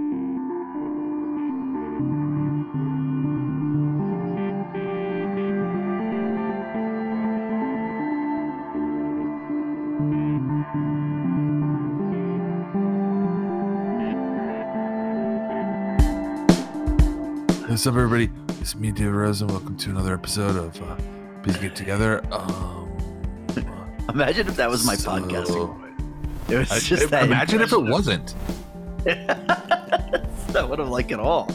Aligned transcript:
What's 0.00 0.06
up, 17.86 17.94
everybody? 17.94 18.30
It's 18.60 18.74
me, 18.76 18.92
David 18.92 19.10
Rose, 19.12 19.42
and 19.42 19.50
welcome 19.50 19.76
to 19.78 19.90
another 19.90 20.14
episode 20.14 20.54
of 20.56 20.80
uh, 20.82 20.96
Please 21.42 21.56
Get 21.58 21.74
Together. 21.74 22.22
Um, 22.32 22.88
Imagine 24.08 24.46
if 24.46 24.54
that 24.56 24.70
was 24.70 24.86
my 24.86 24.94
So- 24.94 25.10
podcasting. 25.10 25.76
It 26.48 26.56
was 26.58 26.70
I- 26.70 26.78
just 26.78 27.10
that 27.10 27.24
imagine 27.24 27.60
if 27.60 27.72
it 27.72 27.82
wasn't. 27.82 28.36
that 30.52 30.68
would 30.68 30.78
have 30.78 30.88
like 30.88 31.10
it 31.10 31.20
all. 31.20 31.48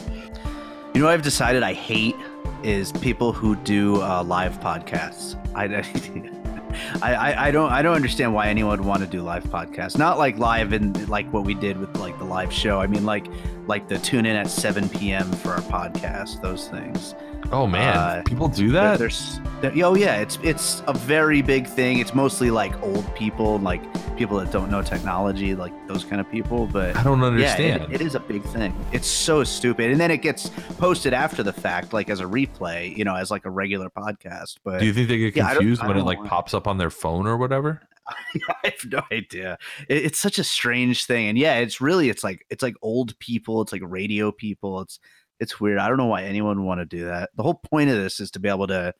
You 0.94 1.00
know 1.00 1.06
what 1.06 1.14
I've 1.14 1.22
decided 1.22 1.62
I 1.62 1.72
hate 1.72 2.16
is 2.62 2.92
people 2.92 3.32
who 3.32 3.56
do 3.56 4.00
uh, 4.00 4.22
live 4.22 4.60
podcasts. 4.60 5.36
I, 5.54 5.64
I, 7.02 7.14
I, 7.14 7.48
I 7.48 7.50
don't 7.50 7.70
I 7.70 7.82
don't 7.82 7.94
understand 7.94 8.32
why 8.34 8.48
anyone 8.48 8.78
would 8.78 8.86
want 8.86 9.00
to 9.00 9.06
do 9.06 9.22
live 9.22 9.44
podcasts. 9.44 9.98
Not 9.98 10.18
like 10.18 10.38
live 10.38 10.72
in 10.72 10.92
like 11.06 11.30
what 11.32 11.44
we 11.44 11.54
did 11.54 11.78
with 11.78 11.96
like 11.98 12.16
the 12.18 12.24
live 12.24 12.52
show. 12.52 12.80
I 12.80 12.86
mean 12.86 13.04
like 13.04 13.26
like 13.66 13.88
the 13.88 13.98
tune 13.98 14.26
in 14.26 14.36
at 14.36 14.48
7 14.48 14.88
p.m. 14.88 15.30
for 15.32 15.50
our 15.50 15.60
podcast. 15.62 16.40
Those 16.42 16.68
things. 16.68 17.14
Oh 17.52 17.66
man, 17.66 17.96
Uh, 17.96 18.22
people 18.24 18.48
do 18.48 18.70
that. 18.72 18.98
There's, 18.98 19.38
there, 19.60 19.72
oh 19.84 19.94
yeah, 19.94 20.16
it's 20.16 20.38
it's 20.42 20.82
a 20.86 20.94
very 20.94 21.42
big 21.42 21.66
thing. 21.66 21.98
It's 21.98 22.14
mostly 22.14 22.50
like 22.50 22.80
old 22.82 23.14
people, 23.14 23.58
like 23.58 23.82
people 24.16 24.38
that 24.38 24.50
don't 24.52 24.70
know 24.70 24.82
technology, 24.82 25.54
like 25.54 25.72
those 25.88 26.04
kind 26.04 26.20
of 26.20 26.30
people. 26.30 26.66
But 26.66 26.96
I 26.96 27.02
don't 27.02 27.20
yeah, 27.20 27.26
understand. 27.26 27.82
it, 27.84 28.00
it 28.00 28.00
is 28.00 28.14
a 28.14 28.20
big 28.20 28.42
thing. 28.44 28.74
It's 28.92 29.06
so 29.06 29.44
stupid, 29.44 29.90
and 29.90 30.00
then 30.00 30.10
it 30.10 30.18
gets 30.22 30.50
posted 30.78 31.12
after 31.12 31.42
the 31.42 31.52
fact, 31.52 31.92
like 31.92 32.08
as 32.10 32.20
a 32.20 32.24
replay, 32.24 32.96
you 32.96 33.04
know, 33.04 33.14
as 33.14 33.30
like 33.30 33.44
a 33.44 33.50
regular 33.50 33.90
podcast. 33.90 34.56
But 34.64 34.80
do 34.80 34.86
you 34.86 34.92
think 34.92 35.08
they 35.08 35.18
get 35.18 35.36
Yeah, 35.36 35.54
confused 35.54 35.82
when 35.84 35.96
it 35.96 36.04
like 36.04 36.18
want- 36.18 36.30
pops 36.30 36.54
up 36.54 36.66
on 36.66 36.78
their 36.78 36.90
phone 36.90 37.26
or 37.26 37.36
whatever? 37.36 37.80
I 38.48 38.54
have 38.64 38.92
no 38.92 39.02
idea. 39.10 39.58
It, 39.88 40.04
it's 40.04 40.18
such 40.18 40.38
a 40.38 40.44
strange 40.44 41.06
thing, 41.06 41.28
and 41.28 41.38
yeah, 41.38 41.56
it's 41.58 41.80
really 41.80 42.08
it's 42.08 42.22
like 42.22 42.44
it's 42.50 42.62
like 42.62 42.74
old 42.82 43.18
people, 43.18 43.62
it's 43.62 43.72
like 43.72 43.82
radio 43.84 44.30
people. 44.30 44.80
It's 44.80 44.98
it's 45.40 45.60
weird. 45.60 45.78
I 45.78 45.88
don't 45.88 45.96
know 45.96 46.06
why 46.06 46.24
anyone 46.24 46.58
would 46.58 46.66
want 46.66 46.80
to 46.80 46.86
do 46.86 47.04
that. 47.06 47.30
The 47.34 47.42
whole 47.42 47.54
point 47.54 47.90
of 47.90 47.96
this 47.96 48.20
is 48.20 48.30
to 48.32 48.40
be 48.40 48.48
able 48.48 48.66
to, 48.68 48.92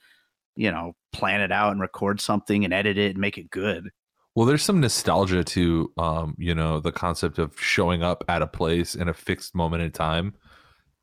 you 0.57 0.71
know, 0.71 0.95
plan 1.13 1.41
it 1.41 1.53
out 1.53 1.73
and 1.73 1.81
record 1.81 2.21
something 2.21 2.65
and 2.65 2.75
edit 2.75 2.99
it 2.99 3.11
and 3.11 3.19
make 3.19 3.39
it 3.39 3.51
good. 3.51 3.91
Well, 4.35 4.47
there's 4.47 4.63
some 4.63 4.81
nostalgia 4.81 5.45
to, 5.45 5.93
um, 5.97 6.35
you 6.39 6.55
know, 6.55 6.81
the 6.81 6.91
concept 6.93 7.39
of 7.39 7.59
showing 7.59 8.03
up 8.03 8.25
at 8.29 8.43
a 8.43 8.47
place 8.49 8.95
in 8.95 9.09
a 9.09 9.15
fixed 9.15 9.55
moment 9.55 9.83
in 9.83 9.93
time 9.93 10.35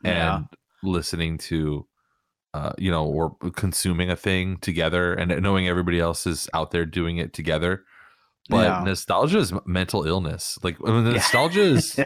and 0.03 0.13
Yeah. 0.13 0.41
listening 0.83 1.37
to, 1.37 1.87
uh, 2.53 2.73
you 2.77 2.91
know, 2.91 3.05
or 3.05 3.35
consuming 3.55 4.09
a 4.09 4.15
thing 4.17 4.57
together 4.57 5.13
and 5.13 5.41
knowing 5.41 5.67
everybody 5.67 5.99
else 5.99 6.27
is 6.27 6.49
out 6.53 6.71
there 6.71 6.85
doing 6.85 7.17
it 7.17 7.31
together. 7.33 7.85
But 8.49 8.63
Yeah. 8.67 8.83
nostalgia 8.83 9.37
is 9.37 9.53
mental 9.65 10.03
illness. 10.05 10.59
Like 10.61 10.77
I 10.85 10.91
mean, 10.91 11.05
nostalgia 11.13 11.61
is 11.61 11.97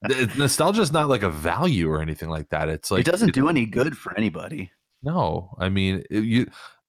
nostalgia 0.36 0.82
is 0.82 0.92
not 0.92 1.08
like 1.08 1.22
a 1.24 1.30
value 1.30 1.90
or 1.90 2.00
anything 2.00 2.28
like 2.28 2.50
that. 2.50 2.68
It's 2.68 2.90
like 2.92 3.00
it 3.00 3.10
doesn't 3.10 3.32
do 3.34 3.48
any 3.48 3.66
good 3.66 3.98
for 3.98 4.16
anybody. 4.16 4.70
no, 5.02 5.56
I 5.58 5.68
mean 5.70 6.04
you. 6.10 6.46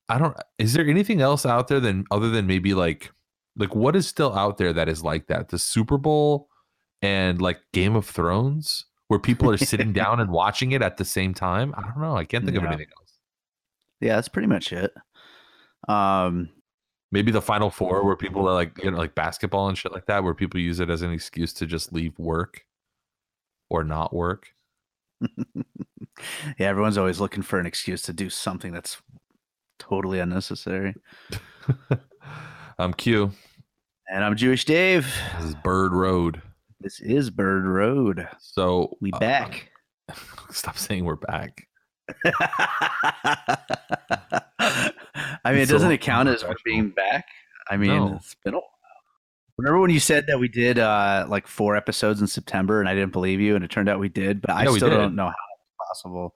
I 0.10 0.18
don't. 0.20 0.38
Is 0.58 0.74
there 0.74 0.86
anything 0.88 1.20
else 1.22 1.46
out 1.46 1.68
there 1.70 1.80
than 1.82 2.06
other 2.12 2.30
than 2.30 2.46
maybe 2.48 2.74
like 2.74 3.12
like 3.58 3.76
what 3.76 3.96
is 3.96 4.08
still 4.08 4.34
out 4.36 4.58
there 4.58 4.74
that 4.74 4.88
is 4.88 5.04
like 5.04 5.28
that? 5.28 5.50
The 5.50 5.60
Super 5.60 5.98
Bowl 5.98 6.50
and 7.02 7.42
like 7.42 7.60
Game 7.74 7.96
of 7.96 8.06
Thrones, 8.06 8.86
where 9.08 9.20
people 9.20 9.50
are 9.50 9.58
sitting 9.58 9.94
down 9.94 10.20
and 10.20 10.32
watching 10.32 10.72
it 10.72 10.82
at 10.82 10.98
the 10.98 11.06
same 11.06 11.34
time. 11.34 11.74
I 11.78 11.82
don't 11.82 12.00
know. 12.00 12.16
I 12.16 12.24
can't 12.24 12.46
think 12.46 12.58
of 12.58 12.64
anything 12.64 12.88
else. 12.98 13.14
Yeah, 14.00 14.16
that's 14.16 14.30
pretty 14.30 14.48
much 14.48 14.72
it. 14.72 14.94
Um, 15.88 16.50
Maybe 17.12 17.32
the 17.32 17.42
Final 17.42 17.70
Four, 17.70 18.04
where 18.04 18.18
people 18.18 18.48
are 18.50 18.54
like 18.54 18.84
you 18.84 18.92
know 18.92 18.98
like 18.98 19.16
basketball 19.16 19.70
and 19.70 19.78
shit 19.78 19.94
like 19.94 20.08
that, 20.08 20.24
where 20.24 20.34
people 20.34 20.60
use 20.60 20.80
it 20.80 20.90
as 20.90 21.02
an 21.02 21.12
excuse 21.12 21.54
to 21.54 21.66
just 21.66 21.94
leave 21.94 22.18
work 22.20 22.66
or 23.70 23.84
not 23.84 24.14
work. 24.14 24.50
yeah, 25.22 25.66
everyone's 26.60 26.98
always 26.98 27.20
looking 27.20 27.44
for 27.44 27.60
an 27.60 27.66
excuse 27.66 28.02
to 28.04 28.14
do 28.14 28.30
something 28.30 28.74
that's 28.74 29.02
totally 29.80 30.20
unnecessary. 30.20 30.96
I'm 32.78 32.94
Q. 32.94 33.32
And 34.10 34.24
I'm 34.24 34.36
Jewish 34.36 34.66
Dave. 34.66 35.14
This 35.38 35.50
is 35.50 35.56
Bird 35.56 35.92
Road. 35.94 36.42
This 36.80 37.00
is 37.00 37.30
Bird 37.30 37.66
Road. 37.66 38.28
So 38.40 38.98
We 39.02 39.12
uh, 39.12 39.20
back. 39.20 39.70
stop 40.52 40.78
saying 40.78 41.04
we're 41.06 41.16
back. 41.16 41.68
I 44.60 45.52
mean, 45.52 45.58
It's 45.58 45.70
it 45.70 45.74
doesn't 45.74 45.90
so 45.90 45.94
it 45.94 46.02
count 46.02 46.30
as 46.30 46.44
being 46.64 46.90
back? 46.92 47.26
I 47.70 47.76
mean, 47.78 47.90
No. 47.90 48.14
it's 48.16 48.36
been 48.46 48.54
a 48.54 48.58
while. 48.58 48.64
Remember 49.58 49.80
when 49.80 49.90
you 49.90 50.00
said 50.00 50.28
that 50.28 50.40
we 50.40 50.48
did 50.48 50.78
uh 50.80 51.26
like 51.28 51.48
four 51.48 51.76
episodes 51.76 52.22
in 52.22 52.28
September 52.28 52.80
and 52.80 52.88
I 52.88 52.94
didn't 52.94 53.12
believe 53.12 53.42
you 53.42 53.56
and 53.56 53.66
it 53.66 53.72
turned 53.72 53.90
out 53.90 54.00
we 54.00 54.08
did, 54.10 54.40
but 54.42 54.52
I 54.52 54.66
still 54.66 54.90
don't 54.90 55.16
know 55.16 55.26
how 55.26 55.30
it's 55.32 55.90
possible. 55.90 56.36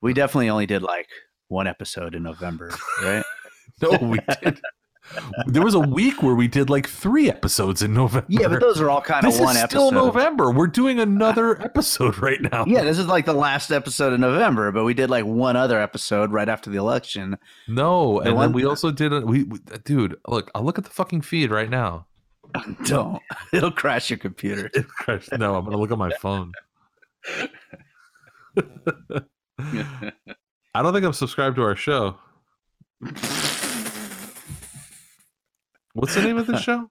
We 0.00 0.14
definitely 0.14 0.48
only 0.48 0.66
did 0.66 0.82
like 0.82 1.08
one 1.48 1.66
episode 1.66 2.14
in 2.14 2.22
November, 2.22 2.72
right? 3.02 3.24
No, 3.82 3.90
we 4.00 4.18
did. 4.42 4.58
There 5.46 5.62
was 5.62 5.74
a 5.74 5.80
week 5.80 6.22
where 6.22 6.34
we 6.34 6.48
did 6.48 6.68
like 6.68 6.88
three 6.88 7.30
episodes 7.30 7.80
in 7.82 7.94
November. 7.94 8.26
yeah, 8.28 8.48
but 8.48 8.60
those 8.60 8.80
are 8.80 8.90
all 8.90 9.00
kind 9.00 9.24
of 9.24 9.32
this 9.32 9.40
one 9.40 9.56
is 9.56 9.62
still 9.62 9.88
episode. 9.88 9.94
November. 10.06 10.50
We're 10.50 10.66
doing 10.66 10.98
another 11.00 11.60
episode 11.64 12.18
right 12.18 12.40
now. 12.40 12.64
Yeah, 12.66 12.82
this 12.82 12.98
is 12.98 13.06
like 13.06 13.24
the 13.24 13.32
last 13.32 13.70
episode 13.70 14.12
of 14.12 14.20
November, 14.20 14.72
but 14.72 14.84
we 14.84 14.94
did 14.94 15.08
like 15.08 15.24
one 15.24 15.56
other 15.56 15.80
episode 15.80 16.32
right 16.32 16.48
after 16.48 16.70
the 16.70 16.76
election. 16.78 17.38
No, 17.68 18.20
The 18.20 18.28
and 18.28 18.36
one- 18.36 18.48
then 18.48 18.52
we 18.54 18.64
also 18.64 18.90
did 18.90 19.12
a 19.12 19.20
we, 19.20 19.44
we 19.44 19.58
dude, 19.84 20.16
look, 20.28 20.50
I'll 20.54 20.62
look 20.64 20.78
at 20.78 20.84
the 20.84 20.90
fucking 20.90 21.22
feed 21.22 21.50
right 21.50 21.70
now. 21.70 22.06
Don't. 22.84 23.22
It'll 23.52 23.70
crash 23.72 24.10
your 24.10 24.18
computer. 24.18 24.70
no, 25.38 25.54
I'm 25.56 25.64
gonna 25.64 25.78
look 25.78 25.92
at 25.92 25.98
my 25.98 26.10
phone. 26.20 26.52
I 30.74 30.82
don't 30.82 30.92
think 30.92 31.04
I'm 31.04 31.12
subscribed 31.12 31.56
to 31.56 31.62
our 31.62 31.76
show. 31.76 32.16
What's 35.96 36.14
the 36.14 36.22
name 36.22 36.36
of 36.36 36.46
the 36.46 36.58
show? 36.60 36.90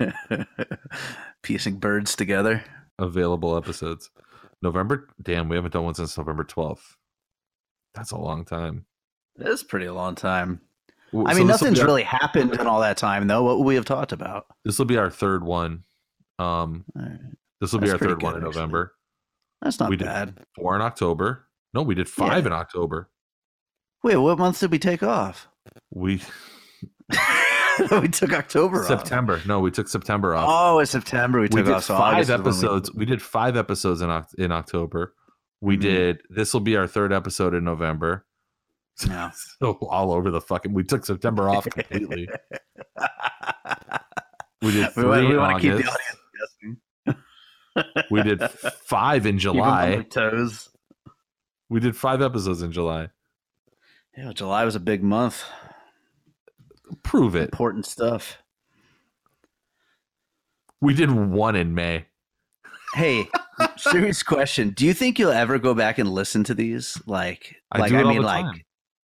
Piecing 1.42 1.76
birds 1.78 2.16
together. 2.16 2.64
Available 2.98 3.56
episodes. 3.56 4.10
November. 4.62 5.08
Damn, 5.22 5.48
we 5.48 5.56
haven't 5.56 5.72
done 5.72 5.84
one 5.84 5.94
since 5.94 6.16
November 6.16 6.44
12th. 6.44 6.96
That's 7.94 8.12
a 8.12 8.16
long 8.16 8.44
time. 8.44 8.86
That's 9.36 9.62
pretty 9.62 9.86
a 9.86 9.92
long 9.94 10.14
time. 10.14 10.60
W- 11.12 11.28
I 11.28 11.34
mean, 11.34 11.46
nothing's 11.46 11.80
our- 11.80 11.86
really 11.86 12.02
happened 12.02 12.54
in 12.54 12.66
all 12.66 12.80
that 12.80 12.96
time, 12.96 13.26
though. 13.26 13.42
What 13.42 13.58
would 13.58 13.64
we 13.66 13.74
have 13.74 13.84
talked 13.84 14.12
about? 14.12 14.46
This 14.64 14.78
will 14.78 14.86
be 14.86 14.96
our 14.96 15.10
third 15.10 15.44
one. 15.44 15.84
Um, 16.38 16.84
right. 16.94 17.18
this 17.60 17.72
will 17.72 17.80
be 17.80 17.90
our 17.90 17.98
third 17.98 18.22
one 18.22 18.32
good, 18.34 18.42
in 18.42 18.46
actually. 18.48 18.60
November. 18.62 18.94
That's 19.60 19.78
not 19.78 19.90
We 19.90 19.96
did 19.96 20.06
bad. 20.06 20.38
Four 20.56 20.76
in 20.76 20.82
October. 20.82 21.46
No, 21.74 21.82
we 21.82 21.94
did 21.94 22.08
five 22.08 22.44
Yeah. 22.44 22.46
in 22.48 22.52
October. 22.52 23.10
Wait, 24.02 24.16
what 24.16 24.38
month 24.38 24.60
did 24.60 24.70
we 24.70 24.78
take 24.78 25.02
off? 25.02 25.48
We 25.90 26.20
we 28.00 28.08
took 28.08 28.32
October 28.32 28.80
off. 28.80 28.86
September. 28.86 29.40
No, 29.46 29.60
we 29.60 29.70
took 29.70 29.88
September 29.88 30.34
off. 30.34 30.46
Oh, 30.50 30.78
it's 30.78 30.90
September. 30.90 31.38
We 31.40 31.44
we 31.44 31.48
took 31.48 31.66
did 31.66 31.74
off. 31.74 31.84
Five 31.86 32.28
when 32.28 32.42
we- 32.42 32.48
episodes. 32.48 32.92
We, 32.94 33.04
did 33.04 33.20
five 33.22 33.56
episodes 33.56 34.00
in 34.00 34.10
in 34.38 34.52
October. 34.52 35.14
We 35.60 35.76
Mhm. 35.76 35.80
did. 35.80 36.22
This 36.30 36.52
will 36.52 36.60
be 36.60 36.76
our 36.76 36.86
third 36.86 37.12
episode 37.12 37.54
in 37.54 37.64
November. 37.64 38.26
Yeah. 39.08 39.32
So 39.58 39.72
all 39.90 40.12
over 40.12 40.30
the 40.30 40.40
fucking. 40.40 40.72
We 40.72 40.84
took 40.84 41.04
September 41.04 41.48
off 41.50 41.64
completely. 41.64 42.28
We 44.62 44.72
did 44.72 44.86
we 44.86 44.92
three 44.92 45.04
want, 45.04 45.26
we 45.26 45.30
in 45.34 45.36
want 45.36 45.60
to 45.60 45.68
keep 45.76 45.84
the 45.84 45.90
audience 45.90 46.78
guessing. 47.04 48.06
We 48.10 48.22
did 48.22 48.42
five 48.86 49.26
in 49.26 49.36
Keep 49.38 49.50
'em 49.50 49.60
on 49.60 49.90
July. 49.92 50.06
toes. 50.08 50.70
We 51.68 51.80
did 51.80 51.94
five 51.96 52.22
episodes 52.22 52.62
in 52.62 52.72
July. 52.72 53.08
Yeah, 54.16 54.32
July 54.32 54.64
was 54.64 54.74
a 54.74 54.80
big 54.80 55.02
month. 55.02 55.42
Prove 57.02 57.34
it. 57.34 57.44
Important 57.52 57.86
stuff. 57.86 58.38
We 60.80 60.94
did 60.94 61.10
one 61.10 61.56
in 61.56 61.74
May. 61.74 62.06
Hey, 62.94 63.28
serious 63.76 64.22
question. 64.22 64.70
Do 64.70 64.84
you 64.86 64.92
think 64.94 65.18
you'll 65.18 65.30
ever 65.32 65.58
go 65.58 65.74
back 65.74 65.98
and 65.98 66.08
listen 66.12 66.44
to 66.44 66.54
these? 66.54 67.00
Like, 67.06 67.56
I 67.72 67.78
like 67.78 67.92
I 67.92 68.02
mean, 68.04 68.22
like, 68.22 68.44
time. 68.44 68.60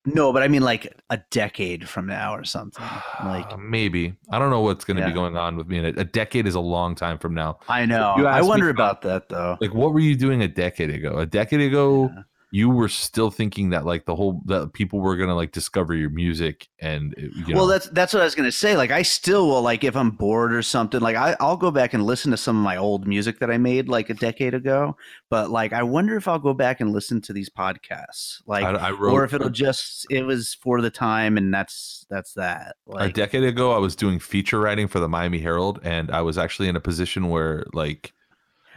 no, 0.05 0.31
but 0.33 0.43
I 0.43 0.47
mean, 0.47 0.61
like 0.61 0.93
a 1.09 1.17
decade 1.31 1.87
from 1.87 2.05
now 2.05 2.35
or 2.35 2.43
something. 2.43 2.85
Like, 3.23 3.57
maybe 3.59 4.13
I 4.29 4.37
don't 4.39 4.49
know 4.49 4.61
what's 4.61 4.83
going 4.85 4.97
to 4.97 5.01
Yeah. 5.03 5.07
be 5.07 5.13
going 5.13 5.37
on 5.37 5.55
with 5.55 5.67
me 5.67 5.77
in. 5.79 5.85
A 5.85 6.03
decade 6.03 6.45
is 6.47 6.55
a 6.55 6.59
long 6.59 6.93
time 6.95 7.17
from 7.17 7.33
now. 7.33 7.59
I 7.69 7.85
know. 7.85 8.13
I 8.27 8.41
wonder 8.41 8.69
about- 8.69 8.99
about 8.99 9.01
that 9.03 9.29
though. 9.29 9.57
Like, 9.61 9.73
what 9.73 9.93
were 9.93 9.99
you 10.01 10.15
doing 10.15 10.41
a 10.43 10.47
decade 10.47 10.89
ago? 10.89 11.17
A 11.17 11.25
decade 11.25 11.61
ago, 11.61 12.11
you 12.51 12.69
were 12.69 12.89
still 12.89 13.29
thinking 13.29 13.69
that 13.69 13.85
like 13.85 14.05
the 14.05 14.15
whole 14.15 14.41
that 14.45 14.73
people 14.73 14.99
were 14.99 15.15
gonna 15.15 15.35
like 15.35 15.51
discover 15.51 15.93
your 15.93 16.09
music 16.09 16.67
and 16.79 17.13
uh, 17.17 17.21
you 17.45 17.55
well 17.55 17.67
that's 17.67 17.87
that's 17.89 18.13
what 18.13 18.21
i 18.21 18.23
was 18.23 18.33
gonna 18.33 18.51
say 18.51 18.75
like 18.75 18.89
i 18.91 19.01
still 19.01 19.47
will 19.47 19.61
like 19.61 19.83
if 19.83 19.95
i'm 19.95 20.09
bored 20.09 20.53
or 20.53 20.61
something 20.61 20.99
like 20.99 21.15
I, 21.15 21.35
i'll 21.39 21.57
go 21.57 21.69
back 21.69 21.93
and 21.93 22.05
listen 22.05 22.31
to 22.31 22.37
some 22.37 22.57
of 22.57 22.63
my 22.63 22.77
old 22.77 23.07
music 23.07 23.39
that 23.39 23.51
i 23.51 23.57
made 23.57 23.87
like 23.87 24.09
a 24.09 24.15
decade 24.15 24.53
ago 24.53 24.97
but 25.29 25.51
like 25.51 25.73
i 25.73 25.83
wonder 25.83 26.15
if 26.15 26.27
i'll 26.27 26.39
go 26.39 26.53
back 26.53 26.81
and 26.81 26.91
listen 26.91 27.21
to 27.21 27.33
these 27.33 27.49
podcasts 27.49 28.41
like 28.47 28.65
I, 28.65 28.71
I 28.71 28.91
wrote 28.91 29.13
or 29.13 29.23
if 29.23 29.33
it'll 29.33 29.49
just 29.49 30.07
it 30.09 30.23
was 30.23 30.55
for 30.55 30.81
the 30.81 30.89
time 30.91 31.37
and 31.37 31.53
that's 31.53 32.05
that's 32.09 32.33
that 32.33 32.75
a 32.97 33.09
decade 33.09 33.43
ago 33.43 33.71
i 33.73 33.77
was 33.77 33.95
doing 33.95 34.17
feature 34.17 34.59
writing 34.59 34.87
for 34.87 34.99
the 34.99 35.09
miami 35.09 35.39
herald 35.39 35.79
and 35.83 36.09
i 36.09 36.21
was 36.21 36.37
actually 36.37 36.67
in 36.67 36.75
a 36.75 36.81
position 36.81 37.29
where 37.29 37.65
like 37.73 38.13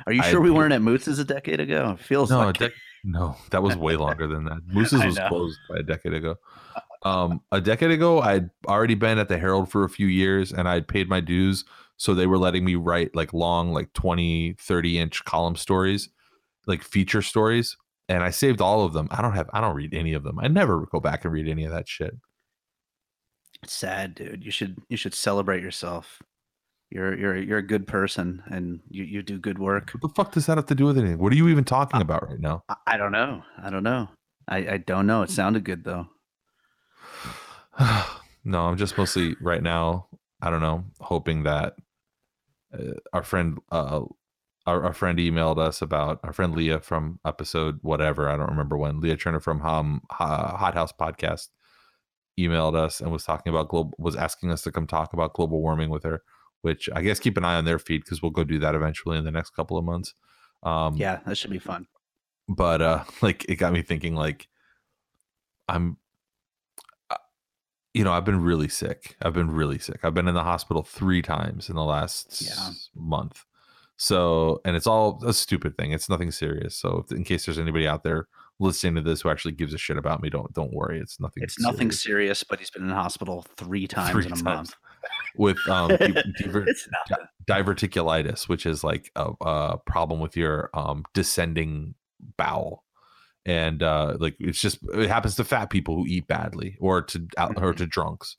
are 0.07 0.13
you 0.13 0.23
I- 0.23 0.31
sure 0.31 0.41
we 0.41 0.51
weren't 0.51 0.73
at 0.73 0.83
moose's 0.83 1.21
a 1.21 1.25
decade 1.25 1.61
ago? 1.61 1.97
It 1.99 2.05
feels 2.05 2.31
no 2.31 2.39
like 2.39 2.61
a 2.61 2.65
dec- 2.65 2.73
no 3.05 3.37
that 3.51 3.63
was 3.63 3.77
way 3.77 3.97
longer 4.07 4.27
than 4.27 4.45
that. 4.45 4.59
Moose's 4.67 5.05
was 5.05 5.19
closed 5.29 5.59
by 5.69 5.79
a 5.79 5.83
decade 5.83 6.15
ago. 6.15 6.37
Um 7.03 7.41
a 7.51 7.61
decade 7.61 7.91
ago 7.91 8.21
i'd 8.21 8.49
already 8.69 8.95
been 8.95 9.19
at 9.19 9.29
the 9.29 9.39
herald 9.39 9.71
for 9.71 9.85
a 9.85 9.89
few 9.89 10.07
years 10.07 10.53
and 10.53 10.69
i'd 10.69 10.87
paid 10.87 11.09
my 11.09 11.21
dues 11.21 11.65
so 11.97 12.15
they 12.15 12.27
were 12.27 12.39
letting 12.39 12.65
me 12.65 12.77
write 12.77 13.15
like 13.17 13.33
long 13.33 13.73
like 13.73 13.93
20 13.95 14.55
30 14.59 14.99
inch 14.99 15.25
column 15.25 15.57
stories 15.57 16.09
like 16.67 16.83
feature 16.83 17.23
stories 17.23 17.77
and 18.09 18.23
i 18.23 18.31
saved 18.31 18.61
all 18.61 18.85
of 18.85 18.93
them. 18.93 19.09
I 19.11 19.23
don't 19.23 19.33
have 19.33 19.51
i 19.53 19.61
don't 19.61 19.75
read 19.75 19.95
any 19.95 20.13
of 20.13 20.23
them. 20.23 20.39
I 20.39 20.49
never 20.49 20.87
go 20.87 21.01
back 21.01 21.25
and 21.25 21.33
read 21.33 21.49
any 21.49 21.65
of 21.65 21.73
that 21.73 21.89
shit. 21.89 22.15
It's 23.63 23.73
sad, 23.73 24.15
dude. 24.15 24.45
You 24.45 24.51
should 24.51 24.79
you 24.89 24.97
should 24.97 25.15
celebrate 25.15 25.63
yourself. 25.63 26.21
You're 26.95 27.19
you're 27.19 27.37
you're 27.37 27.59
a 27.59 27.67
good 27.67 27.87
person 27.87 28.43
and 28.51 28.81
you, 28.89 29.05
you 29.05 29.23
do 29.23 29.39
good 29.39 29.59
work. 29.59 29.91
what 29.93 30.03
the 30.03 30.15
fuck 30.15 30.33
does 30.33 30.47
that 30.47 30.59
have 30.59 30.67
to 30.67 30.75
do 30.75 30.85
with 30.85 30.99
anything 30.99 31.19
what 31.19 31.33
are 31.33 31.37
you 31.37 31.49
even 31.49 31.65
talking 31.65 32.01
about 32.01 32.29
right 32.29 32.39
now 32.41 32.65
I, 32.69 32.77
I 32.87 32.97
don't 32.97 33.13
know. 33.13 33.43
I 33.63 33.71
don't 33.71 33.83
know. 33.83 34.09
I, 34.49 34.57
I 34.57 34.77
don't 34.79 35.07
know. 35.07 35.23
It 35.23 35.31
sounded 35.31 35.65
good 35.65 35.85
though. 35.85 36.09
no, 38.45 38.67
I'm 38.67 38.77
just 38.77 38.99
mostly 38.99 39.37
right 39.41 39.63
now. 39.63 40.09
I 40.41 40.51
don't 40.51 40.61
know, 40.61 40.85
hoping 41.01 41.45
that 41.45 41.75
uh, 42.77 42.95
our 43.13 43.23
friend, 43.23 43.59
uh, 43.71 44.01
our, 44.67 44.83
our 44.85 44.93
friend 44.93 45.19
emailed 45.19 45.59
us 45.59 45.83
about 45.83 46.19
our 46.25 46.33
friend 46.33 46.55
Leah 46.55 46.81
from 46.81 47.21
episode 47.25 47.79
whatever. 47.83 48.29
I 48.29 48.37
don't 48.37 48.51
remember 48.51 48.77
when. 48.77 49.01
Leah 49.01 49.17
Turner 49.17 49.41
from 49.41 49.63
um, 49.63 50.03
Hot 50.11 50.75
House 50.75 50.93
Podcast 50.93 51.49
emailed 52.39 52.75
us 52.75 53.01
and 53.01 53.13
was 53.13 53.25
talking 53.25 53.53
about 53.53 53.69
global, 53.69 53.93
was 53.99 54.17
asking 54.17 54.51
us 54.51 54.63
to 54.63 54.73
come 54.73 54.87
talk 54.87 55.13
about 55.13 55.35
global 55.35 55.61
warming 55.61 55.91
with 55.91 56.03
her. 56.03 56.23
Which 56.63 56.89
I 56.95 57.03
guess 57.03 57.19
keep 57.21 57.37
an 57.37 57.45
eye 57.45 57.57
on 57.57 57.65
their 57.65 57.79
feed 57.79 58.03
because 58.05 58.23
we'll 58.23 58.31
go 58.31 58.45
do 58.45 58.59
that 58.61 58.75
eventually 58.75 59.19
in 59.19 59.25
the 59.25 59.31
next 59.31 59.51
couple 59.51 59.77
of 59.77 59.85
months. 59.85 60.15
Um, 60.63 60.97
Yeah, 60.97 61.21
that 61.27 61.37
should 61.37 61.51
be 61.51 61.59
fun. 61.59 61.87
but 62.49 62.81
uh 62.83 63.05
like 63.23 63.45
it 63.49 63.57
got 63.57 63.73
me 63.73 63.83
thinking 63.83 64.15
like 64.17 64.49
i'm 65.69 65.97
uh, 67.11 67.17
you 67.95 68.03
know 68.05 68.13
i've 68.13 68.25
been 68.25 68.41
really 68.43 68.69
sick 68.69 69.17
i've 69.23 69.33
been 69.33 69.51
really 69.51 69.79
sick 69.79 70.01
i've 70.03 70.13
been 70.15 70.27
in 70.29 70.35
the 70.35 70.43
hospital 70.43 70.83
three 70.83 71.23
times 71.23 71.69
in 71.69 71.77
the 71.77 71.85
last 71.85 72.43
Yeah. 72.45 72.71
month 72.97 73.45
so 73.97 74.61
and 74.65 74.75
it's 74.77 74.87
all 74.89 75.23
a 75.25 75.33
stupid 75.33 75.77
thing 75.77 75.93
it's 75.93 76.09
nothing 76.09 76.33
serious 76.33 76.77
so 76.77 77.05
if, 77.05 77.17
in 77.17 77.23
case 77.25 77.47
there's 77.47 77.59
anybody 77.61 77.87
out 77.87 78.03
there 78.03 78.27
listening 78.59 78.97
to 78.97 79.03
this 79.03 79.21
who 79.23 79.31
actually 79.31 79.53
gives 79.53 79.73
a 79.73 79.79
shit 79.79 79.97
about 79.97 80.21
me 80.21 80.29
don't 80.31 80.53
don't 80.53 80.73
worry 80.75 80.99
it's 81.01 81.21
nothing 81.21 81.43
It's 81.45 81.61
nothing 81.61 81.91
serious. 81.93 82.03
serious, 82.03 82.45
but 82.45 82.59
he's 82.59 82.71
been 82.71 82.83
in 82.83 82.89
the 82.89 82.95
hospital 82.95 83.45
three 83.57 83.87
times 83.87 84.11
Three 84.11 84.27
in 84.27 84.33
a 84.33 84.37
times. 84.37 84.43
month. 84.45 84.75
With 85.37 85.57
um 85.69 85.89
diver- 85.97 86.67
diver- 87.09 87.29
diverticulitis, 87.47 88.49
which 88.49 88.67
is 88.67 88.85
like 88.85 89.11
a, 89.17 89.31
a 89.41 89.79
problem 89.87 90.21
with 90.21 90.37
your 90.37 90.71
um, 90.75 91.05
descending 91.15 91.95
bowel, 92.37 92.85
and 93.47 93.83
uh, 93.83 94.17
like 94.21 94.37
it's 94.39 94.61
just 94.61 94.79
it 94.95 95.09
happens 95.09 95.35
to 95.37 95.45
fat 95.45 95.71
people 95.71 95.97
who 95.97 96.07
eat 96.07 96.27
badly 96.29 96.77
or 96.81 97.03
to 97.03 97.27
out 97.39 97.61
or 97.63 97.73
to 97.73 97.87
drunks, 97.87 98.37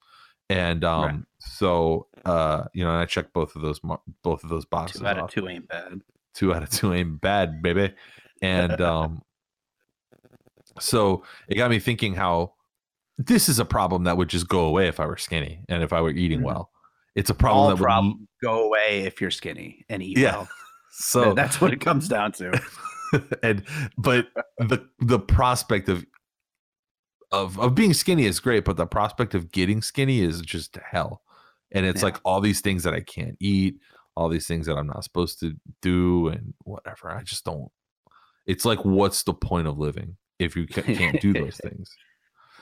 and 0.49 0.83
um, 0.83 1.03
Right. 1.03 1.19
so 1.39 2.07
uh, 2.25 2.65
you 2.73 2.83
know, 2.83 2.89
and 2.91 2.99
I 2.99 3.05
checked 3.05 3.33
both 3.33 3.55
of 3.55 3.61
those 3.61 3.79
both 4.23 4.43
of 4.43 4.49
those 4.49 4.65
boxes. 4.65 5.01
Two 5.01 5.07
out 5.07 5.17
of 5.19 5.29
two 5.29 5.47
ain't 5.47 5.67
bad. 5.67 6.01
Two 6.33 6.53
out 6.53 6.63
of 6.63 6.69
two 6.69 6.93
ain't 6.93 7.19
bad, 7.21 7.61
baby, 7.61 7.93
and 8.41 8.79
um, 8.81 9.21
so 10.79 11.23
it 11.47 11.55
got 11.55 11.69
me 11.69 11.79
thinking 11.79 12.15
how 12.15 12.53
this 13.17 13.47
is 13.47 13.59
a 13.59 13.65
problem 13.65 14.05
that 14.05 14.17
would 14.17 14.29
just 14.29 14.47
go 14.47 14.61
away 14.65 14.87
if 14.87 14.99
I 14.99 15.05
were 15.05 15.17
skinny 15.17 15.59
and 15.69 15.83
if 15.83 15.93
I 15.93 16.01
were 16.01 16.09
eating 16.09 16.39
Mhm. 16.39 16.43
well. 16.45 16.71
It's 17.15 17.29
a 17.29 17.33
problem 17.33 17.61
All 17.63 17.75
that 17.75 18.03
would 18.03 18.27
go 18.41 18.65
away 18.65 19.01
if 19.05 19.21
you're 19.21 19.31
skinny 19.31 19.85
and 19.89 20.01
eat 20.01 20.17
Yeah. 20.17 20.31
well. 20.37 20.49
so 20.91 21.33
that's 21.33 21.61
what 21.61 21.71
it 21.73 21.79
comes 21.81 22.07
down 22.07 22.31
to. 22.33 22.59
and 23.43 23.63
but 23.97 24.27
the 24.57 24.87
the 24.99 25.19
prospect 25.19 25.89
of 25.89 26.05
of 27.31 27.59
of 27.59 27.75
being 27.75 27.93
skinny 27.93 28.25
is 28.25 28.39
great, 28.39 28.65
but 28.65 28.77
the 28.77 28.85
prospect 28.87 29.33
of 29.35 29.51
getting 29.51 29.81
skinny 29.81 30.21
is 30.21 30.41
just 30.41 30.77
hell. 30.91 31.21
And 31.71 31.85
it's 31.85 32.01
Yeah. 32.01 32.05
like 32.05 32.19
all 32.23 32.41
these 32.41 32.61
things 32.61 32.83
that 32.83 32.93
I 32.93 33.01
can't 33.01 33.35
eat, 33.39 33.79
all 34.15 34.29
these 34.29 34.45
things 34.47 34.67
that 34.67 34.77
I'm 34.77 34.87
not 34.87 35.03
supposed 35.03 35.39
to 35.39 35.55
do, 35.81 36.27
and 36.27 36.53
whatever. 36.63 37.09
I 37.09 37.23
just 37.23 37.45
don't. 37.45 37.71
It's 38.45 38.65
like, 38.65 38.83
what's 38.85 39.23
the 39.23 39.33
point 39.33 39.67
of 39.67 39.79
living 39.79 40.17
if 40.37 40.55
you 40.55 40.67
can't 40.67 41.19
do 41.21 41.33
those 41.33 41.57
things? 41.63 41.89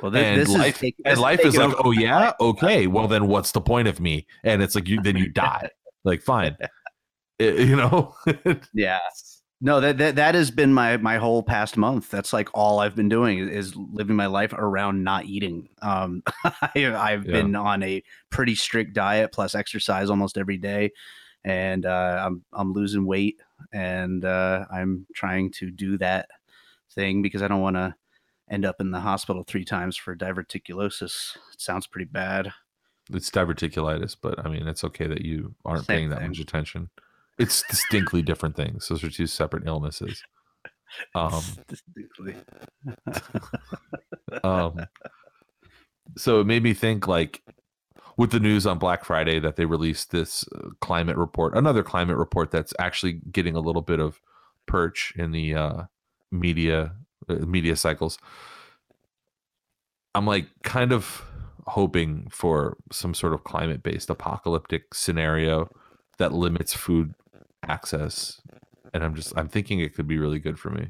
Well, 0.01 0.11
this, 0.11 0.23
and 0.25 0.41
this 0.41 0.49
life, 0.49 0.83
is 0.83 0.91
and 1.05 1.19
life 1.19 1.39
is 1.45 1.55
like, 1.55 1.75
oh 1.83 1.91
yeah, 1.91 2.33
okay. 2.39 2.87
Well, 2.87 3.07
then 3.07 3.27
what's 3.27 3.51
the 3.51 3.61
point 3.61 3.87
of 3.87 3.99
me? 3.99 4.25
And 4.43 4.61
it's 4.61 4.75
like 4.75 4.87
you 4.87 5.01
then 5.01 5.17
you 5.17 5.29
die. 5.29 5.69
Like 6.03 6.23
fine, 6.23 6.57
I- 7.39 7.43
you 7.43 7.75
know. 7.75 8.15
Yeah. 8.73 8.99
No, 9.63 9.79
that, 9.79 9.99
that 9.99 10.15
that 10.15 10.33
has 10.33 10.49
been 10.49 10.73
my 10.73 10.97
my 10.97 11.17
whole 11.17 11.43
past 11.43 11.77
month. 11.77 12.09
That's 12.09 12.33
like 12.33 12.49
all 12.55 12.79
I've 12.79 12.95
been 12.95 13.09
doing 13.09 13.47
is, 13.47 13.75
living 13.75 14.15
my 14.15 14.25
life 14.25 14.53
around 14.53 15.03
not 15.03 15.25
eating. 15.25 15.69
Um, 15.83 16.23
I, 16.43 16.71
I've 16.75 17.25
Yeah. 17.27 17.31
been 17.33 17.55
on 17.55 17.83
a 17.83 18.01
pretty 18.31 18.55
strict 18.55 18.93
diet 18.95 19.31
plus 19.31 19.53
exercise 19.53 20.09
almost 20.09 20.35
every 20.39 20.57
day, 20.57 20.89
and 21.43 21.85
uh, 21.85 22.23
I'm 22.25 22.43
I'm 22.53 22.73
losing 22.73 23.05
weight, 23.05 23.39
and 23.71 24.25
uh, 24.25 24.65
I'm 24.73 25.05
trying 25.13 25.51
to 25.59 25.69
do 25.69 25.99
that 25.99 26.29
thing 26.95 27.21
because 27.21 27.43
I 27.43 27.47
don't 27.47 27.61
want 27.61 27.75
to 27.75 27.93
end 28.51 28.65
up 28.65 28.81
in 28.81 28.91
the 28.91 28.99
hospital 28.99 29.43
three 29.47 29.65
times 29.65 29.95
for 29.95 30.15
diverticulosis. 30.15 31.37
It 31.53 31.61
sounds 31.61 31.87
pretty 31.87 32.05
bad. 32.05 32.51
It's 33.11 33.31
diverticulitis, 33.31 34.15
but 34.21 34.45
I 34.45 34.49
mean, 34.49 34.67
it's 34.67 34.83
okay 34.83 35.07
that 35.07 35.21
you 35.21 35.55
aren't 35.65 35.85
Same 35.85 35.95
paying 35.95 36.09
that 36.09 36.19
thing. 36.19 36.27
much 36.29 36.39
attention. 36.39 36.89
It's 37.39 37.63
distinctly 37.69 38.21
different 38.21 38.55
things. 38.55 38.87
Those 38.87 39.03
are 39.03 39.09
two 39.09 39.25
separate 39.25 39.65
illnesses. 39.65 40.21
Um, 41.15 41.41
Distinctly. 41.67 42.35
um, 44.43 44.85
so 46.17 46.41
it 46.41 46.45
made 46.45 46.61
me 46.61 46.73
think, 46.73 47.07
like, 47.07 47.41
with 48.17 48.31
the 48.31 48.39
news 48.39 48.67
on 48.67 48.77
Black 48.77 49.05
Friday 49.05 49.39
that 49.39 49.55
they 49.55 49.65
released 49.65 50.11
this 50.11 50.45
uh, 50.53 50.69
climate 50.81 51.17
report, 51.17 51.57
another 51.57 51.83
climate 51.83 52.17
report 52.17 52.51
that's 52.51 52.73
actually 52.77 53.21
getting 53.31 53.55
a 53.55 53.61
little 53.61 53.81
bit 53.81 53.99
of 53.99 54.21
perch 54.67 55.13
in 55.15 55.31
the 55.31 55.55
uh, 55.55 55.83
media 56.31 56.93
media 57.27 57.75
cycles. 57.75 58.17
I'm 60.13 60.25
like 60.25 60.47
kind 60.63 60.91
of 60.91 61.23
hoping 61.67 62.27
for 62.31 62.77
some 62.91 63.13
sort 63.13 63.33
of 63.33 63.43
climate 63.43 63.83
based 63.83 64.09
apocalyptic 64.09 64.93
scenario 64.93 65.69
that 66.17 66.33
limits 66.33 66.73
food 66.73 67.13
access 67.63 68.41
and 68.93 69.03
i'm 69.03 69.13
just 69.13 69.31
i'm 69.37 69.47
thinking 69.47 69.79
it 69.79 69.93
could 69.93 70.07
be 70.07 70.17
really 70.17 70.39
good 70.39 70.57
for 70.57 70.71
me 70.71 70.89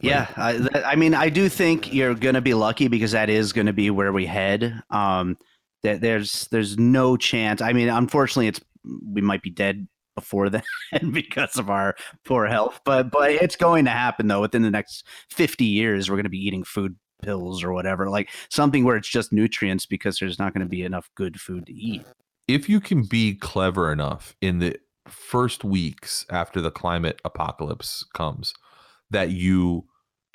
Yeah, 0.00 0.26
I, 0.36 0.68
I 0.84 0.96
mean, 0.96 1.14
I 1.14 1.28
do 1.28 1.48
think 1.48 1.92
you're 1.92 2.14
gonna 2.14 2.40
be 2.40 2.52
lucky 2.54 2.88
because 2.88 3.12
that 3.12 3.30
is 3.30 3.52
gonna 3.52 3.72
be 3.72 3.90
where 3.90 4.12
we 4.12 4.26
head. 4.26 4.82
Um, 4.90 5.38
that 5.82 6.00
there's 6.00 6.48
there's 6.48 6.78
no 6.78 7.16
chance. 7.16 7.62
I 7.62 7.72
mean, 7.72 7.88
unfortunately, 7.88 8.48
it's 8.48 8.60
we 9.06 9.20
might 9.20 9.42
be 9.42 9.50
dead 9.50 9.86
before 10.14 10.50
then 10.50 10.62
because 11.12 11.56
of 11.56 11.70
our 11.70 11.94
poor 12.24 12.46
health. 12.46 12.80
But 12.84 13.10
but 13.10 13.30
it's 13.30 13.56
going 13.56 13.84
to 13.86 13.90
happen 13.90 14.28
though. 14.28 14.40
Within 14.40 14.62
the 14.62 14.70
next 14.70 15.06
50 15.30 15.64
years, 15.64 16.10
we're 16.10 16.16
gonna 16.16 16.28
be 16.28 16.44
eating 16.44 16.64
food 16.64 16.96
pills 17.22 17.62
or 17.64 17.72
whatever, 17.72 18.10
like 18.10 18.28
something 18.50 18.84
where 18.84 18.96
it's 18.96 19.08
just 19.08 19.32
nutrients 19.32 19.86
because 19.86 20.18
there's 20.18 20.38
not 20.38 20.52
gonna 20.52 20.66
be 20.66 20.82
enough 20.82 21.10
good 21.14 21.40
food 21.40 21.66
to 21.66 21.72
eat. 21.72 22.04
if 22.48 22.68
you 22.68 22.80
can 22.80 23.02
be 23.04 23.34
clever 23.34 23.90
enough 23.92 24.36
in 24.40 24.58
the 24.58 24.76
first 25.08 25.64
weeks 25.64 26.24
after 26.30 26.60
the 26.60 26.70
climate 26.70 27.20
apocalypse 27.24 28.04
comes 28.14 28.54
that 29.10 29.30
you 29.30 29.84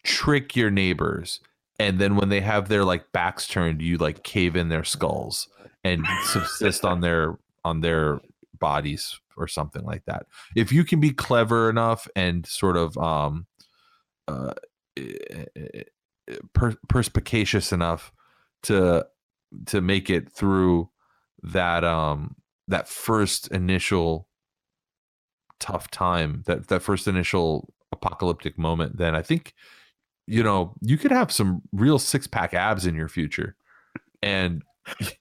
trick 0.03 0.55
your 0.55 0.69
neighbors 0.71 1.39
and 1.79 1.99
then 1.99 2.15
when 2.15 2.29
they 2.29 2.41
have 2.41 2.69
their 2.69 2.83
like 2.83 3.11
backs 3.11 3.47
turned 3.47 3.81
you 3.81 3.97
like 3.97 4.23
cave 4.23 4.55
in 4.55 4.69
their 4.69 4.83
skulls 4.83 5.47
and 5.83 6.05
subsist 6.25 6.85
on 6.85 7.01
their 7.01 7.37
on 7.65 7.81
their 7.81 8.19
bodies 8.59 9.19
or 9.37 9.47
something 9.47 9.83
like 9.83 10.03
that 10.05 10.25
if 10.55 10.71
you 10.71 10.83
can 10.83 10.99
be 10.99 11.11
clever 11.11 11.69
enough 11.69 12.07
and 12.15 12.45
sort 12.45 12.77
of 12.77 12.97
um 12.97 13.45
uh 14.27 14.53
per- 16.53 16.77
perspicacious 16.87 17.71
enough 17.71 18.11
to 18.63 19.05
to 19.65 19.81
make 19.81 20.09
it 20.09 20.31
through 20.31 20.89
that 21.41 21.83
um 21.83 22.35
that 22.67 22.87
first 22.87 23.47
initial 23.47 24.27
tough 25.59 25.89
time 25.89 26.43
that 26.45 26.67
that 26.67 26.81
first 26.81 27.07
initial 27.07 27.73
apocalyptic 27.91 28.57
moment 28.57 28.97
then 28.97 29.15
i 29.15 29.21
think 29.21 29.53
you 30.29 30.43
know, 30.43 30.75
you 30.81 30.95
could 30.95 31.11
have 31.11 31.31
some 31.31 31.63
real 31.73 31.97
six 31.97 32.27
pack 32.27 32.53
abs 32.53 32.85
in 32.85 32.93
your 32.93 33.09
future. 33.09 33.55
And 34.21 34.61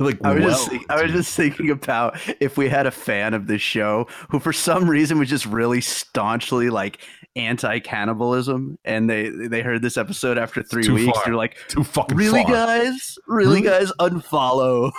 like, 0.00 0.18
I 0.24 0.32
was, 0.34 0.40
well, 0.42 0.50
just, 0.50 0.68
think- 0.70 0.86
I 0.90 1.02
was 1.02 1.12
just 1.12 1.34
thinking 1.36 1.70
about 1.70 2.18
if 2.40 2.56
we 2.56 2.68
had 2.68 2.86
a 2.86 2.90
fan 2.90 3.34
of 3.34 3.46
this 3.48 3.60
show 3.62 4.06
who, 4.30 4.38
for 4.38 4.52
some 4.52 4.88
reason, 4.88 5.18
was 5.18 5.28
just 5.28 5.46
really 5.46 5.80
staunchly 5.80 6.70
like 6.70 7.00
anti-cannibalism, 7.36 8.78
and 8.84 9.08
they 9.10 9.28
they 9.30 9.62
heard 9.62 9.82
this 9.82 9.96
episode 9.96 10.38
after 10.38 10.62
three 10.62 10.82
too 10.84 10.94
weeks. 10.94 11.18
They're 11.24 11.34
like, 11.34 11.56
too 11.68 11.84
fucking 11.84 12.16
"Really, 12.16 12.42
far. 12.44 12.52
guys? 12.52 13.18
Really, 13.26 13.62
Really? 13.62 13.62
guys? 13.62 13.92
Unfollow." 14.00 14.90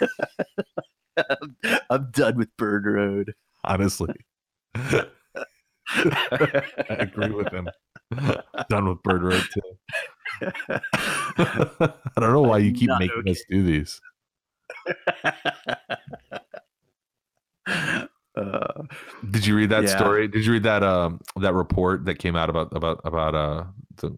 I'm 1.90 2.10
done 2.12 2.36
with 2.36 2.56
Bird 2.56 2.86
Road. 2.86 3.34
Honestly, 3.64 4.14
I 4.74 5.04
agree 6.88 7.30
with 7.30 7.52
him. 7.52 7.68
Done 8.70 8.88
with 8.88 9.02
Bird 9.02 9.22
Road 9.22 9.42
too. 9.52 9.60
I 11.38 11.90
don't 12.20 12.32
know 12.32 12.42
why 12.42 12.58
you 12.58 12.72
keep 12.72 12.88
Not 12.88 13.00
making 13.00 13.18
okay. 13.20 13.30
us 13.32 13.42
do 13.50 13.62
these. 13.62 14.00
Uh, 17.66 18.82
Did 19.30 19.46
you 19.46 19.56
read 19.56 19.70
that 19.70 19.84
Yeah. 19.84 19.96
story? 19.96 20.28
Did 20.28 20.44
you 20.46 20.52
read 20.52 20.62
that 20.62 20.82
um 20.82 21.20
that 21.36 21.54
report 21.54 22.04
that 22.06 22.16
came 22.16 22.36
out 22.36 22.48
about 22.50 22.74
about 22.74 23.00
about 23.04 23.34
uh 23.34 23.64
the 23.96 24.16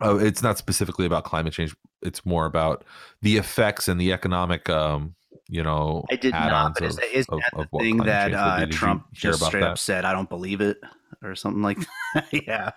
oh 0.00 0.18
it's 0.18 0.42
not 0.42 0.58
specifically 0.58 1.06
about 1.06 1.24
climate 1.24 1.52
change. 1.52 1.74
It's 2.02 2.24
more 2.24 2.46
about 2.46 2.84
the 3.22 3.36
effects 3.36 3.88
and 3.88 4.00
the 4.00 4.12
economic 4.12 4.68
um 4.70 5.14
you 5.48 5.62
know 5.62 6.04
I 6.10 6.16
did 6.16 6.32
not. 6.32 6.74
But 6.74 6.84
is, 6.84 6.96
that- 6.96 7.16
is 7.16 7.26
of, 7.28 7.40
that 7.40 7.58
of 7.60 7.66
the 7.72 7.78
thing 7.78 7.96
that 7.98 8.26
change 8.26 8.36
uh. 8.36 8.58
Did 8.60 8.70
Trump 8.72 9.06
just 9.12 9.42
straight 9.44 9.60
that? 9.60 9.70
up 9.72 9.78
said, 9.78 10.04
"I 10.04 10.12
don't 10.12 10.28
believe 10.28 10.60
it," 10.60 10.78
or 11.22 11.34
something 11.34 11.62
like 11.62 11.78
that? 12.14 12.26
yeah. 12.46 12.70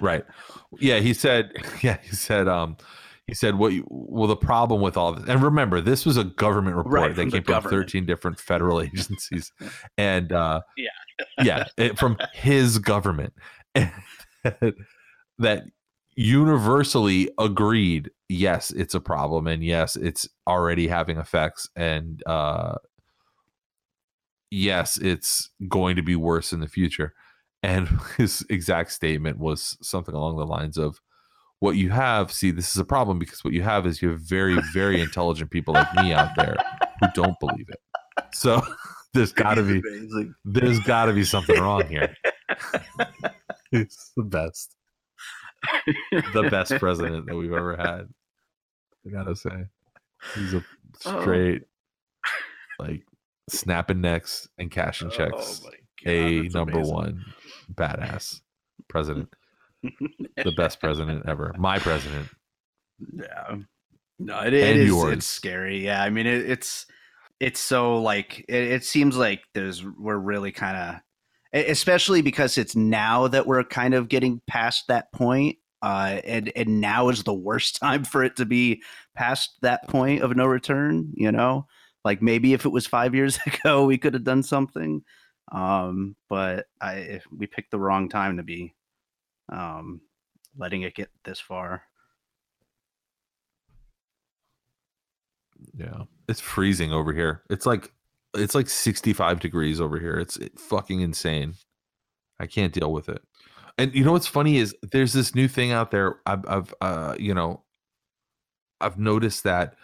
right 0.00 0.24
yeah 0.80 0.98
he 0.98 1.12
said 1.14 1.52
yeah 1.82 1.98
he 2.02 2.14
said 2.16 2.48
um 2.48 2.76
he 3.26 3.34
said 3.34 3.56
what 3.56 3.72
you, 3.72 3.84
well 3.90 4.28
the 4.28 4.36
problem 4.36 4.80
with 4.80 4.96
all 4.96 5.12
this 5.12 5.28
and 5.28 5.42
remember 5.42 5.80
this 5.80 6.06
was 6.06 6.16
a 6.16 6.24
government 6.24 6.76
report 6.76 6.94
Right, 6.94 7.08
that 7.16 7.22
from 7.22 7.30
the 7.30 7.36
came 7.38 7.44
from 7.44 7.52
government. 7.54 7.82
13 7.88 8.06
different 8.06 8.38
federal 8.40 8.80
agencies 8.82 9.52
and 9.98 10.32
uh 10.32 10.60
Yeah. 10.76 10.88
yeah 11.42 11.64
it, 11.76 11.98
from 11.98 12.16
his 12.32 12.78
government 12.78 13.32
that 15.38 15.64
universally 16.14 17.30
agreed 17.38 18.10
yes 18.28 18.70
it's 18.70 18.94
a 18.94 19.00
problem 19.00 19.46
and 19.46 19.62
yes 19.62 19.96
it's 19.96 20.28
already 20.46 20.86
having 20.88 21.18
effects 21.18 21.68
and 21.76 22.22
uh 22.26 22.76
yes 24.50 24.96
it's 24.96 25.50
going 25.68 25.96
to 25.96 26.02
be 26.02 26.16
worse 26.16 26.52
in 26.52 26.60
the 26.60 26.68
future 26.68 27.12
and 27.62 27.88
his 28.16 28.46
exact 28.48 28.92
statement 28.92 29.38
was 29.38 29.76
something 29.82 30.14
along 30.14 30.36
the 30.36 30.46
lines 30.46 30.78
of 30.78 31.00
what 31.66 31.76
you 31.76 31.90
have 31.90 32.32
see 32.32 32.50
this 32.50 32.70
is 32.70 32.76
a 32.78 32.84
problem 32.84 33.18
because 33.18 33.42
what 33.44 33.52
you 33.52 33.62
have 33.62 33.86
is 33.86 34.00
you 34.00 34.08
have 34.10 34.20
very 34.20 34.56
very 34.72 35.00
intelligent 35.06 35.50
people 35.50 35.74
like 35.74 35.92
me 35.96 36.12
out 36.12 36.30
there 36.36 36.56
who 37.00 37.06
don't 37.14 37.38
believe 37.40 37.68
it 37.68 37.80
so 38.32 38.62
there's 39.14 39.32
got 39.32 39.54
to 39.54 39.62
be 39.62 39.80
amazing. 39.80 40.34
there's 40.44 40.78
got 40.80 41.06
to 41.06 41.12
be 41.12 41.24
something 41.24 41.60
wrong 41.60 41.86
here 41.88 42.14
it's 43.72 44.12
the 44.16 44.22
best 44.22 44.74
the 46.32 46.48
best 46.50 46.72
president 46.78 47.26
that 47.26 47.34
we've 47.36 47.52
ever 47.52 47.76
had 47.76 48.08
i 49.06 49.10
gotta 49.10 49.34
say 49.34 49.64
he's 50.34 50.54
a 50.54 50.64
Oh. 51.04 51.20
straight 51.20 51.62
like 52.78 53.02
snapping 53.50 54.00
necks 54.00 54.48
and 54.56 54.70
cashing 54.70 55.08
oh 55.08 55.10
checks 55.10 55.60
Oh 55.64 55.70
God, 56.04 56.12
a 56.14 56.42
number 56.54 56.72
amazing. 56.78 56.94
one 56.94 57.24
badass 57.74 58.40
president 58.88 59.28
the 59.82 60.52
best 60.56 60.80
president 60.80 61.24
ever 61.28 61.54
my 61.58 61.78
president 61.78 62.28
Yeah. 63.12 63.56
No, 64.18 64.40
it, 64.40 64.54
it 64.54 64.76
And 64.76 64.86
yours. 64.86 65.12
It's 65.18 65.26
scary. 65.26 65.84
Yeah. 65.84 66.02
I 66.02 66.10
mean, 66.10 66.26
it, 66.26 66.50
it's 66.50 66.86
it's 67.38 67.60
so 67.60 68.00
like 68.00 68.44
it, 68.48 68.64
it 68.72 68.84
seems 68.84 69.16
like 69.16 69.42
there's 69.54 69.84
we're 69.84 70.16
really 70.16 70.52
kind 70.52 70.76
of, 70.76 71.60
especially 71.66 72.22
because 72.22 72.56
it's 72.56 72.74
now 72.74 73.28
that 73.28 73.46
we're 73.46 73.64
kind 73.64 73.94
of 73.94 74.08
getting 74.08 74.40
past 74.46 74.84
that 74.88 75.12
point. 75.12 75.58
Uh, 75.82 76.20
and 76.24 76.50
and 76.56 76.80
now 76.80 77.10
is 77.10 77.22
the 77.22 77.34
worst 77.34 77.76
time 77.80 78.04
for 78.04 78.24
it 78.24 78.36
to 78.36 78.46
be 78.46 78.82
past 79.14 79.58
that 79.62 79.86
point 79.88 80.22
of 80.22 80.34
no 80.34 80.46
return. 80.46 81.12
You 81.14 81.30
know, 81.32 81.66
like 82.04 82.22
maybe 82.22 82.54
if 82.54 82.64
it 82.64 82.70
was 82.70 82.86
five 82.86 83.14
years 83.14 83.38
ago, 83.46 83.84
we 83.84 83.98
could 83.98 84.14
have 84.14 84.24
done 84.24 84.42
something. 84.42 85.02
Um, 85.52 86.16
but 86.28 86.66
I 86.80 86.94
if 86.94 87.26
we 87.30 87.46
picked 87.46 87.70
the 87.70 87.78
wrong 87.78 88.08
time 88.08 88.38
to 88.38 88.42
be, 88.42 88.74
um, 89.48 90.00
letting 90.56 90.82
it 90.82 90.94
get 90.94 91.10
this 91.24 91.40
far. 91.40 91.82
yeah. 95.76 96.04
It's 96.28 96.40
freezing 96.40 96.92
over 96.92 97.12
here. 97.12 97.42
It's 97.50 97.66
like 97.66 97.92
it's 98.34 98.54
like 98.54 98.68
65 98.68 99.40
degrees 99.40 99.80
over 99.80 99.98
here. 99.98 100.18
It's 100.18 100.38
fucking 100.58 101.00
insane. 101.00 101.54
I 102.38 102.46
can't 102.46 102.72
deal 102.72 102.92
with 102.92 103.08
it. 103.08 103.22
And 103.78 103.94
you 103.94 104.04
know 104.04 104.12
what's 104.12 104.26
funny 104.26 104.56
is 104.58 104.74
there's 104.92 105.12
this 105.12 105.34
new 105.34 105.48
thing 105.48 105.72
out 105.72 105.90
there. 105.90 106.16
I've, 106.26 106.44
I've 106.48 106.74
uh 106.80 107.16
you 107.18 107.34
know 107.34 107.62
i've 108.80 108.98
noticed 108.98 109.42
that 109.44 109.74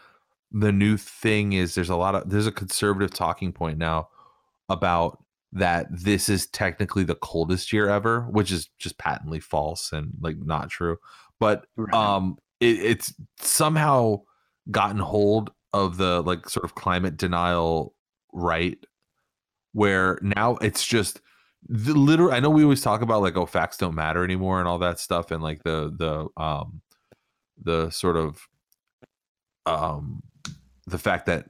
the 0.50 0.70
new 0.70 0.98
thing 0.98 1.54
is 1.54 1.74
there's 1.74 1.88
a 1.88 1.96
lot 1.96 2.14
of 2.14 2.28
there's 2.28 2.46
a 2.46 2.52
conservative 2.52 3.10
talking 3.10 3.52
point 3.52 3.78
now 3.78 4.08
about 4.68 5.24
that 5.52 5.86
this 5.90 6.28
is 6.28 6.46
technically 6.48 7.04
the 7.04 7.14
coldest 7.16 7.72
year 7.72 7.88
ever 7.88 8.22
which 8.30 8.50
is 8.50 8.70
just 8.78 8.96
patently 8.98 9.40
false 9.40 9.92
and 9.92 10.10
like 10.20 10.36
not 10.38 10.70
true 10.70 10.96
but 11.38 11.66
Right. 11.76 11.94
um 11.94 12.38
it, 12.60 12.78
it's 12.78 13.14
somehow 13.38 14.20
gotten 14.70 14.98
hold 14.98 15.50
of 15.72 15.96
the 15.96 16.22
like 16.22 16.48
sort 16.48 16.64
of 16.64 16.74
climate 16.74 17.16
denial 17.16 17.94
right 18.32 18.78
where 19.72 20.18
now 20.22 20.56
it's 20.56 20.86
just 20.86 21.20
the 21.68 21.94
literal 21.94 22.32
i 22.32 22.40
know 22.40 22.50
we 22.50 22.62
always 22.62 22.82
talk 22.82 23.02
about 23.02 23.22
like 23.22 23.36
oh 23.36 23.46
facts 23.46 23.76
don't 23.76 23.94
matter 23.94 24.24
anymore 24.24 24.58
and 24.58 24.68
all 24.68 24.78
that 24.78 24.98
stuff 24.98 25.30
and 25.30 25.42
like 25.42 25.62
the 25.64 25.94
the 25.98 26.42
um 26.42 26.80
the 27.62 27.90
sort 27.90 28.16
of 28.16 28.46
um 29.66 30.22
the 30.86 30.98
fact 30.98 31.26
that 31.26 31.46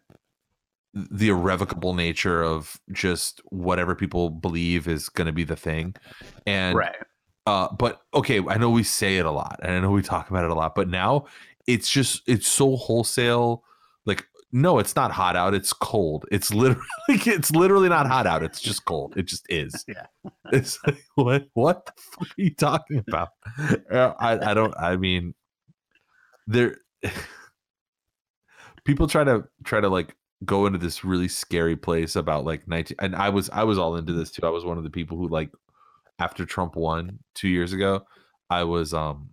the 0.95 1.29
irrevocable 1.29 1.95
nature 1.95 2.43
of 2.43 2.81
just 2.93 3.41
whatever 3.47 3.95
people 3.95 4.31
believe 4.31 4.87
is 4.87 5.09
going 5.09 5.27
to 5.27 5.33
be 5.33 5.45
the 5.45 5.57
thing. 5.57 5.95
And 6.47 6.77
right. 6.77 6.97
uh 7.47 7.69
but 7.77 8.03
okay 8.15 8.41
i 8.49 8.57
know 8.57 8.71
we 8.71 8.83
say 8.83 9.17
it 9.17 9.27
a 9.27 9.31
lot 9.31 9.59
and 9.63 9.73
i 9.73 9.81
know 9.81 9.91
we 9.91 10.03
talk 10.03 10.31
about 10.31 10.45
it 10.45 10.51
a 10.51 10.55
lot 10.55 10.75
but 10.75 10.89
now 10.89 11.27
it's 11.67 11.91
just 11.91 12.23
it's 12.27 12.47
so 12.47 12.77
wholesale 12.77 13.65
like 14.07 14.27
no 14.53 14.79
it's 14.79 14.95
not 14.95 15.11
hot 15.11 15.35
out 15.35 15.55
it's 15.55 15.73
cold. 15.73 16.27
It's 16.31 16.53
literally 16.53 16.87
it's 17.09 17.51
literally 17.51 17.89
not 17.89 18.07
hot 18.07 18.27
out 18.27 18.43
it's 18.43 18.61
just 18.61 18.85
cold. 18.85 19.15
It 19.17 19.27
just 19.27 19.47
is. 19.49 19.85
Yeah. 19.89 20.07
it's 20.53 20.79
like 20.87 21.05
what 21.15 21.49
what 21.55 21.87
the 21.87 21.93
fuck 21.97 22.29
are 22.29 22.43
you 22.43 22.55
talking 22.55 22.99
about? 22.99 23.31
Uh, 23.91 24.13
i 24.19 24.51
i 24.51 24.55
don't 24.55 24.75
i 24.79 24.97
mean 24.97 25.35
there 26.47 26.77
people 28.85 29.07
try 29.07 29.25
to 29.25 29.45
try 29.65 29.81
to 29.81 29.89
like 29.89 30.15
go 30.45 30.67
into 30.67 30.79
this 30.79 31.05
really 31.05 31.29
scary 31.29 31.77
place 31.77 32.17
about 32.17 32.45
like 32.45 32.67
19 32.67 32.97
and 33.01 33.15
i 33.17 33.29
was 33.29 33.51
i 33.51 33.63
was 33.63 33.79
all 33.79 33.97
into 33.97 34.13
this 34.13 34.31
too. 34.31 34.45
I 34.45 34.51
was 34.51 34.65
one 34.65 34.79
of 34.79 34.85
the 34.85 34.91
people 34.91 35.17
who 35.17 35.29
like 35.29 35.51
after 36.19 36.45
trump 36.45 36.77
won 36.77 37.19
two 37.35 37.49
years 37.49 37.73
ago 37.73 38.05
i 38.51 38.65
was 38.65 38.95
um 38.95 39.31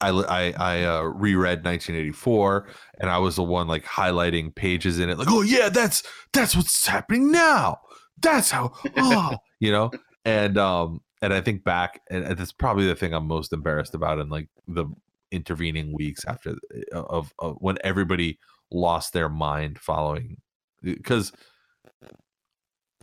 i 0.00 0.08
i 0.10 0.52
i 0.58 0.84
uh, 0.84 1.02
reread 1.02 1.64
1984 1.64 2.68
and 3.00 3.10
i 3.10 3.18
was 3.18 3.36
the 3.36 3.42
one 3.42 3.68
like 3.68 3.84
highlighting 3.84 4.54
pages 4.54 4.98
in 4.98 5.10
it 5.10 5.18
like 5.18 5.30
oh 5.30 5.42
yeah 5.42 5.68
that's 5.68 6.02
that's 6.32 6.56
what's 6.56 6.86
happening 6.86 7.30
now. 7.30 7.78
That's 8.22 8.50
how 8.50 8.72
oh, 8.96 9.36
you 9.60 9.72
know? 9.72 9.90
And 10.24 10.58
um 10.58 11.00
and 11.22 11.32
i 11.32 11.40
think 11.40 11.64
back 11.64 12.00
and 12.10 12.24
and 12.24 12.36
that's 12.36 12.52
probably 12.52 12.86
the 12.86 12.94
thing 12.94 13.12
i'm 13.12 13.26
most 13.26 13.52
embarrassed 13.52 13.94
about 13.94 14.18
in 14.18 14.28
like 14.28 14.48
the 14.68 14.86
intervening 15.30 15.94
weeks 15.94 16.24
after 16.26 16.56
uh, 16.94 17.02
of, 17.02 17.32
of 17.38 17.56
when 17.60 17.78
everybody 17.84 18.38
lost 18.70 19.12
their 19.12 19.28
mind 19.28 19.78
following 19.78 20.38
because 20.82 21.32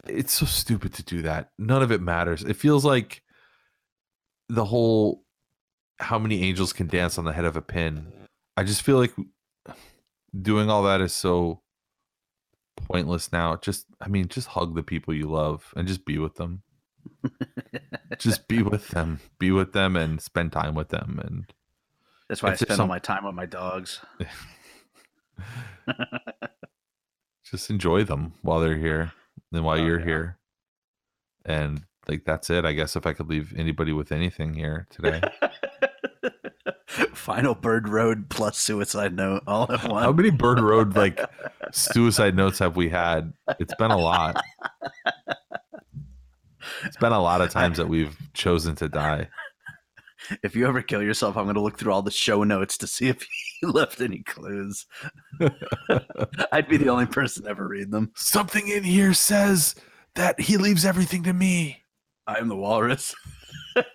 it's 0.08 0.34
so 0.34 0.46
stupid 0.46 0.94
to 0.94 1.04
do 1.04 1.22
that. 1.24 1.50
None 1.58 1.82
of 1.82 1.92
it 1.92 2.02
matters. 2.02 2.44
It 2.44 2.56
feels 2.56 2.86
like 2.86 3.22
the 4.50 4.66
whole 4.66 5.24
how 6.00 6.20
many 6.20 6.44
angels 6.44 6.74
can 6.74 6.88
dance 6.88 7.18
on 7.18 7.26
the 7.26 7.34
head 7.34 7.46
of 7.46 7.56
a 7.56 7.62
pin? 7.62 8.12
I 8.56 8.64
just 8.64 8.82
feel 8.82 8.98
like 8.98 9.14
doing 10.40 10.70
all 10.70 10.84
that 10.84 11.02
is 11.02 11.14
so 11.14 11.62
pointless 12.76 13.32
now. 13.32 13.56
Just 13.58 13.86
i 14.02 14.08
mean 14.08 14.28
just 14.28 14.48
hug 14.48 14.76
the 14.76 14.84
people 14.84 15.14
you 15.14 15.28
love 15.28 15.74
and 15.76 15.88
just 15.88 16.06
be 16.06 16.18
with 16.18 16.36
them. 16.36 16.64
Just 18.20 18.48
be 18.48 18.62
with 18.62 18.90
them. 18.90 19.20
Be 19.40 19.52
with 19.52 19.74
them 19.74 19.96
and 19.96 20.22
spend 20.22 20.52
time 20.52 20.76
with 20.76 20.90
them 20.90 21.20
and 21.24 21.46
That's 22.30 22.42
why 22.44 22.52
I 22.52 22.56
spend 22.56 22.80
all 22.80 22.88
my 22.88 23.00
time 23.00 23.26
with 23.26 23.36
my 23.36 23.46
dogs. 23.46 24.02
just 27.44 27.70
enjoy 27.70 28.04
them 28.04 28.34
while 28.42 28.60
they're 28.60 28.78
here 28.78 29.12
and 29.52 29.64
while 29.64 29.80
Oh, 29.80 29.86
you're 29.86 30.00
yeah. 30.00 30.06
here 30.06 30.38
and 31.46 31.84
like 32.08 32.26
that's 32.26 32.50
it. 32.50 32.66
I 32.66 32.74
guess 32.74 32.96
if 32.96 33.06
I 33.06 33.14
could 33.14 33.30
leave 33.30 33.54
anybody 33.58 33.92
with 33.94 34.12
anything 34.12 34.54
here 34.54 34.88
today. 34.90 35.22
Final 37.14 37.54
Bird 37.54 37.90
Road 37.90 38.30
plus 38.30 38.58
Suicide 38.58 39.14
Note 39.16 39.44
all 39.46 39.64
at 39.72 39.84
once. 39.88 40.04
How 40.06 40.12
many 40.14 40.30
Bird 40.30 40.60
Road 40.62 40.96
like 40.96 41.20
suicide 41.72 42.36
notes 42.36 42.60
have 42.60 42.76
we 42.78 42.90
had? 42.90 43.34
It's 43.60 43.76
been 43.76 43.92
a 43.92 43.98
lot. 43.98 44.42
It's 46.86 46.98
been 46.98 47.12
a 47.12 47.22
lot 47.22 47.42
of 47.42 47.50
times 47.50 47.78
that 47.78 47.88
we've 47.90 48.16
chosen 48.34 48.76
to 48.76 48.88
die. 48.88 49.28
If 50.44 50.56
you 50.56 50.68
ever 50.68 50.82
kill 50.82 51.02
yourself, 51.02 51.38
I'm 51.38 51.46
going 51.46 51.56
to 51.56 51.62
look 51.62 51.78
through 51.78 51.94
all 51.94 52.02
the 52.02 52.12
show 52.12 52.44
notes 52.44 52.78
to 52.80 52.88
see 52.88 53.08
if 53.08 53.28
you 53.62 53.72
left 53.72 54.02
any 54.02 54.20
clues. 54.24 54.86
I'd 56.52 56.68
be 56.68 56.78
the 56.78 56.90
only 56.90 57.06
person 57.06 57.44
to 57.44 57.50
ever 57.50 57.68
read 57.68 57.92
them. 57.92 58.12
Something 58.16 58.68
in 58.68 58.84
here 58.84 59.14
says 59.14 59.76
that 60.16 60.40
he 60.40 60.58
leaves 60.58 60.86
everything 60.86 61.24
to 61.24 61.34
me. 61.34 61.84
I 62.26 62.40
am 62.40 62.48
the 62.50 62.56
walrus. 62.56 63.16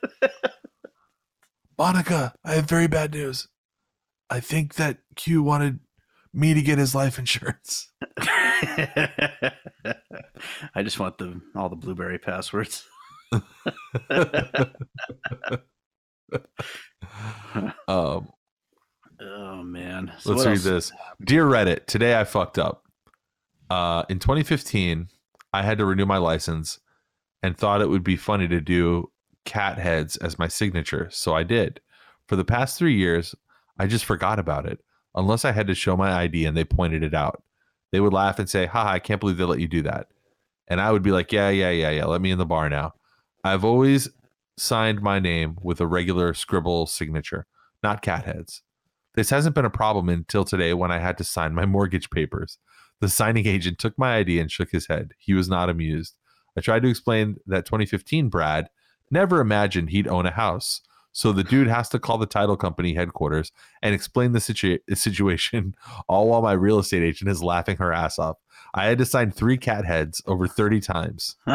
Monica, 1.78 2.34
I 2.44 2.54
have 2.54 2.68
very 2.68 2.86
bad 2.86 3.12
news. 3.12 3.48
I 4.30 4.40
think 4.40 4.74
that 4.76 4.98
Q 5.16 5.42
wanted 5.42 5.80
me 6.32 6.54
to 6.54 6.62
get 6.62 6.78
his 6.78 6.94
life 6.94 7.18
insurance. 7.18 7.90
I 10.74 10.82
just 10.82 10.98
want 10.98 11.18
the 11.18 11.40
all 11.54 11.68
the 11.68 11.76
blueberry 11.76 12.18
passwords. 12.18 12.86
um, 17.88 18.28
Oh 19.20 19.62
man. 19.62 20.12
let's 20.24 20.44
read 20.44 20.58
this. 20.58 20.92
Dear 21.24 21.44
Reddit, 21.46 21.86
today 21.86 22.18
I 22.18 22.24
fucked 22.24 22.58
up. 22.58 22.84
Uh, 23.70 24.04
in 24.08 24.18
2015, 24.18 25.08
I 25.52 25.62
had 25.62 25.78
to 25.78 25.84
renew 25.84 26.06
my 26.06 26.18
license 26.18 26.80
and 27.42 27.56
thought 27.56 27.80
it 27.80 27.88
would 27.88 28.04
be 28.04 28.16
funny 28.16 28.48
to 28.48 28.60
do 28.60 29.10
cat 29.44 29.78
heads 29.78 30.16
as 30.16 30.38
my 30.38 30.48
signature, 30.48 31.08
so 31.10 31.34
I 31.34 31.42
did. 31.42 31.80
For 32.26 32.36
the 32.36 32.44
past 32.44 32.78
three 32.78 32.94
years, 32.94 33.34
I 33.78 33.86
just 33.86 34.04
forgot 34.04 34.38
about 34.38 34.66
it, 34.66 34.80
unless 35.14 35.44
I 35.44 35.52
had 35.52 35.66
to 35.68 35.74
show 35.74 35.96
my 35.96 36.12
ID 36.12 36.44
and 36.44 36.56
they 36.56 36.64
pointed 36.64 37.02
it 37.02 37.14
out. 37.14 37.42
They 37.92 38.00
would 38.00 38.12
laugh 38.12 38.38
and 38.38 38.48
say, 38.48 38.66
Haha, 38.66 38.90
I 38.92 38.98
can't 38.98 39.20
believe 39.20 39.36
they 39.36 39.44
let 39.44 39.60
you 39.60 39.68
do 39.68 39.82
that. 39.82 40.08
And 40.68 40.80
I 40.80 40.90
would 40.90 41.02
be 41.02 41.12
like, 41.12 41.32
Yeah, 41.32 41.50
yeah, 41.50 41.70
yeah, 41.70 41.90
yeah, 41.90 42.04
let 42.06 42.20
me 42.20 42.30
in 42.30 42.38
the 42.38 42.46
bar 42.46 42.68
now. 42.68 42.94
I've 43.44 43.64
always 43.64 44.08
signed 44.56 45.02
my 45.02 45.18
name 45.18 45.56
with 45.62 45.80
a 45.80 45.86
regular 45.86 46.34
scribble 46.34 46.86
signature, 46.86 47.46
not 47.82 48.02
cat 48.02 48.24
heads. 48.24 48.62
This 49.14 49.30
hasn't 49.30 49.54
been 49.54 49.64
a 49.64 49.70
problem 49.70 50.08
until 50.08 50.44
today 50.44 50.72
when 50.74 50.90
I 50.90 50.98
had 50.98 51.18
to 51.18 51.24
sign 51.24 51.54
my 51.54 51.66
mortgage 51.66 52.10
papers. 52.10 52.58
The 53.00 53.08
signing 53.08 53.46
agent 53.46 53.78
took 53.78 53.98
my 53.98 54.16
ID 54.16 54.38
and 54.38 54.50
shook 54.50 54.70
his 54.70 54.86
head. 54.86 55.12
He 55.18 55.34
was 55.34 55.48
not 55.48 55.68
amused. 55.68 56.16
I 56.56 56.60
tried 56.60 56.82
to 56.82 56.88
explain 56.88 57.36
that 57.46 57.66
2015 57.66 58.28
Brad 58.28 58.68
never 59.10 59.40
imagined 59.40 59.90
he'd 59.90 60.08
own 60.08 60.26
a 60.26 60.30
house. 60.30 60.80
So 61.14 61.32
the 61.32 61.44
dude 61.44 61.66
has 61.66 61.90
to 61.90 61.98
call 61.98 62.16
the 62.16 62.26
title 62.26 62.56
company 62.56 62.94
headquarters 62.94 63.52
and 63.82 63.94
explain 63.94 64.32
the 64.32 64.38
situa- 64.38 64.80
situation, 64.94 65.74
all 66.08 66.28
while 66.28 66.40
my 66.40 66.52
real 66.52 66.78
estate 66.78 67.02
agent 67.02 67.30
is 67.30 67.42
laughing 67.42 67.76
her 67.76 67.92
ass 67.92 68.18
off. 68.18 68.38
I 68.72 68.86
had 68.86 68.98
to 68.98 69.04
sign 69.04 69.30
three 69.30 69.58
cat 69.58 69.84
heads 69.84 70.22
over 70.26 70.46
30 70.46 70.80
times. 70.80 71.36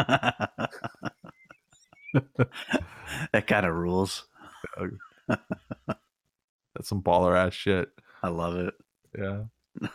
that 3.32 3.46
kind 3.46 3.66
of 3.66 3.74
rules. 3.74 4.26
That's 5.28 6.88
some 6.88 7.02
baller 7.02 7.36
ass 7.36 7.54
shit. 7.54 7.90
I 8.22 8.28
love 8.28 8.56
it. 8.56 8.74
Yeah. 9.16 9.44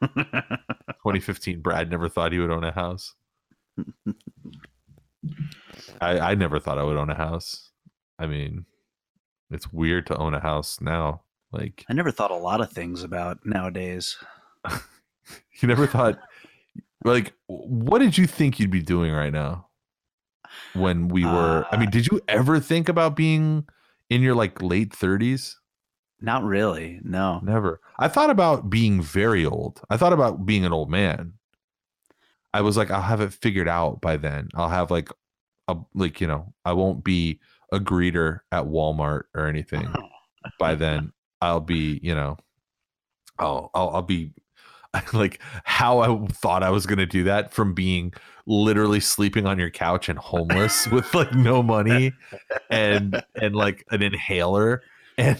2015 0.00 1.60
Brad 1.60 1.90
never 1.90 2.08
thought 2.08 2.32
he 2.32 2.38
would 2.38 2.50
own 2.50 2.64
a 2.64 2.72
house. 2.72 3.14
I 6.00 6.18
I 6.18 6.34
never 6.34 6.58
thought 6.58 6.78
I 6.78 6.82
would 6.82 6.96
own 6.96 7.10
a 7.10 7.14
house. 7.14 7.70
I 8.18 8.26
mean, 8.26 8.64
it's 9.50 9.72
weird 9.72 10.06
to 10.06 10.16
own 10.16 10.34
a 10.34 10.40
house 10.40 10.80
now. 10.80 11.22
Like 11.52 11.84
I 11.88 11.92
never 11.92 12.10
thought 12.10 12.30
a 12.30 12.36
lot 12.36 12.60
of 12.60 12.70
things 12.70 13.02
about 13.02 13.44
nowadays. 13.44 14.16
you 15.60 15.68
never 15.68 15.86
thought 15.86 16.18
like 17.04 17.32
what 17.46 17.98
did 17.98 18.16
you 18.18 18.26
think 18.26 18.58
you'd 18.58 18.70
be 18.70 18.82
doing 18.82 19.12
right 19.12 19.32
now 19.32 19.69
when 20.74 21.08
we 21.08 21.24
were 21.24 21.66
I 21.70 21.76
mean, 21.76 21.88
uh, 21.88 21.90
did 21.90 22.06
you 22.06 22.20
ever 22.28 22.60
think 22.60 22.88
about 22.88 23.16
being 23.16 23.66
in 24.08 24.22
your 24.22 24.34
like 24.34 24.62
late 24.62 24.90
30s? 24.90 25.54
Not 26.20 26.44
really. 26.44 27.00
No. 27.02 27.40
Never. 27.42 27.80
I 27.98 28.08
thought 28.08 28.30
about 28.30 28.68
being 28.68 29.00
very 29.00 29.44
old. 29.46 29.80
I 29.88 29.96
thought 29.96 30.12
about 30.12 30.44
being 30.44 30.64
an 30.64 30.72
old 30.72 30.90
man. 30.90 31.34
I 32.52 32.60
was 32.60 32.76
like, 32.76 32.90
I'll 32.90 33.00
have 33.00 33.20
it 33.20 33.32
figured 33.32 33.68
out 33.68 34.00
by 34.00 34.16
then. 34.16 34.48
I'll 34.54 34.68
have 34.68 34.90
like 34.90 35.10
a 35.68 35.76
like, 35.94 36.20
you 36.20 36.26
know, 36.26 36.52
I 36.64 36.72
won't 36.72 37.04
be 37.04 37.40
a 37.72 37.78
greeter 37.78 38.40
at 38.52 38.64
Walmart 38.64 39.22
or 39.34 39.46
anything. 39.46 39.88
by 40.58 40.74
then, 40.74 41.12
I'll 41.40 41.60
be, 41.60 42.00
you 42.02 42.14
know, 42.14 42.36
I'll 43.38 43.70
I'll, 43.74 43.90
I'll 43.90 44.02
be 44.02 44.32
like 45.12 45.40
how 45.64 46.00
I 46.00 46.26
thought 46.28 46.62
I 46.62 46.70
was 46.70 46.86
gonna 46.86 47.06
do 47.06 47.24
that 47.24 47.52
from 47.52 47.74
being 47.74 48.12
literally 48.46 49.00
sleeping 49.00 49.46
on 49.46 49.58
your 49.58 49.70
couch 49.70 50.08
and 50.08 50.18
homeless 50.18 50.86
with 50.92 51.14
like 51.14 51.32
no 51.34 51.62
money 51.62 52.12
and 52.70 53.22
and 53.40 53.54
like 53.54 53.84
an 53.90 54.02
inhaler 54.02 54.82
and 55.16 55.38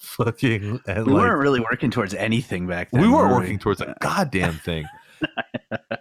fucking 0.00 0.80
and 0.86 1.06
we 1.06 1.12
like 1.12 1.22
weren't 1.22 1.38
really 1.38 1.60
working 1.60 1.90
towards 1.90 2.14
anything 2.14 2.66
back 2.66 2.90
then. 2.90 3.00
we 3.00 3.08
weren't 3.08 3.30
were 3.30 3.36
working 3.36 3.58
towards 3.58 3.80
a 3.80 3.94
goddamn 4.00 4.54
thing. 4.54 4.84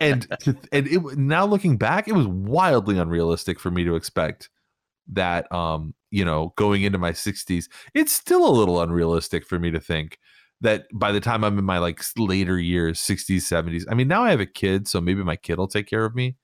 and 0.02 0.28
to, 0.40 0.56
and 0.72 0.88
it 0.88 1.18
now 1.18 1.46
looking 1.46 1.78
back, 1.78 2.08
it 2.08 2.14
was 2.14 2.28
wildly 2.28 2.98
unrealistic 2.98 3.60
for 3.60 3.72
me 3.72 3.84
to 3.84 3.96
expect 3.96 4.50
that 5.10 5.52
um 5.52 5.94
you 6.12 6.26
know 6.26 6.54
going 6.58 6.84
into 6.84 6.98
my 6.98 7.12
60s 7.12 7.70
it's 7.94 8.12
still 8.12 8.46
a 8.48 8.52
little 8.52 8.82
unrealistic 8.82 9.46
for 9.46 9.58
me 9.58 9.72
to 9.72 9.80
think 9.80 10.20
that 10.62 10.86
by 10.94 11.12
the 11.12 11.20
time 11.20 11.44
i'm 11.44 11.58
in 11.58 11.66
my 11.66 11.78
like 11.78 12.02
later 12.18 12.58
years 12.60 13.00
60s 13.00 13.38
70s 13.38 13.84
i 13.90 13.94
mean 13.94 14.08
now 14.08 14.24
i 14.24 14.32
have 14.32 14.40
a 14.40 14.46
kid 14.46 14.88
so 14.88 15.00
maybe 15.00 15.24
my 15.24 15.36
kid 15.36 15.58
will 15.58 15.68
take 15.68 15.88
care 15.88 16.06
of 16.06 16.16
me 16.16 16.36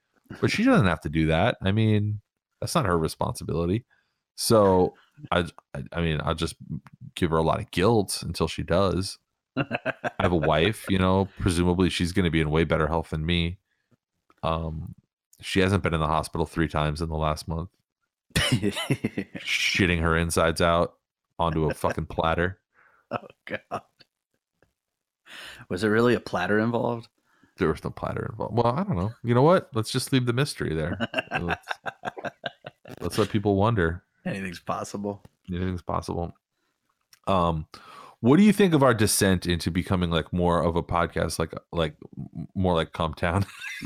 but 0.42 0.52
she 0.52 0.64
doesn't 0.64 0.88
have 0.88 1.02
to 1.02 1.10
do 1.10 1.28
that 1.28 1.58
i 1.62 1.72
mean 1.72 2.22
that's 2.62 2.76
not 2.76 2.86
her 2.86 2.98
responsibility 2.98 3.86
so 4.36 4.94
i 5.32 5.46
i, 5.74 5.84
I 5.94 6.02
mean 6.02 6.20
i'll 6.24 6.36
just 6.36 6.56
give 7.16 7.32
her 7.32 7.38
a 7.38 7.44
lot 7.44 7.60
of 7.60 7.72
guilt 7.72 8.22
until 8.24 8.48
she 8.48 8.64
does 8.64 9.18
I 9.56 9.94
have 10.20 10.32
a 10.32 10.38
wife, 10.38 10.86
you 10.90 10.98
know, 10.98 11.28
presumably 11.40 11.90
she's 11.90 12.12
going 12.12 12.26
to 12.26 12.32
be 12.32 12.42
in 12.42 12.50
way 12.50 12.64
better 12.64 12.88
health 12.88 13.12
than 13.12 13.26
me. 13.26 13.58
Um, 14.42 14.96
she 15.42 15.60
hasn't 15.60 15.84
been 15.84 15.94
in 15.94 16.00
the 16.00 16.08
hospital 16.08 16.46
three 16.46 16.68
times 16.68 17.02
in 17.02 17.10
the 17.10 17.18
last 17.18 17.48
month, 17.48 17.70
shitting 18.36 20.02
her 20.02 20.18
insides 20.18 20.62
out 20.62 20.96
onto 21.38 21.70
a 21.70 21.74
fucking 21.74 22.08
platter. 22.08 22.60
oh 23.12 23.18
god. 23.46 23.82
Was 25.70 25.82
there 25.82 25.92
really 25.92 26.14
a 26.14 26.20
platter 26.20 26.60
involved? 26.60 27.08
There 27.58 27.70
was 27.70 27.84
no 27.84 27.90
platter 27.92 28.28
involved. 28.32 28.56
Well, 28.56 28.68
I 28.68 28.84
don't 28.84 28.98
know. 28.98 29.12
You 29.24 29.36
know 29.36 29.44
what? 29.44 29.70
Let's 29.74 29.92
just 29.92 30.12
leave 30.12 30.26
the 30.26 30.34
mystery 30.34 30.74
there. 30.74 30.98
Let's, 31.42 31.68
let's 33.02 33.18
let 33.18 33.30
people 33.30 33.56
wonder. 33.56 34.04
Anything's 34.26 34.60
possible. 34.60 35.24
Anything's 35.50 35.82
possible. 35.82 36.34
Um, 37.28 37.68
what 38.22 38.38
do 38.38 38.44
you 38.44 38.54
think 38.54 38.74
of 38.74 38.84
our 38.84 38.94
descent 38.94 39.46
into 39.46 39.70
becoming 39.70 40.10
like 40.10 40.32
more 40.32 40.64
of 40.64 40.76
a 40.76 40.84
podcast, 40.84 41.40
like 41.40 41.54
like 41.72 41.96
more 42.56 42.74
like 42.74 42.94
Cum 42.94 43.14
Town? 43.14 43.46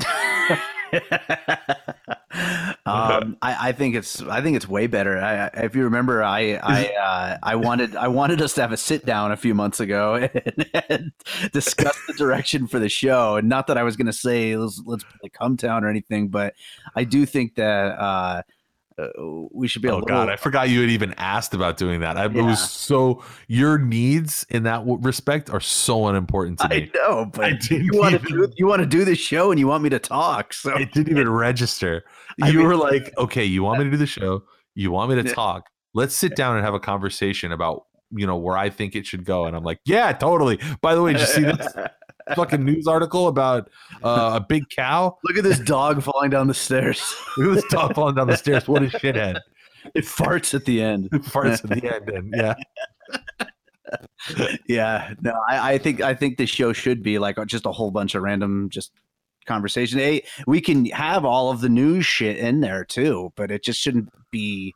um, 2.88 3.36
I, 3.42 3.68
I 3.68 3.72
think 3.72 3.94
it's 3.94 4.22
I 4.22 4.40
think 4.40 4.56
it's 4.56 4.68
way 4.68 4.86
better. 4.86 5.18
I, 5.18 5.46
if 5.64 5.76
you 5.76 5.84
remember, 5.84 6.22
I 6.22 6.54
I 6.54 6.86
uh, 6.86 7.38
I 7.42 7.56
wanted 7.56 7.96
I 7.96 8.08
wanted 8.08 8.40
us 8.42 8.54
to 8.54 8.62
have 8.62 8.72
a 8.72 8.76
sit 8.76 9.04
down 9.04 9.32
a 9.32 9.36
few 9.36 9.54
months 9.54 9.80
ago 9.80 10.14
and, 10.34 10.70
and 10.88 11.12
discuss 11.52 11.96
the 12.06 12.14
direction 12.14 12.66
for 12.66 12.78
the 12.78 12.88
show. 12.88 13.36
And 13.36 13.48
not 13.48 13.66
that 13.68 13.78
I 13.78 13.82
was 13.82 13.96
going 13.96 14.06
to 14.06 14.12
say 14.12 14.56
let's 14.56 14.82
let's 14.84 15.04
play 15.04 15.30
Cum 15.30 15.56
Town 15.56 15.84
or 15.84 15.88
anything, 15.88 16.28
but 16.28 16.54
I 16.94 17.04
do 17.04 17.26
think 17.26 17.56
that 17.56 17.98
uh, 17.98 18.42
uh, 18.98 19.08
we 19.52 19.68
should 19.68 19.82
be 19.82 19.88
able. 19.88 19.98
Oh 19.98 20.00
to 20.02 20.06
God, 20.06 20.28
I 20.28 20.36
forgot 20.36 20.68
you 20.68 20.80
had 20.80 20.90
even 20.90 21.14
asked 21.16 21.54
about 21.54 21.76
doing 21.76 22.00
that. 22.00 22.16
I, 22.16 22.24
It 22.26 22.32
was 22.42 22.70
so 22.70 23.22
your 23.46 23.78
needs 23.78 24.44
in 24.50 24.64
that 24.64 24.82
respect 24.84 25.50
are 25.50 25.60
so 25.60 26.06
unimportant 26.08 26.58
to 26.60 26.68
me. 26.68 26.90
I 26.94 26.98
know, 26.98 27.30
I 27.34 27.52
but 27.52 27.70
you 27.70 27.90
want 27.94 28.20
to 28.20 28.28
even- 28.28 28.40
do 28.50 28.52
you 28.56 28.66
want 28.66 28.80
to 28.80 28.86
do 28.86 29.04
the 29.04 29.14
show 29.14 29.50
and 29.50 29.58
you 29.60 29.66
want 29.68 29.82
me 29.82 29.90
to 29.90 29.98
talk. 29.98 30.52
So 30.52 30.74
It 30.76 30.92
didn't 30.92 31.10
even 31.10 31.28
register. 31.30 32.04
I 32.42 32.48
You 32.48 32.58
mean- 32.58 32.66
were 32.68 32.76
like, 32.76 33.12
okay, 33.18 33.44
you 33.44 33.62
want 33.62 33.78
me 33.78 33.84
to 33.84 33.90
do 33.90 33.96
the 33.96 34.06
show? 34.18 34.42
You 34.74 34.90
want 34.90 35.10
me 35.10 35.22
to 35.22 35.32
talk? 35.34 35.68
Let's 35.94 36.14
sit 36.14 36.36
down 36.36 36.56
and 36.56 36.64
have 36.64 36.74
a 36.74 36.80
conversation 36.80 37.52
about 37.52 37.84
you 38.10 38.26
know 38.26 38.36
where 38.36 38.56
I 38.56 38.70
think 38.70 38.96
it 38.96 39.04
should 39.06 39.24
go. 39.24 39.44
And 39.44 39.54
I'm 39.54 39.64
like, 39.64 39.80
yeah, 39.84 40.12
totally. 40.12 40.58
By 40.80 40.94
the 40.94 41.02
way, 41.02 41.12
did 41.12 41.20
you 41.20 41.26
see 41.26 41.42
this 41.42 41.66
fucking 42.34 42.64
news 42.64 42.86
article 42.86 43.28
about 43.28 43.70
uh, 44.02 44.32
a 44.34 44.40
big 44.40 44.68
cow? 44.70 45.16
Look 45.24 45.36
at 45.36 45.44
this 45.44 45.58
dog 45.58 46.02
falling 46.02 46.30
down 46.30 46.46
the 46.46 46.54
stairs. 46.54 47.14
Look 47.36 47.50
at 47.50 47.62
this 47.62 47.72
dog 47.72 47.94
falling 47.94 48.14
down 48.14 48.26
the 48.26 48.36
stairs. 48.36 48.68
What 48.68 48.82
a 48.82 48.86
shithead! 48.86 49.40
It 49.94 50.04
farts 50.04 50.54
at 50.54 50.64
the 50.64 50.82
end. 50.82 51.10
Farts 51.10 51.64
at 51.64 51.70
the 51.70 51.94
end, 51.94 52.08
and 52.10 52.34
yeah, 52.36 52.54
yeah 54.66 55.14
no 55.22 55.32
I, 55.48 55.72
I 55.72 55.78
think 55.78 56.02
i 56.02 56.12
think 56.12 56.36
the 56.36 56.44
show 56.44 56.74
should 56.74 57.02
be 57.02 57.18
like 57.18 57.38
just 57.46 57.64
a 57.64 57.72
whole 57.72 57.90
bunch 57.90 58.14
of 58.14 58.22
random 58.22 58.68
just 58.68 58.92
conversation. 59.48 59.98
Hey, 59.98 60.22
we 60.46 60.60
can 60.60 60.84
have 60.86 61.24
all 61.24 61.50
of 61.50 61.60
the 61.60 61.68
news 61.68 62.06
shit 62.06 62.36
in 62.36 62.60
there 62.60 62.84
too, 62.84 63.32
but 63.34 63.50
it 63.50 63.64
just 63.64 63.80
shouldn't 63.80 64.10
be 64.30 64.74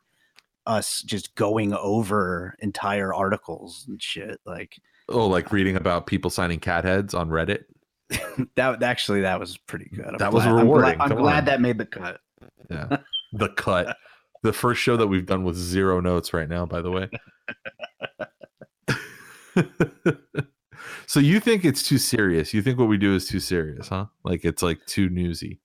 us 0.65 1.01
just 1.03 1.33
going 1.35 1.73
over 1.73 2.55
entire 2.59 3.13
articles 3.13 3.85
and 3.87 4.01
shit. 4.01 4.41
Like, 4.45 4.77
oh, 5.09 5.27
like 5.27 5.51
reading 5.51 5.75
about 5.75 6.07
people 6.07 6.29
signing 6.31 6.59
cat 6.59 6.83
heads 6.85 7.13
on 7.13 7.29
Reddit. 7.29 7.63
that 8.55 8.83
actually 8.83 9.21
that 9.21 9.39
was 9.39 9.57
pretty 9.57 9.89
good. 9.93 10.05
I'm 10.07 10.17
that 10.17 10.33
was 10.33 10.43
glad- 10.43 10.55
rewarding. 10.55 10.91
I'm 10.91 10.97
glad, 10.97 11.11
I'm 11.11 11.17
glad 11.17 11.45
that 11.47 11.61
made 11.61 11.77
the 11.77 11.85
cut. 11.85 12.19
Yeah, 12.69 12.97
the 13.33 13.49
cut. 13.49 13.97
The 14.43 14.53
first 14.53 14.81
show 14.81 14.97
that 14.97 15.07
we've 15.07 15.25
done 15.25 15.43
with 15.45 15.55
zero 15.55 16.01
notes 16.01 16.33
right 16.33 16.49
now, 16.49 16.65
by 16.65 16.81
the 16.81 16.91
way. 16.91 17.09
so 21.07 21.19
you 21.19 21.39
think 21.39 21.63
it's 21.65 21.83
too 21.83 21.97
serious? 21.97 22.53
You 22.53 22.61
think 22.61 22.77
what 22.79 22.87
we 22.89 22.97
do 22.97 23.15
is 23.15 23.27
too 23.27 23.39
serious, 23.39 23.87
huh? 23.87 24.07
Like 24.23 24.43
it's 24.43 24.61
like 24.63 24.85
too 24.85 25.09
newsy. 25.09 25.59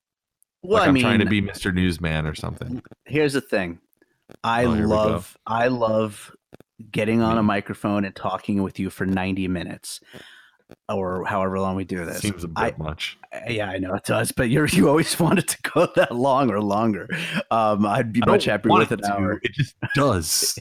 Well, 0.62 0.74
like 0.74 0.82
I 0.84 0.88
I'm 0.88 0.94
mean, 0.94 1.02
trying 1.02 1.18
to 1.20 1.26
be 1.26 1.40
Mr. 1.42 1.72
Newsman 1.74 2.26
or 2.26 2.34
something. 2.34 2.82
here's 3.06 3.32
the 3.32 3.40
thing. 3.40 3.78
I 4.44 4.64
Oh, 4.64 4.72
here 4.74 4.82
we 4.84 4.88
go. 4.90 4.94
love 4.96 5.36
I 5.46 5.68
love 5.68 6.34
getting 6.90 7.22
on 7.22 7.38
a 7.38 7.42
microphone 7.42 8.04
and 8.04 8.14
talking 8.14 8.62
with 8.62 8.78
you 8.78 8.90
for 8.90 9.06
90 9.06 9.48
minutes 9.48 10.00
or 10.88 11.24
however 11.24 11.58
long 11.58 11.76
we 11.76 11.84
do 11.84 12.04
this. 12.04 12.20
Seems 12.20 12.44
a 12.44 12.48
bit 12.48 12.58
I, 12.58 12.74
much. 12.76 13.18
yeah, 13.48 13.68
I 13.68 13.78
know 13.78 13.94
it 13.94 14.04
does, 14.04 14.32
but 14.32 14.50
you 14.50 14.66
you 14.66 14.88
always 14.88 15.18
want 15.20 15.38
it 15.38 15.48
to 15.48 15.70
go 15.70 15.88
that 15.96 16.14
long 16.14 16.50
or 16.50 16.60
longer. 16.60 17.08
Um, 17.50 17.86
I'd 17.86 18.12
be 18.12 18.22
I 18.22 18.26
much 18.26 18.44
happier 18.44 18.72
with 18.72 18.92
it 18.92 19.00
an 19.02 19.10
hour. 19.10 19.40
It 19.42 19.52
just 19.52 19.74
does. 19.94 20.58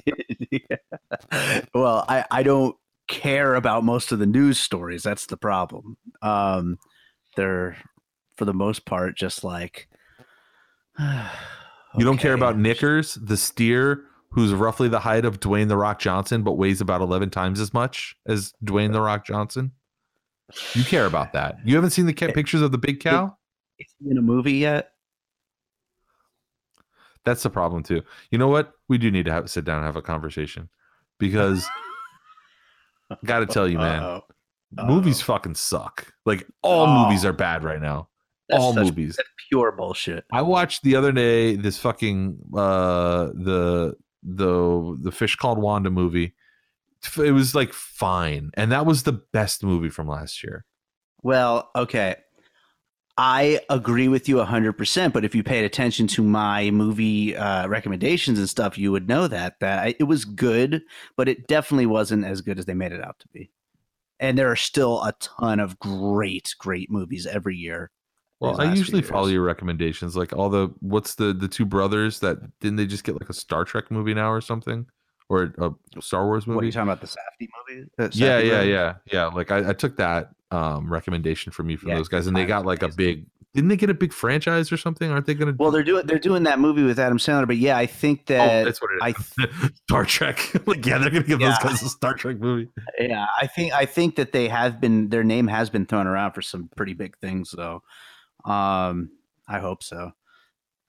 Yeah. 0.51 0.77
Well, 1.73 2.05
I, 2.07 2.25
I 2.31 2.43
don't 2.43 2.75
care 3.07 3.55
about 3.55 3.83
most 3.83 4.11
of 4.11 4.19
the 4.19 4.25
news 4.25 4.59
stories. 4.59 5.03
That's 5.03 5.25
the 5.25 5.37
problem. 5.37 5.97
Um, 6.21 6.77
they're 7.35 7.77
for 8.35 8.45
the 8.45 8.53
most 8.53 8.85
part 8.85 9.17
just 9.17 9.43
like 9.43 9.87
You 11.97 12.05
don't 12.05 12.17
care 12.17 12.33
about 12.33 12.57
Knickers, 12.57 13.15
the 13.15 13.37
steer 13.37 14.03
who's 14.29 14.53
roughly 14.53 14.87
the 14.89 14.99
height 14.99 15.25
of 15.25 15.39
Dwayne 15.39 15.67
the 15.67 15.77
Rock 15.77 15.99
Johnson, 15.99 16.43
but 16.43 16.53
weighs 16.53 16.81
about 16.81 17.01
11 17.01 17.29
times 17.29 17.59
as 17.59 17.73
much 17.73 18.15
as 18.27 18.53
Dwayne 18.63 18.91
the 18.91 19.01
Rock 19.01 19.25
Johnson. 19.25 19.71
You 20.73 20.83
care 20.83 21.05
about 21.05 21.33
that. 21.33 21.57
You 21.65 21.75
haven't 21.75 21.89
seen 21.91 22.05
the 22.05 22.13
pictures 22.13 22.61
of 22.61 22.71
the 22.71 22.77
big 22.77 22.99
cow? 22.99 23.35
Is 23.79 23.87
he 23.99 24.09
in 24.11 24.17
a 24.17 24.21
movie 24.21 24.53
yet? 24.53 24.91
That's 27.25 27.43
the 27.43 27.49
problem 27.49 27.83
too. 27.83 28.03
You 28.31 28.37
know 28.37 28.47
what? 28.47 28.71
We 28.87 28.97
do 28.97 29.11
need 29.11 29.25
to 29.25 29.31
have 29.33 29.49
sit 29.49 29.65
down 29.65 29.77
and 29.77 29.85
have 29.85 29.97
a 29.97 30.01
conversation 30.01 30.69
because 31.19 31.67
got 33.25 33.39
to 33.39 33.45
tell 33.45 33.67
you, 33.67 33.77
man, 33.77 34.01
Uh-oh. 34.03 34.85
movies 34.87 35.19
Uh-oh. 35.19 35.25
fucking 35.33 35.55
suck. 35.55 36.13
Like 36.25 36.47
all 36.61 36.85
Oh. 36.87 37.03
movies 37.03 37.25
are 37.25 37.33
bad 37.33 37.63
right 37.63 37.81
now. 37.81 38.07
That's 38.47 38.63
all 38.63 38.73
such- 38.73 38.85
movies. 38.85 39.15
That's 39.17 39.27
pure 39.49 39.73
bullshit. 39.73 40.23
I 40.31 40.41
watched 40.41 40.83
the 40.83 40.95
other 40.95 41.11
day 41.11 41.57
this 41.57 41.77
fucking 41.77 42.37
uh 42.55 43.25
the 43.33 43.95
the 44.27 44.97
the 45.01 45.11
fish 45.11 45.35
called 45.35 45.57
Wanda 45.57 45.89
movie. 45.89 46.35
It 47.17 47.31
was 47.31 47.55
like 47.55 47.73
fine, 47.73 48.51
and 48.55 48.71
that 48.71 48.85
was 48.85 49.03
the 49.03 49.13
best 49.13 49.63
movie 49.63 49.89
from 49.89 50.07
last 50.07 50.43
year. 50.43 50.65
Well, 51.23 51.69
okay. 51.75 52.15
I 53.19 53.61
agree 53.71 54.07
with 54.07 54.29
you 54.29 54.35
100%, 54.35 55.11
but 55.11 55.25
if 55.25 55.33
you 55.33 55.41
paid 55.41 55.65
attention 55.65 56.05
to 56.09 56.23
my 56.23 56.69
movie 56.69 57.35
uh, 57.35 57.67
recommendations 57.67 58.37
and 58.37 58.47
stuff, 58.47 58.77
you 58.77 58.91
would 58.91 59.07
know 59.07 59.27
that 59.27 59.59
that 59.59 59.95
it 59.99 60.03
was 60.03 60.23
good, 60.23 60.83
but 61.15 61.27
it 61.27 61.47
definitely 61.47 61.87
wasn't 61.87 62.25
as 62.25 62.41
good 62.41 62.59
as 62.59 62.65
they 62.65 62.75
made 62.75 62.91
it 62.91 63.03
out 63.03 63.17
to 63.19 63.27
be. 63.29 63.49
And 64.19 64.37
there 64.37 64.51
are 64.51 64.55
still 64.55 65.01
a 65.03 65.13
ton 65.19 65.59
of 65.59 65.79
great, 65.79 66.53
great 66.59 66.91
movies 66.91 67.25
every 67.25 67.55
year. 67.55 67.89
Well, 68.39 68.61
I 68.61 68.73
usually 68.73 69.01
follow 69.01 69.27
your 69.27 69.41
recommendations. 69.41 70.15
Like 70.15 70.31
all 70.33 70.49
the 70.49 70.69
what's 70.79 71.15
the 71.15 71.33
the 71.33 71.47
two 71.47 71.65
brothers 71.65 72.19
that 72.19 72.37
didn't 72.59 72.75
they 72.75 72.85
just 72.85 73.03
get 73.03 73.19
like 73.19 73.29
a 73.29 73.33
Star 73.33 73.65
Trek 73.65 73.89
movie 73.89 74.13
now 74.13 74.31
or 74.31 74.41
something, 74.41 74.85
or 75.27 75.53
a 75.57 75.71
Star 76.01 76.25
Wars 76.25 76.45
movie? 76.45 76.55
What 76.55 76.63
are 76.63 76.65
you 76.67 76.71
talking 76.71 76.89
about? 76.89 77.01
The 77.01 77.07
Safdie 77.07 77.47
movie? 77.69 77.89
The 77.97 78.03
yeah, 78.03 78.09
Safdie 78.09 78.43
yeah, 78.43 78.49
brothers? 78.49 78.67
yeah, 78.67 78.93
yeah. 79.11 79.25
Like 79.27 79.51
I, 79.51 79.69
I 79.69 79.73
took 79.73 79.97
that 79.97 80.29
um 80.51 80.91
recommendation 80.91 81.51
from 81.51 81.69
you 81.69 81.77
from 81.77 81.89
Yeah, 81.89 81.95
those 81.95 82.09
guys, 82.09 82.27
and 82.27 82.37
they 82.37 82.45
got 82.45 82.65
like 82.65 82.83
a 82.83 82.89
big. 82.89 83.25
Didn't 83.53 83.69
they 83.69 83.77
get 83.77 83.89
a 83.89 83.95
big 83.95 84.13
franchise 84.13 84.71
or 84.71 84.77
something? 84.77 85.09
Aren't 85.09 85.25
they 85.25 85.33
gonna? 85.33 85.55
Well, 85.57 85.71
they're 85.71 85.83
doing 85.83 86.05
they're 86.05 86.19
doing 86.19 86.43
that 86.43 86.59
movie 86.59 86.83
with 86.83 86.99
Adam 86.99 87.17
Sandler, 87.17 87.47
but 87.47 87.57
yeah, 87.57 87.75
I 87.75 87.87
think 87.87 88.21
oh, 88.29 88.33
that 88.33 88.65
that's 88.65 88.79
what 88.79 88.91
it 88.91 88.99
I 89.01 89.09
is. 89.09 89.71
Star 89.87 90.05
Trek. 90.05 90.37
like 90.67 90.85
yeah, 90.85 90.99
they're 90.99 91.09
gonna 91.09 91.23
give 91.23 91.39
those 91.39 91.57
guys 91.57 91.81
a 91.81 91.89
Star 91.89 92.13
Trek 92.13 92.37
movie. 92.37 92.69
Yeah, 92.99 93.25
I 93.41 93.47
think 93.47 93.73
I 93.73 93.87
think 93.87 94.15
that 94.17 94.31
they 94.31 94.47
have 94.47 94.79
been 94.79 95.09
their 95.09 95.23
name 95.23 95.47
has 95.47 95.71
been 95.71 95.87
thrown 95.87 96.05
around 96.05 96.33
for 96.33 96.43
some 96.43 96.69
pretty 96.75 96.93
big 96.93 97.17
things 97.17 97.49
though. 97.57 97.81
Um, 98.47 99.11
I 99.47 99.59
hope 99.59 99.83
so. 99.83 100.11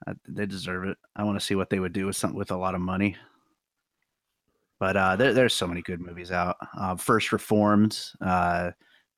Uh, 0.06 0.14
they 0.28 0.46
deserve 0.46 0.84
it. 0.84 0.96
I 1.16 1.24
want 1.24 1.38
to 1.38 1.44
see 1.44 1.54
what 1.56 1.70
they 1.70 1.80
would 1.80 1.92
do 1.92 2.06
with 2.06 2.16
something 2.16 2.38
with 2.38 2.50
a 2.52 2.56
lot 2.56 2.74
of 2.74 2.80
money. 2.80 3.16
But 4.80 4.96
uh, 4.96 5.16
there, 5.16 5.34
there's 5.34 5.54
so 5.54 5.66
many 5.66 5.82
good 5.82 6.00
movies 6.00 6.30
out. 6.30 6.56
Uh, 6.78 6.94
First 6.94 7.32
Reformed 7.32 7.98
uh, 8.20 8.70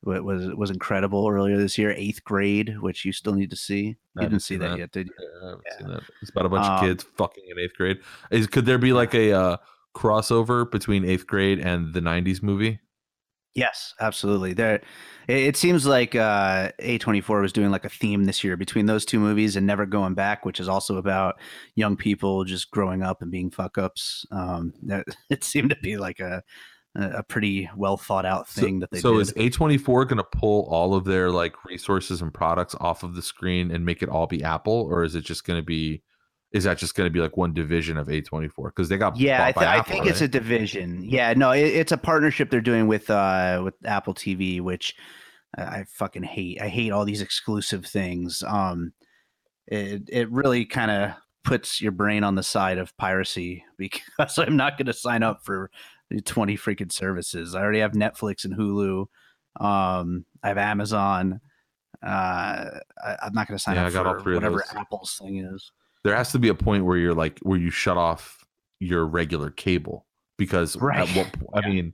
was 0.02 0.46
was 0.54 0.70
incredible 0.70 1.28
earlier 1.28 1.58
this 1.58 1.76
year. 1.76 1.92
Eighth 1.92 2.24
Grade, 2.24 2.78
which 2.80 3.04
you 3.04 3.12
still 3.12 3.34
need 3.34 3.50
to 3.50 3.56
see. 3.56 3.96
I 4.16 4.22
You 4.22 4.28
didn't 4.30 4.42
see 4.42 4.56
that, 4.56 4.70
that. 4.70 4.78
yet, 4.78 4.92
did 4.92 5.08
you? 5.08 5.14
Yeah, 5.18 5.26
I 5.46 5.50
haven't 5.50 5.64
Yeah. 5.70 5.78
seen 5.78 5.88
that. 5.88 6.02
It's 6.22 6.30
about 6.30 6.46
a 6.46 6.48
bunch 6.48 6.64
of 6.66 6.72
Um, 6.82 6.88
kids 6.88 7.04
fucking 7.18 7.44
in 7.46 7.58
eighth 7.58 7.76
grade. 7.76 7.98
Is 8.30 8.46
could 8.46 8.64
there 8.64 8.78
be 8.78 8.94
like 8.94 9.14
a 9.14 9.32
uh, 9.32 9.56
crossover 9.94 10.70
between 10.70 11.04
eighth 11.04 11.26
grade 11.26 11.58
and 11.58 11.92
the 11.92 12.00
'90s 12.00 12.42
movie? 12.42 12.80
Yes, 13.54 13.94
absolutely. 14.00 14.52
There, 14.52 14.76
it, 14.76 14.82
it 15.28 15.56
seems 15.56 15.84
like 15.86 16.14
uh, 16.14 16.70
A24 16.80 17.40
was 17.42 17.52
doing 17.52 17.70
like 17.70 17.84
a 17.84 17.88
theme 17.88 18.24
this 18.24 18.44
year 18.44 18.56
between 18.56 18.86
those 18.86 19.04
two 19.04 19.18
movies 19.18 19.56
and 19.56 19.66
Never 19.66 19.86
Going 19.86 20.14
Back, 20.14 20.44
which 20.44 20.60
is 20.60 20.68
also 20.68 20.96
about 20.98 21.34
young 21.74 21.96
people 21.96 22.44
just 22.44 22.70
growing 22.70 23.02
up 23.02 23.22
and 23.22 23.30
being 23.30 23.50
fuck 23.50 23.76
ups. 23.76 24.24
Um, 24.30 24.72
that 24.84 25.04
it 25.30 25.42
seemed 25.44 25.70
to 25.70 25.76
be 25.82 25.96
like 25.96 26.20
a 26.20 26.42
a 26.96 27.22
pretty 27.22 27.70
well 27.76 27.96
thought 27.96 28.26
out 28.26 28.48
So- 28.48 28.62
thing 28.62 28.80
that 28.80 28.90
they 28.90 28.98
so 28.98 29.12
did. 29.14 29.20
is 29.22 29.32
A24 29.34 30.08
going 30.08 30.16
to 30.16 30.24
pull 30.24 30.66
all 30.68 30.94
of 30.94 31.04
their 31.04 31.30
like 31.30 31.64
resources 31.64 32.20
and 32.20 32.34
products 32.34 32.74
off 32.80 33.04
of 33.04 33.14
the 33.14 33.22
screen 33.22 33.70
and 33.70 33.84
make 33.84 34.02
it 34.02 34.08
all 34.08 34.26
be 34.26 34.42
Apple, 34.42 34.88
or 34.90 35.04
is 35.04 35.14
it 35.14 35.24
just 35.24 35.44
going 35.44 35.58
to 35.60 35.64
be? 35.64 36.02
Is 36.52 36.64
that 36.64 36.78
just 36.78 36.94
going 36.96 37.06
to 37.06 37.12
be 37.12 37.20
like 37.20 37.36
one 37.36 37.54
division 37.54 37.96
of 37.96 38.08
A24 38.08 38.50
because 38.66 38.88
they 38.88 38.96
got 38.96 39.16
yeah, 39.16 39.44
I, 39.44 39.52
by 39.52 39.76
I 39.78 39.82
think 39.82 40.06
it's 40.06 40.20
a 40.20 40.28
division. 40.28 41.02
Yeah, 41.04 41.32
no, 41.34 41.52
it, 41.52 41.62
it's 41.62 41.92
a 41.92 41.96
partnership 41.96 42.50
they're 42.50 42.60
doing 42.60 42.88
with 42.88 43.08
uh 43.08 43.60
with 43.64 43.74
Apple 43.84 44.14
TV, 44.14 44.60
which 44.60 44.96
I 45.56 45.84
fucking 45.88 46.24
hate. 46.24 46.60
I 46.60 46.68
hate 46.68 46.90
all 46.90 47.04
these 47.04 47.22
exclusive 47.22 47.86
things. 47.86 48.42
Um, 48.46 48.92
it 49.66 50.02
it 50.08 50.30
really 50.30 50.64
kind 50.64 50.90
of 50.90 51.12
puts 51.44 51.80
your 51.80 51.92
brain 51.92 52.24
on 52.24 52.34
the 52.34 52.42
side 52.42 52.78
of 52.78 52.96
piracy 52.96 53.64
because 53.78 54.38
I'm 54.38 54.56
not 54.56 54.76
going 54.76 54.86
to 54.86 54.92
sign 54.92 55.22
up 55.22 55.44
for 55.44 55.70
the 56.10 56.20
20 56.20 56.56
freaking 56.56 56.92
services. 56.92 57.54
I 57.54 57.60
already 57.60 57.80
have 57.80 57.92
Netflix 57.92 58.44
and 58.44 58.54
Hulu. 58.54 59.06
Um, 59.60 60.24
I 60.42 60.48
have 60.48 60.58
Amazon. 60.58 61.40
Uh, 62.02 62.66
I, 63.02 63.16
I'm 63.22 63.32
not 63.32 63.46
going 63.46 63.58
to 63.58 63.62
sign 63.62 63.76
Yeah, 63.76 63.82
up 63.82 63.88
I 63.88 63.90
got 63.90 64.06
all 64.06 64.18
for 64.20 64.34
whatever. 64.34 64.64
Apple's 64.74 65.16
thing 65.20 65.38
is. 65.38 65.70
There 66.04 66.14
has 66.16 66.32
to 66.32 66.38
be 66.38 66.48
a 66.48 66.54
point 66.54 66.84
where 66.84 66.96
you're 66.96 67.14
like 67.14 67.38
where 67.40 67.58
you 67.58 67.70
shut 67.70 67.96
off 67.96 68.44
your 68.78 69.04
regular 69.06 69.50
cable 69.50 70.06
because 70.38 70.76
Right. 70.76 71.08
at 71.08 71.16
what 71.16 71.32
po- 71.32 71.50
I 71.54 71.68
mean 71.68 71.92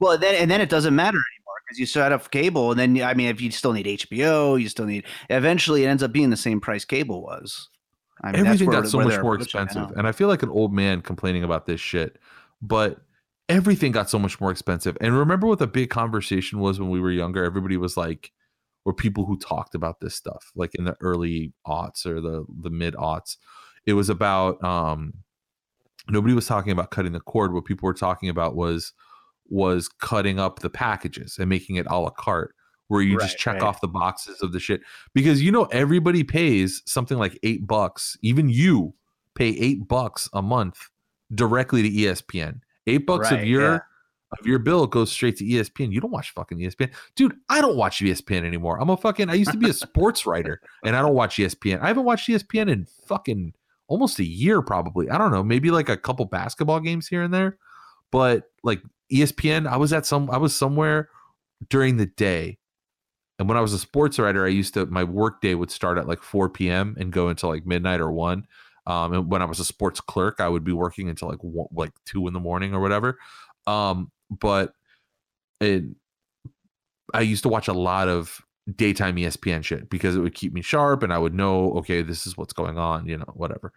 Well, 0.00 0.16
then 0.18 0.34
and 0.36 0.50
then 0.50 0.60
it 0.60 0.68
doesn't 0.68 0.94
matter 0.94 1.16
anymore 1.18 1.54
because 1.66 1.78
you 1.78 1.86
set 1.86 2.10
up 2.12 2.30
cable, 2.30 2.70
and 2.72 2.78
then 2.80 3.02
I 3.02 3.14
mean, 3.14 3.28
if 3.28 3.40
you 3.40 3.50
still 3.50 3.72
need 3.72 3.86
HBO, 3.86 4.60
you 4.60 4.68
still 4.68 4.86
need. 4.86 5.04
Eventually, 5.28 5.84
it 5.84 5.88
ends 5.88 6.02
up 6.02 6.10
being 6.12 6.30
the 6.30 6.36
same 6.36 6.60
price 6.60 6.84
cable 6.84 7.22
was. 7.22 7.68
I 8.22 8.32
mean, 8.32 8.44
that's 8.44 8.46
everything 8.46 8.68
where- 8.68 8.80
got 8.82 8.88
so 8.90 8.98
where 8.98 9.06
much 9.08 9.22
more 9.22 9.34
expensive 9.34 9.90
and 9.96 10.06
i 10.06 10.12
feel 10.12 10.28
like 10.28 10.42
an 10.42 10.50
old 10.50 10.74
man 10.74 11.00
complaining 11.00 11.42
about 11.42 11.64
this 11.64 11.80
shit 11.80 12.18
but 12.60 12.98
everything 13.48 13.92
got 13.92 14.10
so 14.10 14.18
much 14.18 14.38
more 14.42 14.50
expensive 14.50 14.94
and 15.00 15.16
remember 15.16 15.46
what 15.46 15.58
the 15.58 15.66
big 15.66 15.88
conversation 15.88 16.58
was 16.60 16.78
when 16.78 16.90
we 16.90 17.00
were 17.00 17.10
younger 17.10 17.42
everybody 17.42 17.78
was 17.78 17.96
like 17.96 18.30
or 18.84 18.94
people 18.94 19.26
who 19.26 19.38
talked 19.38 19.74
about 19.74 20.00
this 20.00 20.14
stuff 20.14 20.50
like 20.54 20.74
in 20.74 20.84
the 20.84 20.96
early 21.00 21.52
aughts 21.66 22.06
or 22.06 22.20
the 22.20 22.44
the 22.62 22.70
mid 22.70 22.94
aughts 22.94 23.36
it 23.86 23.94
was 23.94 24.08
about 24.08 24.62
um 24.64 25.12
nobody 26.08 26.34
was 26.34 26.46
talking 26.46 26.72
about 26.72 26.90
cutting 26.90 27.12
the 27.12 27.20
cord 27.20 27.52
what 27.52 27.64
people 27.64 27.86
were 27.86 27.94
talking 27.94 28.28
about 28.28 28.56
was 28.56 28.92
was 29.48 29.88
cutting 29.88 30.38
up 30.38 30.60
the 30.60 30.70
packages 30.70 31.36
and 31.38 31.48
making 31.48 31.76
it 31.76 31.86
a 31.88 31.98
la 31.98 32.10
carte 32.10 32.54
where 32.88 33.02
you 33.02 33.18
just 33.18 33.38
check 33.38 33.54
right. 33.54 33.62
off 33.62 33.80
the 33.80 33.88
boxes 33.88 34.42
of 34.42 34.52
the 34.52 34.58
shit 34.58 34.80
because 35.14 35.40
you 35.42 35.52
know 35.52 35.64
everybody 35.66 36.24
pays 36.24 36.82
something 36.86 37.18
like 37.18 37.38
eight 37.42 37.66
bucks 37.66 38.16
even 38.22 38.48
you 38.48 38.94
pay 39.34 39.50
eight 39.50 39.86
bucks 39.86 40.28
a 40.32 40.42
month 40.42 40.88
directly 41.34 41.82
to 41.82 41.90
espn 41.90 42.60
eight 42.86 43.06
bucks 43.06 43.30
of 43.30 43.38
Right, 43.38 43.46
your 43.46 43.72
yeah. 43.72 43.78
Of 44.38 44.46
your 44.46 44.58
bill 44.58 44.86
goes 44.86 45.10
straight 45.10 45.36
to 45.36 45.44
espn 45.44 45.92
you 45.92 46.00
don't 46.00 46.12
watch 46.12 46.30
fucking 46.30 46.58
espn 46.58 46.90
dude 47.16 47.36
i 47.48 47.60
don't 47.60 47.76
watch 47.76 48.00
espn 48.00 48.44
anymore 48.44 48.80
i'm 48.80 48.90
a 48.90 48.96
fucking 48.96 49.28
i 49.28 49.34
used 49.34 49.50
to 49.50 49.58
be 49.58 49.68
a 49.68 49.72
sports 49.72 50.26
writer 50.26 50.60
and 50.84 50.94
i 50.96 51.02
don't 51.02 51.14
watch 51.14 51.36
espn 51.36 51.80
i 51.80 51.88
haven't 51.88 52.04
watched 52.04 52.28
espn 52.28 52.70
in 52.70 52.86
fucking 53.06 53.52
almost 53.88 54.18
a 54.18 54.24
year 54.24 54.62
probably 54.62 55.10
i 55.10 55.18
don't 55.18 55.32
know 55.32 55.42
maybe 55.42 55.70
like 55.70 55.88
a 55.88 55.96
couple 55.96 56.24
basketball 56.24 56.80
games 56.80 57.08
here 57.08 57.22
and 57.22 57.34
there 57.34 57.58
but 58.12 58.44
like 58.62 58.80
espn 59.12 59.66
i 59.66 59.76
was 59.76 59.92
at 59.92 60.06
some 60.06 60.30
i 60.30 60.36
was 60.36 60.54
somewhere 60.54 61.08
during 61.68 61.96
the 61.96 62.06
day 62.06 62.58
And 63.38 63.48
when 63.48 63.56
I 63.56 63.62
was 63.62 63.72
a 63.72 63.78
sports 63.78 64.18
writer, 64.18 64.44
I 64.44 64.50
used 64.50 64.74
to 64.74 64.86
my 64.86 65.02
work 65.04 65.40
day 65.40 65.54
would 65.54 65.70
start 65.70 65.98
at 65.98 66.06
like 66.06 66.22
4 66.22 66.50
p.m. 66.50 66.94
and 66.98 67.12
go 67.12 67.28
until 67.28 67.48
like 67.48 67.66
midnight 67.66 68.00
or 68.00 68.12
one. 68.12 68.46
Um, 68.86 69.12
and 69.12 69.30
when 69.30 69.42
I 69.42 69.46
was 69.46 69.60
a 69.60 69.64
sports 69.64 70.00
clerk, 70.00 70.40
I 70.40 70.48
would 70.48 70.64
be 70.64 70.72
working 70.72 71.08
until 71.08 71.28
like 71.28 71.42
one, 71.42 71.68
like 71.72 71.92
two 72.04 72.26
in 72.28 72.34
the 72.34 72.40
morning 72.40 72.74
or 72.74 72.80
whatever. 72.80 73.18
Um, 73.66 74.10
but 74.30 74.74
it, 75.60 75.84
I 77.12 77.20
used 77.20 77.42
to 77.42 77.48
watch 77.48 77.68
a 77.68 77.72
lot 77.72 78.08
of 78.08 78.40
daytime 78.76 79.16
ESPN 79.16 79.64
shit 79.64 79.90
because 79.90 80.16
it 80.16 80.20
would 80.20 80.34
keep 80.34 80.52
me 80.52 80.62
sharp 80.62 81.02
and 81.02 81.12
I 81.12 81.18
would 81.18 81.34
know, 81.34 81.72
okay, 81.74 82.02
this 82.02 82.26
is 82.26 82.36
what's 82.36 82.52
going 82.52 82.78
on, 82.78 83.06
you 83.06 83.18
know, 83.18 83.32
whatever. 83.34 83.72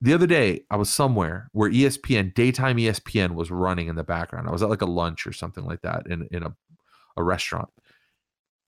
The 0.00 0.14
other 0.14 0.26
day, 0.26 0.64
I 0.70 0.76
was 0.76 0.90
somewhere 0.90 1.48
where 1.52 1.70
ESPN, 1.70 2.34
daytime 2.34 2.76
ESPN 2.76 3.34
was 3.34 3.50
running 3.50 3.88
in 3.88 3.96
the 3.96 4.04
background. 4.04 4.48
I 4.48 4.52
was 4.52 4.62
at 4.62 4.70
like 4.70 4.82
a 4.82 4.86
lunch 4.86 5.26
or 5.26 5.32
something 5.32 5.64
like 5.64 5.82
that 5.82 6.06
in, 6.06 6.26
in 6.30 6.42
a, 6.42 6.54
a 7.16 7.22
restaurant. 7.22 7.68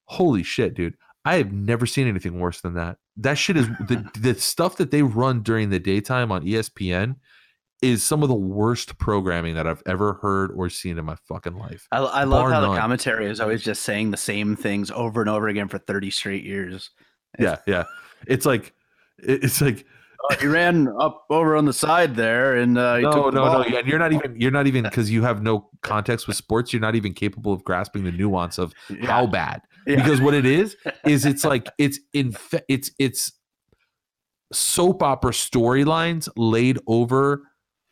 Holy 0.05 0.42
shit, 0.42 0.74
dude. 0.74 0.94
I 1.24 1.37
have 1.37 1.53
never 1.53 1.87
seen 1.87 2.07
anything 2.07 2.38
worse 2.38 2.61
than 2.61 2.74
that. 2.74 2.98
That 3.16 3.38
shit 3.38 3.57
is 3.57 3.68
the, 3.68 4.09
the 4.18 4.35
stuff 4.35 4.77
that 4.77 4.90
they 4.90 5.03
run 5.03 5.42
during 5.42 5.70
the 5.70 5.81
daytime 5.81 6.31
on 6.31 6.44
ESPN 6.44 7.16
is 7.82 8.02
some 8.02 8.22
of 8.22 8.28
the 8.28 8.34
worst 8.34 8.98
programming 8.98 9.54
that 9.54 9.66
I've 9.66 9.82
ever 9.86 10.14
heard 10.14 10.50
or 10.56 10.68
seen 10.68 10.98
in 10.98 11.04
my 11.04 11.16
fucking 11.28 11.54
life. 11.56 11.86
I, 11.92 11.98
I 11.98 12.24
love 12.24 12.50
how 12.50 12.60
none. 12.60 12.74
the 12.74 12.80
commentary 12.80 13.26
is 13.26 13.40
always 13.40 13.62
just 13.62 13.82
saying 13.82 14.10
the 14.10 14.16
same 14.16 14.56
things 14.56 14.90
over 14.90 15.20
and 15.20 15.30
over 15.30 15.48
again 15.48 15.68
for 15.68 15.78
30 15.78 16.10
straight 16.10 16.44
years. 16.44 16.90
Yeah, 17.38 17.56
yeah. 17.66 17.84
It's 18.26 18.44
like 18.46 18.72
it's 19.18 19.60
like 19.60 19.86
Oh, 20.30 20.34
he 20.40 20.48
ran 20.48 20.88
up 21.00 21.24
over 21.30 21.54
on 21.54 21.64
the 21.64 21.72
side 21.72 22.16
there, 22.16 22.56
and 22.56 22.76
uh, 22.76 22.98
no, 22.98 23.12
took 23.12 23.24
the 23.34 23.38
no, 23.40 23.62
no. 23.62 23.66
Yeah, 23.66 23.82
you're 23.86 24.00
not 24.00 24.12
even 24.12 24.38
you're 24.38 24.50
not 24.50 24.66
even 24.66 24.82
because 24.82 25.08
you 25.10 25.22
have 25.22 25.42
no 25.42 25.70
context 25.82 26.26
with 26.26 26.36
sports. 26.36 26.72
You're 26.72 26.82
not 26.82 26.96
even 26.96 27.14
capable 27.14 27.52
of 27.52 27.62
grasping 27.62 28.02
the 28.02 28.10
nuance 28.10 28.58
of 28.58 28.74
Yeah. 28.90 29.06
how 29.06 29.26
bad. 29.28 29.62
Yeah. 29.86 29.96
Because 29.96 30.20
what 30.20 30.34
it 30.34 30.44
is 30.44 30.76
is 31.06 31.24
it's 31.24 31.44
like 31.44 31.68
it's 31.78 32.00
in 32.12 32.34
it's 32.68 32.90
it's 32.98 33.32
soap 34.52 35.02
opera 35.02 35.30
storylines 35.30 36.28
laid 36.36 36.78
over 36.88 37.42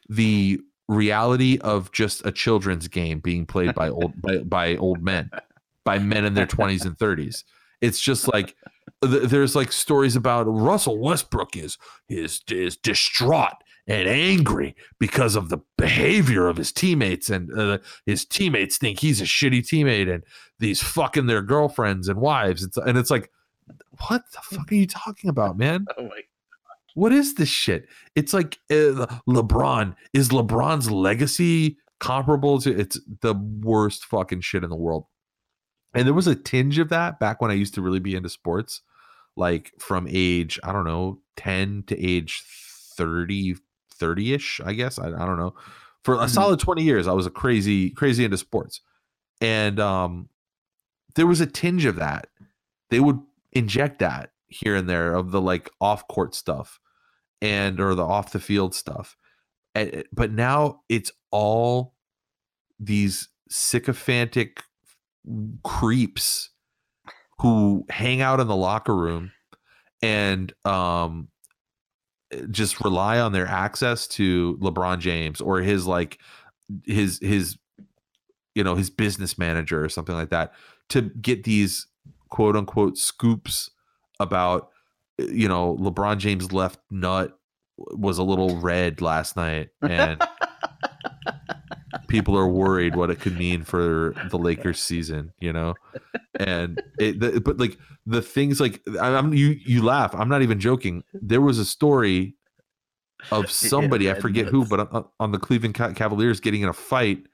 the 0.09 0.61
reality 0.88 1.59
of 1.62 1.90
just 1.92 2.25
a 2.25 2.33
children's 2.33 2.88
game 2.88 3.19
being 3.19 3.45
played 3.45 3.75
by 3.75 3.88
old 3.88 4.21
by, 4.23 4.38
by 4.38 4.77
old 4.77 5.03
men 5.03 5.31
by 5.85 5.99
men 5.99 6.25
in 6.25 6.35
their 6.35 6.47
20s 6.47 6.85
and 6.85 6.97
30s 6.97 7.42
it's 7.81 8.01
just 8.01 8.29
like 8.33 8.55
th- 9.03 9.25
there's 9.25 9.57
like 9.57 9.73
stories 9.73 10.16
about 10.16 10.45
Russell 10.45 10.99
Westbrook 10.99 11.57
is 11.57 11.79
is 12.09 12.42
is 12.49 12.77
distraught 12.77 13.55
and 13.87 14.09
angry 14.09 14.75
because 14.99 15.37
of 15.37 15.49
the 15.49 15.59
behavior 15.79 16.49
of 16.49 16.57
his 16.57 16.73
teammates 16.73 17.31
and 17.31 17.57
uh, 17.59 17.79
his 18.05 18.25
teammates 18.25 18.79
think 18.79 18.99
he's 19.01 19.21
a 19.21 19.25
shitty 19.25 19.61
teammate 19.61 20.12
and 20.12 20.25
these 20.59 20.83
fucking 20.83 21.27
their 21.27 21.42
girlfriends 21.42 22.09
and 22.09 22.21
wives. 22.21 22.64
It's, 22.64 22.77
and 22.77 22.99
it's 22.99 23.11
like 23.11 23.31
what 24.09 24.23
the 24.33 24.38
fuck 24.42 24.71
are 24.71 24.77
you 24.77 24.87
talking 24.87 25.31
about 25.31 25.57
man? 25.57 25.87
Oh 25.99 26.05
my 26.05 26.21
what 26.97 27.13
is 27.13 27.35
this 27.35 27.51
shit? 27.51 27.87
It's 28.15 28.33
like 28.33 28.59
uh, 28.71 29.05
LeBron. 29.29 29.95
Is 30.15 30.31
LeBron's 30.31 30.91
legacy 30.91 31.77
comparable 32.01 32.59
to? 32.63 32.75
It's 32.75 32.99
the 33.21 33.35
worst 33.35 34.07
fucking 34.07 34.41
shit 34.41 34.65
in 34.65 34.71
the 34.71 34.77
world. 34.77 35.05
And 35.95 36.07
there 36.07 36.15
was 36.15 36.27
a 36.27 36.35
tinge 36.35 36.79
of 36.79 36.89
that 36.89 37.21
back 37.21 37.41
when 37.43 37.51
I 37.51 37.55
used 37.55 37.75
to 37.75 37.83
really 37.83 37.99
be 38.01 38.15
into 38.15 38.31
sports, 38.31 38.81
like 39.37 39.73
from 39.79 40.09
age 40.11 40.59
I 40.65 40.73
don't 40.73 40.87
know 40.87 41.21
ten 41.37 41.85
to 41.89 41.99
age 42.03 42.43
30, 42.97 43.57
30 43.95 44.33
ish. 44.33 44.61
I 44.65 44.73
guess 44.73 44.99
I, 44.99 45.09
I 45.09 45.27
don't 45.27 45.39
know. 45.39 45.55
For 46.03 46.15
a 46.15 46.19
Mhm. 46.25 46.31
solid 46.31 46.61
twenty 46.61 46.83
years, 46.83 47.07
I 47.07 47.13
was 47.13 47.27
a 47.27 47.31
crazy 47.31 47.91
crazy 47.91 48.25
into 48.25 48.39
sports, 48.39 48.81
and 49.43 49.79
um, 49.79 50.31
there 51.15 51.27
was 51.27 51.43
a 51.43 51.47
tinge 51.47 51.85
of 51.85 51.97
that. 51.97 52.29
They 52.89 53.01
would 53.01 53.21
inject 53.53 53.99
that 53.99 54.31
here 54.49 54.77
and 54.77 54.89
there 54.89 55.13
of 55.15 55.31
the 55.31 55.43
like 55.43 55.69
off 55.81 56.09
court 56.09 56.35
stuff 56.35 56.79
and 57.42 57.81
or 57.81 57.94
the 57.94 58.05
off 58.05 58.33
the 58.33 58.40
field 58.40 58.75
stuff. 58.75 59.16
And, 59.75 60.05
but 60.12 60.33
now 60.33 60.81
it's 60.88 61.12
all 61.31 61.94
these 62.79 63.29
sycophantic 63.49 64.62
creeps 65.64 66.51
who 67.40 67.85
hang 67.90 68.20
out 68.20 68.40
in 68.40 68.46
the 68.46 68.57
locker 68.57 68.94
room 68.96 69.33
and 70.03 70.53
um 70.64 71.29
just 72.51 72.83
rely 72.83 73.18
on 73.18 73.33
their 73.33 73.46
access 73.46 74.07
to 74.07 74.59
LeBron 74.61 74.99
James 74.99 75.40
or 75.40 75.61
his 75.61 75.87
like 75.87 76.18
his 76.85 77.18
his 77.22 77.57
you 78.55 78.64
know 78.64 78.75
his 78.75 78.90
business 78.90 79.38
manager 79.38 79.85
or 79.85 79.88
something 79.88 80.14
like 80.14 80.31
that 80.31 80.53
to 80.88 81.03
get 81.03 81.44
these 81.44 81.87
quote 82.29 82.57
unquote 82.57 82.99
scoops 82.99 83.70
about 84.18 84.70
you 85.18 85.48
know 85.48 85.76
LeBron 85.76 86.18
James 86.18 86.52
left 86.52 86.81
nut 86.90 87.38
was 87.76 88.18
a 88.18 88.22
little 88.22 88.57
red 88.61 89.00
last 89.00 89.37
night 89.37 89.68
and 89.83 90.22
people 92.09 92.37
are 92.37 92.48
worried 92.48 92.96
what 92.96 93.11
it 93.11 93.20
could 93.20 93.37
mean 93.37 93.64
for 93.64 94.14
the 94.31 94.38
Lakers 94.38 94.81
season, 94.81 95.33
you 95.38 95.52
know. 95.52 95.74
And 96.38 96.83
it, 96.98 97.20
the, 97.20 97.40
but 97.40 97.59
like 97.59 97.79
the 98.07 98.22
things 98.22 98.61
like 98.61 98.81
I'm 99.00 99.35
you 99.35 99.57
you 99.64 99.83
laugh. 99.83 100.14
I'm 100.14 100.29
not 100.29 100.42
even 100.42 100.61
joking. 100.61 101.05
There 101.12 101.40
was 101.40 101.59
a 101.59 101.64
story 101.64 102.35
of 103.31 103.50
somebody 103.50 104.11
I 104.11 104.14
forget 104.14 104.46
who, 104.46 104.66
but 104.66 104.92
on, 104.92 105.05
on 105.20 105.33
the 105.33 105.38
Cleveland 105.38 105.74
Cavaliers 105.74 106.40
getting 106.40 106.62
in 106.62 106.68
a 106.68 106.74
fight 106.74 107.26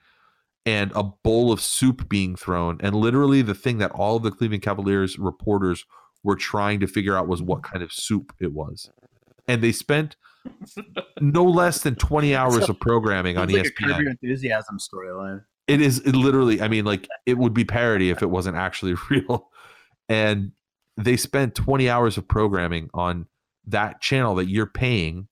and 0.64 0.92
a 0.94 1.02
bowl 1.02 1.50
of 1.50 1.60
soup 1.60 2.08
being 2.08 2.36
thrown, 2.36 2.78
and 2.80 2.94
literally 2.94 3.42
the 3.42 3.54
thing 3.54 3.78
that 3.78 3.90
all 3.92 4.16
of 4.16 4.22
the 4.22 4.30
Cleveland 4.30 4.62
Cavaliers 4.62 5.18
reporters 5.18 5.84
were 6.22 6.36
trying 6.36 6.80
to 6.80 6.86
figure 6.86 7.16
out 7.16 7.28
was 7.28 7.42
what 7.42 7.62
mm-hmm. 7.62 7.72
kind 7.72 7.82
of 7.82 7.92
soup 7.92 8.32
it 8.40 8.52
was, 8.52 8.90
and 9.48 9.62
they 9.62 9.72
spent 9.72 10.16
no 11.20 11.44
less 11.44 11.82
than 11.82 11.94
20 11.94 12.34
hours 12.36 12.68
of 12.68 12.78
programming 12.80 13.36
on 13.36 13.48
like 13.48 13.66
a 13.66 13.70
ESPN. 13.70 13.98
Your 14.00 14.10
enthusiasm 14.10 14.78
storyline. 14.78 15.44
It 15.68 15.80
is 15.80 16.00
it 16.00 16.14
literally, 16.14 16.60
I 16.60 16.68
mean, 16.68 16.84
like 16.84 17.08
it 17.26 17.38
would 17.38 17.54
be 17.54 17.64
parody 17.64 18.10
if 18.10 18.22
it 18.22 18.30
wasn't 18.30 18.56
actually 18.56 18.94
real. 19.10 19.48
And 20.08 20.52
they 20.96 21.16
spent 21.16 21.54
20 21.54 21.88
hours 21.88 22.18
of 22.18 22.28
programming 22.28 22.90
on 22.92 23.26
that 23.66 24.00
channel 24.00 24.34
that 24.34 24.48
you're 24.48 24.66
paying 24.66 25.28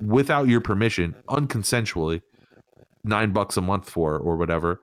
without 0.00 0.48
your 0.48 0.60
permission, 0.60 1.14
unconsensually, 1.28 2.22
nine 3.04 3.32
bucks 3.32 3.56
a 3.56 3.60
month 3.60 3.88
for 3.88 4.16
or 4.18 4.36
whatever. 4.36 4.80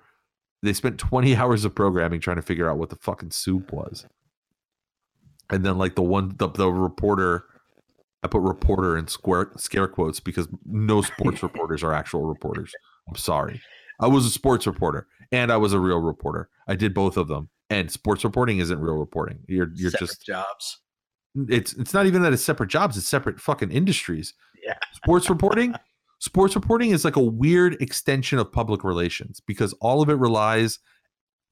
They 0.62 0.74
spent 0.74 0.98
20 0.98 1.36
hours 1.38 1.66
of 1.66 1.74
programming 1.74 2.20
trying 2.20 2.36
to 2.36 2.42
figure 2.42 2.70
out 2.70 2.78
what 2.78 2.90
the 2.90 2.96
fucking 2.98 3.32
soup 3.32 3.72
was. 3.72 4.06
And 5.50 5.66
then 5.66 5.78
like 5.78 5.96
the 5.96 6.04
one 6.04 6.36
the, 6.38 6.50
the 6.50 6.72
reporter 6.72 7.46
I 8.24 8.28
put 8.28 8.42
reporter 8.42 8.98
in 8.98 9.08
square 9.08 9.52
scare 9.58 9.88
quotes 9.88 10.20
because 10.20 10.48
no 10.66 11.02
sports 11.02 11.44
reporters 11.44 11.84
are 11.84 11.94
actual 11.94 12.26
reporters. 12.26 12.72
I'm 13.08 13.16
sorry. 13.16 13.62
I 14.00 14.08
was 14.08 14.26
a 14.26 14.30
sports 14.30 14.68
reporter 14.68 15.08
and 15.32 15.52
I 15.52 15.58
was 15.58 15.74
a 15.74 15.80
real 15.80 16.00
reporter. 16.00 16.50
I 16.68 16.76
did 16.76 16.94
both 16.94 17.18
of 17.18 17.28
them. 17.28 17.50
And 17.70 17.92
sports 17.92 18.24
reporting 18.24 18.60
isn't 18.60 18.80
real 18.80 18.96
reporting. 18.96 19.40
You're 19.48 19.72
you're 19.76 19.92
Separate 19.92 20.08
just 20.08 20.26
jobs. 20.26 20.80
it's 21.50 21.74
it's 21.74 21.94
not 21.94 22.06
even 22.06 22.22
that 22.22 22.34
it's 22.34 22.44
separate 22.44 22.70
jobs, 22.70 22.98
it's 22.98 23.08
separate 23.08 23.40
fucking 23.40 23.72
industries. 23.72 24.34
Yeah. 24.66 24.78
Sports 24.94 25.30
reporting, 25.30 25.76
sports 26.20 26.56
reporting 26.56 26.92
is 26.92 27.04
like 27.04 27.18
a 27.18 27.24
weird 27.24 27.82
extension 27.82 28.40
of 28.40 28.52
public 28.52 28.84
relations 28.84 29.42
because 29.42 29.74
all 29.82 30.02
of 30.02 30.10
it 30.10 30.16
relies 30.16 30.80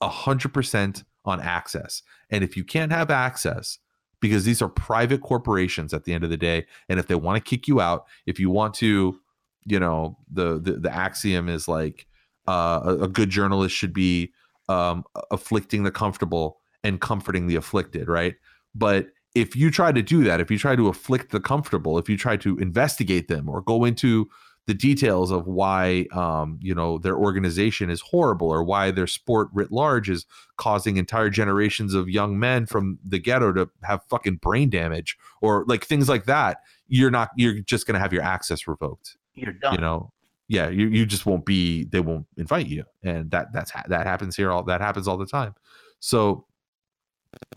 a 0.01 0.09
hundred 0.09 0.53
percent 0.53 1.03
on 1.25 1.41
access. 1.41 2.01
And 2.29 2.43
if 2.43 2.55
you 2.55 2.63
can't 2.63 2.91
have 2.93 3.11
access, 3.11 3.77
because 4.21 4.45
these 4.45 4.61
are 4.61 4.69
private 4.69 5.21
corporations 5.21 5.93
at 5.93 6.03
the 6.03 6.13
end 6.13 6.23
of 6.23 6.29
the 6.29 6.37
day, 6.37 6.65
and 6.89 6.99
if 6.99 7.07
they 7.07 7.15
want 7.15 7.43
to 7.43 7.49
kick 7.49 7.67
you 7.67 7.81
out, 7.81 8.05
if 8.25 8.39
you 8.39 8.49
want 8.49 8.73
to, 8.75 9.19
you 9.65 9.79
know, 9.79 10.17
the 10.31 10.59
the, 10.59 10.73
the 10.73 10.93
axiom 10.93 11.49
is 11.49 11.67
like 11.67 12.07
uh, 12.47 12.81
a, 12.83 13.03
a 13.03 13.07
good 13.07 13.29
journalist 13.29 13.75
should 13.75 13.93
be 13.93 14.31
um, 14.69 15.03
afflicting 15.31 15.83
the 15.83 15.91
comfortable 15.91 16.59
and 16.83 17.01
comforting 17.01 17.47
the 17.47 17.55
afflicted, 17.55 18.07
right? 18.07 18.35
But 18.73 19.07
if 19.33 19.55
you 19.55 19.69
try 19.69 19.91
to 19.91 20.01
do 20.01 20.23
that, 20.23 20.39
if 20.39 20.49
you 20.49 20.57
try 20.57 20.75
to 20.75 20.87
afflict 20.87 21.31
the 21.31 21.39
comfortable, 21.39 21.97
if 21.97 22.09
you 22.09 22.17
try 22.17 22.37
to 22.37 22.57
investigate 22.57 23.27
them 23.27 23.49
or 23.49 23.61
go 23.61 23.83
into 23.83 24.29
the 24.67 24.73
details 24.73 25.31
of 25.31 25.45
why 25.47 26.07
um, 26.11 26.57
you 26.61 26.73
know 26.73 26.97
their 26.97 27.15
organization 27.15 27.89
is 27.89 28.01
horrible 28.01 28.49
or 28.49 28.63
why 28.63 28.91
their 28.91 29.07
sport 29.07 29.49
writ 29.53 29.71
large 29.71 30.09
is 30.09 30.25
causing 30.57 30.97
entire 30.97 31.29
generations 31.29 31.93
of 31.93 32.09
young 32.09 32.39
men 32.39 32.65
from 32.65 32.97
the 33.03 33.19
ghetto 33.19 33.53
to 33.53 33.69
have 33.83 34.03
fucking 34.09 34.37
brain 34.37 34.69
damage 34.69 35.17
or 35.41 35.65
like 35.67 35.85
things 35.85 36.09
like 36.09 36.25
that, 36.25 36.61
you're 36.87 37.11
not 37.11 37.29
you're 37.35 37.59
just 37.61 37.85
gonna 37.85 37.99
have 37.99 38.13
your 38.13 38.23
access 38.23 38.67
revoked 38.67 39.17
You're 39.33 39.53
done. 39.53 39.75
you 39.75 39.81
know? 39.81 40.11
Yeah 40.47 40.69
you, 40.69 40.87
you 40.87 41.05
just 41.05 41.25
won't 41.25 41.45
be 41.45 41.85
they 41.85 41.99
won't 41.99 42.27
invite 42.37 42.67
you. 42.67 42.85
And 43.03 43.31
that 43.31 43.53
that's 43.53 43.71
that 43.87 44.05
happens 44.05 44.35
here 44.35 44.51
all 44.51 44.63
that 44.63 44.81
happens 44.81 45.07
all 45.07 45.17
the 45.17 45.25
time. 45.25 45.55
So 45.99 46.45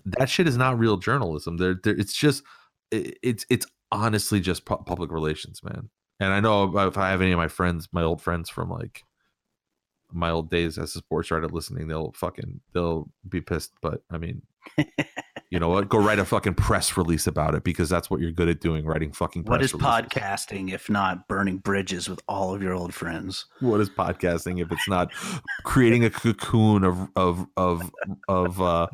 that 0.05 0.29
shit 0.29 0.49
is 0.49 0.57
not 0.57 0.79
real 0.79 0.97
journalism. 0.97 1.57
There 1.57 1.79
there 1.83 1.94
it's 1.94 2.14
just 2.14 2.42
it, 2.90 3.18
it's 3.23 3.47
it's 3.51 3.66
honestly 3.92 4.40
just 4.40 4.64
pu- 4.64 4.83
public 4.85 5.11
relations 5.11 5.62
man 5.62 5.88
and 6.20 6.33
i 6.33 6.40
know 6.40 6.76
if 6.87 6.98
i 6.98 7.11
have 7.11 7.22
any 7.22 7.33
of 7.33 7.38
my 7.38 7.48
friends 7.48 7.88
my 7.92 8.02
old 8.02 8.20
friends 8.20 8.48
from 8.48 8.70
like 8.70 9.04
my 10.12 10.31
old 10.31 10.50
days 10.50 10.78
as 10.78 10.94
a 10.94 10.98
sports 10.98 11.31
writer 11.31 11.48
listening, 11.48 11.88
they'll 11.88 12.12
fucking 12.12 12.61
they'll 12.72 13.11
be 13.28 13.40
pissed. 13.40 13.72
But 13.83 14.02
I 14.11 14.18
mean, 14.18 14.42
you 15.50 15.59
know 15.59 15.68
what? 15.68 15.88
Go 15.88 15.98
write 15.98 16.18
a 16.18 16.24
fucking 16.24 16.54
press 16.54 16.96
release 16.96 17.26
about 17.26 17.54
it 17.54 17.64
because 17.64 17.88
that's 17.88 18.11
what 18.11 18.20
you're 18.20 18.33
good 18.33 18.48
at 18.48 18.61
doing, 18.61 18.87
writing 18.87 19.12
fucking. 19.12 19.44
What 19.44 19.62
is 19.62 19.74
releases. 19.74 19.92
podcasting 19.92 20.72
if 20.72 20.88
not 20.88 21.28
burning 21.28 21.59
bridges 21.59 22.09
with 22.09 22.20
all 22.28 22.54
of 22.54 22.62
your 22.62 22.74
old 22.74 22.94
friends? 22.94 23.46
What 23.61 23.81
is 23.81 23.90
podcasting 23.90 24.62
if 24.62 24.72
it's 24.72 24.88
not 24.88 25.12
creating 25.64 26.04
a 26.04 26.11
cocoon 26.11 26.85
of 26.85 27.09
of 27.16 27.46
of 27.57 27.90
of 28.28 28.61
uh 28.61 28.88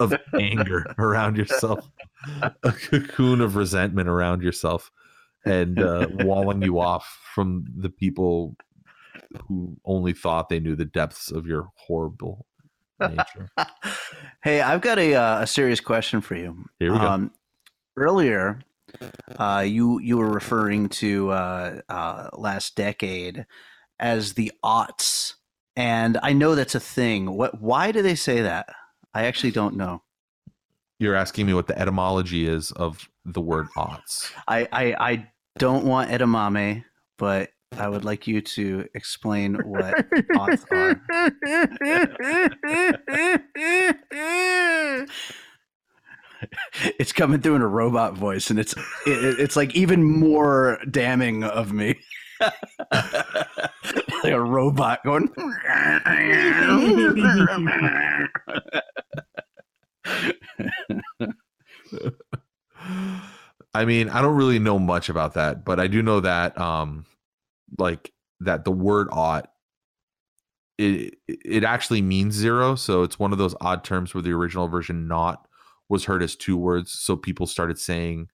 of 0.00 0.14
anger 0.38 0.94
around 0.98 1.36
yourself, 1.36 1.88
a 2.62 2.72
cocoon 2.72 3.40
of 3.40 3.56
resentment 3.56 4.08
around 4.08 4.42
yourself, 4.42 4.90
and 5.46 5.80
uh, 5.80 6.08
walling 6.20 6.62
you 6.62 6.80
off 6.80 7.06
from 7.34 7.64
the 7.74 7.88
people 7.88 8.56
who 9.48 9.76
only 9.84 10.12
thought 10.12 10.48
they 10.48 10.60
knew 10.60 10.76
the 10.76 10.84
depths 10.84 11.30
of 11.30 11.46
your 11.46 11.68
horrible 11.86 12.46
nature. 13.00 13.48
hey, 14.42 14.60
I've 14.60 14.80
got 14.80 14.98
a, 14.98 15.14
uh, 15.14 15.42
a 15.42 15.46
serious 15.46 15.80
question 15.80 16.20
for 16.20 16.34
you. 16.34 16.64
Here 16.78 16.92
we 16.92 16.98
go. 16.98 17.04
Um, 17.04 17.30
earlier, 17.96 18.60
uh, 19.38 19.64
you 19.66 20.00
you 20.00 20.16
were 20.16 20.30
referring 20.30 20.88
to 20.88 21.30
uh, 21.30 21.80
uh, 21.88 22.28
last 22.34 22.76
decade 22.76 23.46
as 23.98 24.34
the 24.34 24.52
aughts, 24.64 25.34
and 25.74 26.18
I 26.22 26.32
know 26.32 26.54
that's 26.54 26.74
a 26.74 26.80
thing. 26.80 27.36
What? 27.36 27.60
Why 27.60 27.92
do 27.92 28.02
they 28.02 28.14
say 28.14 28.42
that? 28.42 28.68
I 29.14 29.24
actually 29.24 29.50
don't 29.50 29.76
know. 29.76 30.02
You're 30.98 31.14
asking 31.14 31.46
me 31.46 31.54
what 31.54 31.66
the 31.66 31.78
etymology 31.78 32.46
is 32.46 32.70
of 32.72 33.08
the 33.24 33.40
word 33.40 33.66
aughts. 33.76 34.32
I 34.48 34.68
I, 34.72 34.96
I 34.98 35.30
don't 35.58 35.84
want 35.84 36.10
edamame, 36.10 36.84
but 37.18 37.50
I 37.76 37.88
would 37.88 38.04
like 38.04 38.26
you 38.26 38.40
to 38.40 38.86
explain 38.94 39.56
what 39.64 39.94
are. 40.34 41.00
It's 46.98 47.12
coming 47.12 47.40
through 47.40 47.56
in 47.56 47.62
a 47.62 47.66
robot 47.66 48.14
voice, 48.14 48.50
and 48.50 48.58
it's 48.58 48.74
it, 49.06 49.40
it's 49.40 49.56
like 49.56 49.74
even 49.74 50.04
more 50.04 50.78
damning 50.90 51.42
of 51.42 51.72
me. 51.72 51.98
like 52.92 54.32
a 54.32 54.40
robot 54.40 55.02
going. 55.04 55.30
I 63.76 63.84
mean, 63.84 64.08
I 64.08 64.22
don't 64.22 64.36
really 64.36 64.58
know 64.58 64.78
much 64.78 65.08
about 65.08 65.34
that, 65.34 65.64
but 65.64 65.78
I 65.80 65.86
do 65.86 66.02
know 66.02 66.20
that 66.20 66.58
um 66.60 67.04
like 67.78 68.12
that 68.40 68.64
the 68.64 68.70
word 68.72 69.08
ought 69.12 69.50
it 70.78 71.14
it 71.28 71.64
actually 71.64 72.02
means 72.02 72.34
zero, 72.34 72.74
so 72.74 73.02
it's 73.02 73.18
one 73.18 73.32
of 73.32 73.38
those 73.38 73.54
odd 73.60 73.82
terms 73.84 74.14
where 74.14 74.22
the 74.22 74.32
original 74.32 74.68
version 74.68 75.08
nought 75.08 75.46
was 75.88 76.04
heard 76.04 76.22
as 76.22 76.36
two 76.36 76.56
words, 76.56 76.92
so 76.92 77.16
people 77.16 77.46
started 77.46 77.78
saying 77.78 78.28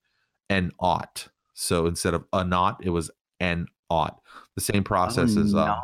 an 0.50 0.72
ought. 0.80 1.28
So 1.54 1.86
instead 1.86 2.14
of 2.14 2.24
a 2.32 2.44
nought, 2.44 2.78
it 2.82 2.90
was 2.90 3.10
an 3.40 3.66
ought. 3.90 4.20
The 4.56 4.62
same 4.62 4.82
process 4.84 5.36
Oh, 5.36 5.42
as 5.42 5.54
um, 5.54 5.76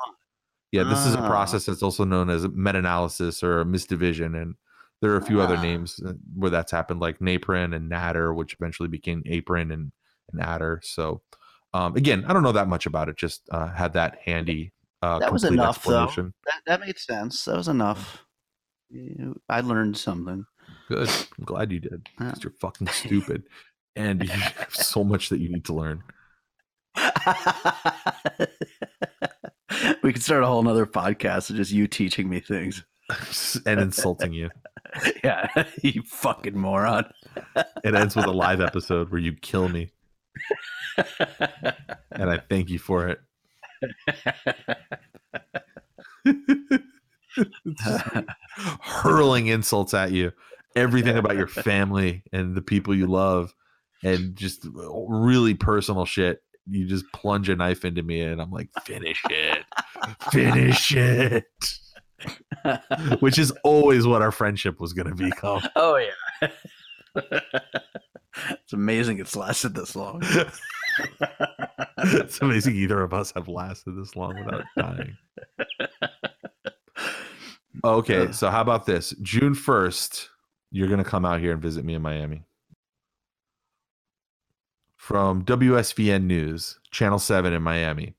yeah, 0.72 0.84
this 0.84 1.06
is 1.06 1.14
a 1.14 1.20
Ah. 1.20 1.28
process 1.28 1.66
that's 1.66 1.82
also 1.82 2.04
known 2.04 2.28
as 2.30 2.44
metanalysis 2.46 3.42
or 3.42 3.64
misdivision, 3.64 4.40
and 4.40 4.56
there 5.00 5.12
are 5.12 5.16
a 5.16 5.24
few 5.24 5.40
other 5.40 5.56
Ah. 5.56 5.62
names 5.62 6.00
uh, 6.04 6.12
where 6.34 6.50
that's 6.50 6.72
happened, 6.72 7.00
like 7.00 7.18
napron 7.20 7.74
and 7.74 7.90
nadder, 7.90 8.34
which 8.34 8.54
eventually 8.54 8.88
became 8.88 9.22
apron 9.26 9.70
and, 9.70 9.92
and 10.32 10.42
adder. 10.42 10.80
So, 10.82 11.22
um, 11.74 11.96
again, 11.96 12.24
I 12.26 12.32
don't 12.32 12.42
know 12.42 12.52
that 12.52 12.68
much 12.68 12.86
about 12.86 13.08
it. 13.08 13.16
Just 13.16 13.42
uh, 13.52 13.68
had 13.68 13.92
that 13.94 14.18
handy. 14.24 14.72
Uh, 15.02 15.18
That 15.20 15.32
was 15.32 15.44
enough, 15.44 15.84
though. 15.84 16.06
That 16.06 16.32
that 16.66 16.80
made 16.80 16.98
sense. 16.98 17.44
That 17.44 17.56
was 17.56 17.68
enough. 17.68 18.24
I 19.48 19.60
learned 19.60 19.96
something. 19.96 20.44
Good. 20.88 21.08
I'm 21.08 21.44
glad 21.44 21.70
you 21.70 21.78
did. 21.80 22.08
Because 22.18 22.42
you're 22.42 22.54
fucking 22.60 22.88
stupid, 22.92 23.44
and 23.94 24.22
you 24.22 24.28
have 24.30 24.74
so 24.74 25.04
much 25.04 25.28
that 25.28 25.38
you 25.38 25.50
need 25.50 25.64
to 25.66 25.74
learn. 25.74 26.02
we 30.02 30.12
could 30.12 30.22
start 30.22 30.42
a 30.42 30.46
whole 30.46 30.62
nother 30.62 30.86
podcast 30.86 31.50
of 31.50 31.56
just 31.56 31.70
you 31.70 31.86
teaching 31.86 32.28
me 32.28 32.40
things. 32.40 32.84
and 33.66 33.80
insulting 33.80 34.32
you. 34.32 34.50
Yeah, 35.24 35.64
you 35.82 36.02
fucking 36.02 36.56
moron. 36.56 37.10
It 37.84 37.94
ends 37.94 38.16
with 38.16 38.26
a 38.26 38.32
live 38.32 38.60
episode 38.60 39.10
where 39.10 39.20
you 39.20 39.32
kill 39.32 39.68
me, 39.68 39.90
and 42.10 42.30
I 42.30 42.38
thank 42.38 42.70
you 42.70 42.78
for 42.78 43.08
it. 43.08 43.20
Hurling 48.80 49.48
insults 49.48 49.94
at 49.94 50.12
you, 50.12 50.32
everything 50.76 51.16
about 51.16 51.36
your 51.36 51.48
family 51.48 52.22
and 52.32 52.54
the 52.54 52.62
people 52.62 52.94
you 52.94 53.06
love, 53.06 53.54
and 54.02 54.36
just 54.36 54.66
really 55.08 55.54
personal 55.54 56.04
shit. 56.04 56.42
You 56.70 56.86
just 56.86 57.10
plunge 57.12 57.48
a 57.48 57.56
knife 57.56 57.84
into 57.84 58.02
me, 58.02 58.20
and 58.20 58.40
I'm 58.40 58.50
like, 58.50 58.68
finish 58.84 59.22
it, 59.30 59.64
finish 60.30 60.92
it. 60.94 61.44
Which 63.20 63.38
is 63.38 63.52
always 63.64 64.06
what 64.06 64.22
our 64.22 64.32
friendship 64.32 64.80
was 64.80 64.92
going 64.92 65.08
to 65.08 65.14
become. 65.14 65.62
oh 65.76 65.96
yeah. 65.96 66.48
it's 68.50 68.72
amazing 68.72 69.18
it's 69.18 69.36
lasted 69.36 69.74
this 69.74 69.96
long. 69.96 70.22
it's 71.98 72.40
amazing 72.40 72.74
either 72.76 73.00
of 73.02 73.12
us 73.12 73.32
have 73.32 73.48
lasted 73.48 73.92
this 73.92 74.16
long 74.16 74.38
without 74.44 74.64
dying. 74.76 75.16
Okay, 77.84 78.32
so 78.32 78.50
how 78.50 78.60
about 78.60 78.86
this? 78.86 79.14
June 79.22 79.54
1st, 79.54 80.26
you're 80.72 80.88
going 80.88 81.02
to 81.02 81.08
come 81.08 81.24
out 81.24 81.40
here 81.40 81.52
and 81.52 81.62
visit 81.62 81.84
me 81.84 81.94
in 81.94 82.02
Miami. 82.02 82.44
From 84.96 85.44
WSVN 85.44 86.24
News, 86.24 86.78
Channel 86.90 87.20
7 87.20 87.52
in 87.52 87.62
Miami. 87.62 88.14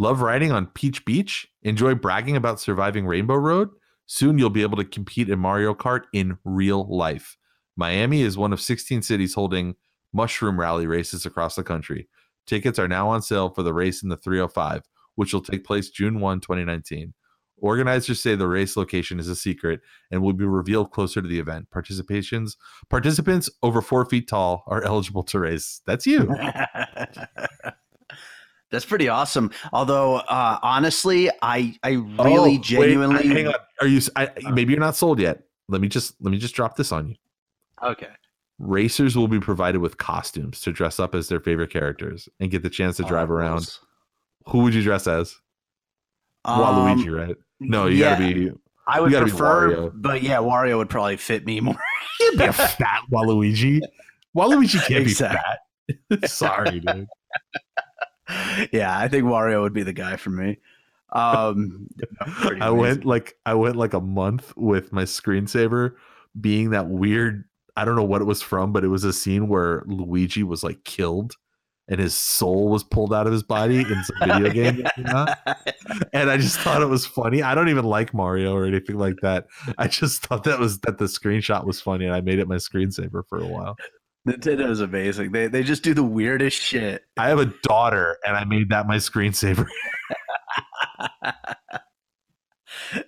Love 0.00 0.22
riding 0.22 0.50
on 0.50 0.64
Peach 0.64 1.04
Beach? 1.04 1.46
Enjoy 1.62 1.94
bragging 1.94 2.34
about 2.34 2.58
surviving 2.58 3.06
Rainbow 3.06 3.34
Road? 3.34 3.68
Soon 4.06 4.38
you'll 4.38 4.48
be 4.48 4.62
able 4.62 4.78
to 4.78 4.84
compete 4.86 5.28
in 5.28 5.38
Mario 5.38 5.74
Kart 5.74 6.04
in 6.14 6.38
real 6.42 6.88
life. 6.88 7.36
Miami 7.76 8.22
is 8.22 8.38
one 8.38 8.54
of 8.54 8.62
16 8.62 9.02
cities 9.02 9.34
holding 9.34 9.74
mushroom 10.14 10.58
rally 10.58 10.86
races 10.86 11.26
across 11.26 11.54
the 11.54 11.62
country. 11.62 12.08
Tickets 12.46 12.78
are 12.78 12.88
now 12.88 13.10
on 13.10 13.20
sale 13.20 13.50
for 13.50 13.62
the 13.62 13.74
race 13.74 14.02
in 14.02 14.08
the 14.08 14.16
305, 14.16 14.84
which 15.16 15.34
will 15.34 15.42
take 15.42 15.66
place 15.66 15.90
June 15.90 16.18
1, 16.18 16.40
2019. 16.40 17.12
Organizers 17.58 18.22
say 18.22 18.34
the 18.34 18.48
race 18.48 18.78
location 18.78 19.20
is 19.20 19.28
a 19.28 19.36
secret 19.36 19.80
and 20.10 20.22
will 20.22 20.32
be 20.32 20.46
revealed 20.46 20.92
closer 20.92 21.20
to 21.20 21.28
the 21.28 21.38
event. 21.38 21.68
Participations 21.68 22.56
participants 22.88 23.50
over 23.62 23.82
four 23.82 24.06
feet 24.06 24.28
tall 24.28 24.64
are 24.66 24.82
eligible 24.86 25.24
to 25.24 25.40
race. 25.40 25.82
That's 25.84 26.06
you. 26.06 26.34
That's 28.70 28.84
pretty 28.84 29.08
awesome. 29.08 29.50
Although, 29.72 30.16
uh, 30.16 30.58
honestly, 30.62 31.28
I 31.42 31.74
I 31.82 31.90
really 31.90 32.18
Oh, 32.18 32.42
wait, 32.44 32.62
genuinely 32.62 33.26
hang 33.28 33.46
on. 33.48 33.54
Are 33.80 33.86
you? 33.86 34.00
I, 34.16 34.30
maybe 34.52 34.72
you're 34.72 34.80
not 34.80 34.94
sold 34.96 35.18
yet. 35.20 35.42
Let 35.68 35.80
me 35.80 35.88
just 35.88 36.14
let 36.20 36.30
me 36.30 36.38
just 36.38 36.54
drop 36.54 36.76
this 36.76 36.92
on 36.92 37.08
you. 37.08 37.14
okay. 37.82 38.08
Racers 38.58 39.16
will 39.16 39.26
be 39.28 39.40
provided 39.40 39.78
with 39.80 39.96
costumes 39.96 40.60
to 40.60 40.70
dress 40.70 41.00
up 41.00 41.14
as 41.14 41.28
their 41.28 41.40
favorite 41.40 41.70
characters 41.70 42.28
and 42.40 42.50
get 42.50 42.62
the 42.62 42.68
chance 42.68 42.98
to 42.98 43.04
drive 43.04 43.30
Oh, 43.30 43.34
around. 43.34 43.74
Who 44.48 44.58
would 44.58 44.74
you 44.74 44.82
dress 44.82 45.06
as? 45.06 45.34
Um, 46.44 46.60
Waluigi, 46.60 47.10
right? 47.26 47.36
No, 47.58 47.86
you 47.86 47.96
yeah, 47.96 48.18
gotta 48.18 48.34
be. 48.34 48.52
I 48.86 49.00
would 49.00 49.12
prefer, 49.12 49.88
but 49.90 50.22
yeah, 50.22 50.36
Wario 50.38 50.76
would 50.76 50.90
probably 50.90 51.16
fit 51.16 51.46
me 51.46 51.60
more. 51.60 51.76
You'd 52.20 52.36
be 52.38 52.44
a 52.44 52.52
fat 52.52 53.00
Waluigi. 53.10 53.80
Waluigi 54.36 54.86
can't 54.86 55.02
Exact- 55.04 55.58
be 55.88 55.94
fat. 56.18 56.28
Sorry, 56.30 56.80
dude. 56.80 57.06
yeah, 58.72 58.96
I 58.96 59.08
think 59.08 59.24
Wario 59.24 59.62
would 59.62 59.72
be 59.72 59.82
the 59.82 59.92
guy 59.92 60.16
for 60.16 60.30
me. 60.30 60.58
Um, 61.12 61.88
I 62.60 62.70
went 62.70 63.04
like 63.04 63.36
I 63.46 63.54
went 63.54 63.76
like 63.76 63.94
a 63.94 64.00
month 64.00 64.52
with 64.56 64.92
my 64.92 65.04
screensaver 65.04 65.94
being 66.40 66.70
that 66.70 66.88
weird. 66.88 67.44
I 67.76 67.84
don't 67.84 67.96
know 67.96 68.04
what 68.04 68.20
it 68.20 68.26
was 68.26 68.42
from, 68.42 68.72
but 68.72 68.84
it 68.84 68.88
was 68.88 69.04
a 69.04 69.12
scene 69.12 69.48
where 69.48 69.84
Luigi 69.86 70.42
was 70.42 70.62
like 70.62 70.84
killed 70.84 71.34
and 71.88 71.98
his 71.98 72.14
soul 72.14 72.68
was 72.68 72.84
pulled 72.84 73.12
out 73.12 73.26
of 73.26 73.32
his 73.32 73.42
body 73.42 73.80
in 73.80 74.04
some 74.04 74.16
video 74.20 74.50
game. 74.52 74.82
that 74.82 74.94
came 74.94 75.06
out. 75.06 75.36
And 76.12 76.30
I 76.30 76.36
just 76.36 76.58
thought 76.60 76.82
it 76.82 76.86
was 76.86 77.04
funny. 77.04 77.42
I 77.42 77.54
don't 77.54 77.68
even 77.68 77.84
like 77.84 78.14
Mario 78.14 78.54
or 78.54 78.64
anything 78.64 78.96
like 78.96 79.16
that. 79.22 79.46
I 79.76 79.88
just 79.88 80.24
thought 80.24 80.44
that 80.44 80.60
was 80.60 80.78
that 80.80 80.98
the 80.98 81.06
screenshot 81.06 81.64
was 81.66 81.80
funny 81.80 82.04
and 82.04 82.14
I 82.14 82.20
made 82.20 82.38
it 82.38 82.46
my 82.46 82.56
screensaver 82.56 83.22
for 83.28 83.38
a 83.38 83.46
while. 83.46 83.76
Nintendo 84.28 84.68
is 84.70 84.80
amazing. 84.80 85.32
They 85.32 85.48
they 85.48 85.62
just 85.62 85.82
do 85.82 85.94
the 85.94 86.02
weirdest 86.02 86.60
shit. 86.60 87.02
I 87.16 87.28
have 87.28 87.38
a 87.38 87.52
daughter 87.62 88.18
and 88.24 88.36
I 88.36 88.44
made 88.44 88.68
that 88.70 88.86
my 88.86 88.96
screensaver. 88.96 89.66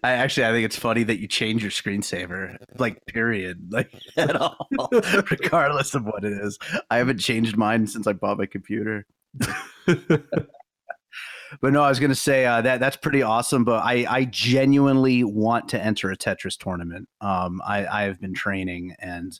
I 0.02 0.12
actually 0.12 0.46
I 0.46 0.52
think 0.52 0.64
it's 0.64 0.78
funny 0.78 1.02
that 1.04 1.20
you 1.20 1.28
change 1.28 1.62
your 1.62 1.70
screensaver, 1.70 2.56
like 2.78 3.04
period, 3.06 3.68
like 3.70 3.92
at 4.16 4.36
all, 4.36 4.68
regardless 5.30 5.94
of 5.94 6.04
what 6.04 6.24
it 6.24 6.32
is. 6.32 6.58
I 6.90 6.96
haven't 6.96 7.18
changed 7.18 7.56
mine 7.56 7.86
since 7.86 8.06
I 8.06 8.12
bought 8.12 8.38
my 8.38 8.46
computer. 8.46 9.06
But 11.60 11.72
no, 11.72 11.82
I 11.82 11.88
was 11.88 12.00
gonna 12.00 12.14
say 12.14 12.46
uh, 12.46 12.60
that 12.62 12.80
that's 12.80 12.96
pretty 12.96 13.22
awesome. 13.22 13.64
But 13.64 13.84
I 13.84 14.06
I 14.08 14.24
genuinely 14.24 15.24
want 15.24 15.68
to 15.70 15.80
enter 15.84 16.10
a 16.10 16.16
Tetris 16.16 16.56
tournament. 16.56 17.08
Um, 17.20 17.60
I 17.66 17.86
I 17.86 18.02
have 18.02 18.20
been 18.20 18.34
training, 18.34 18.94
and 18.98 19.38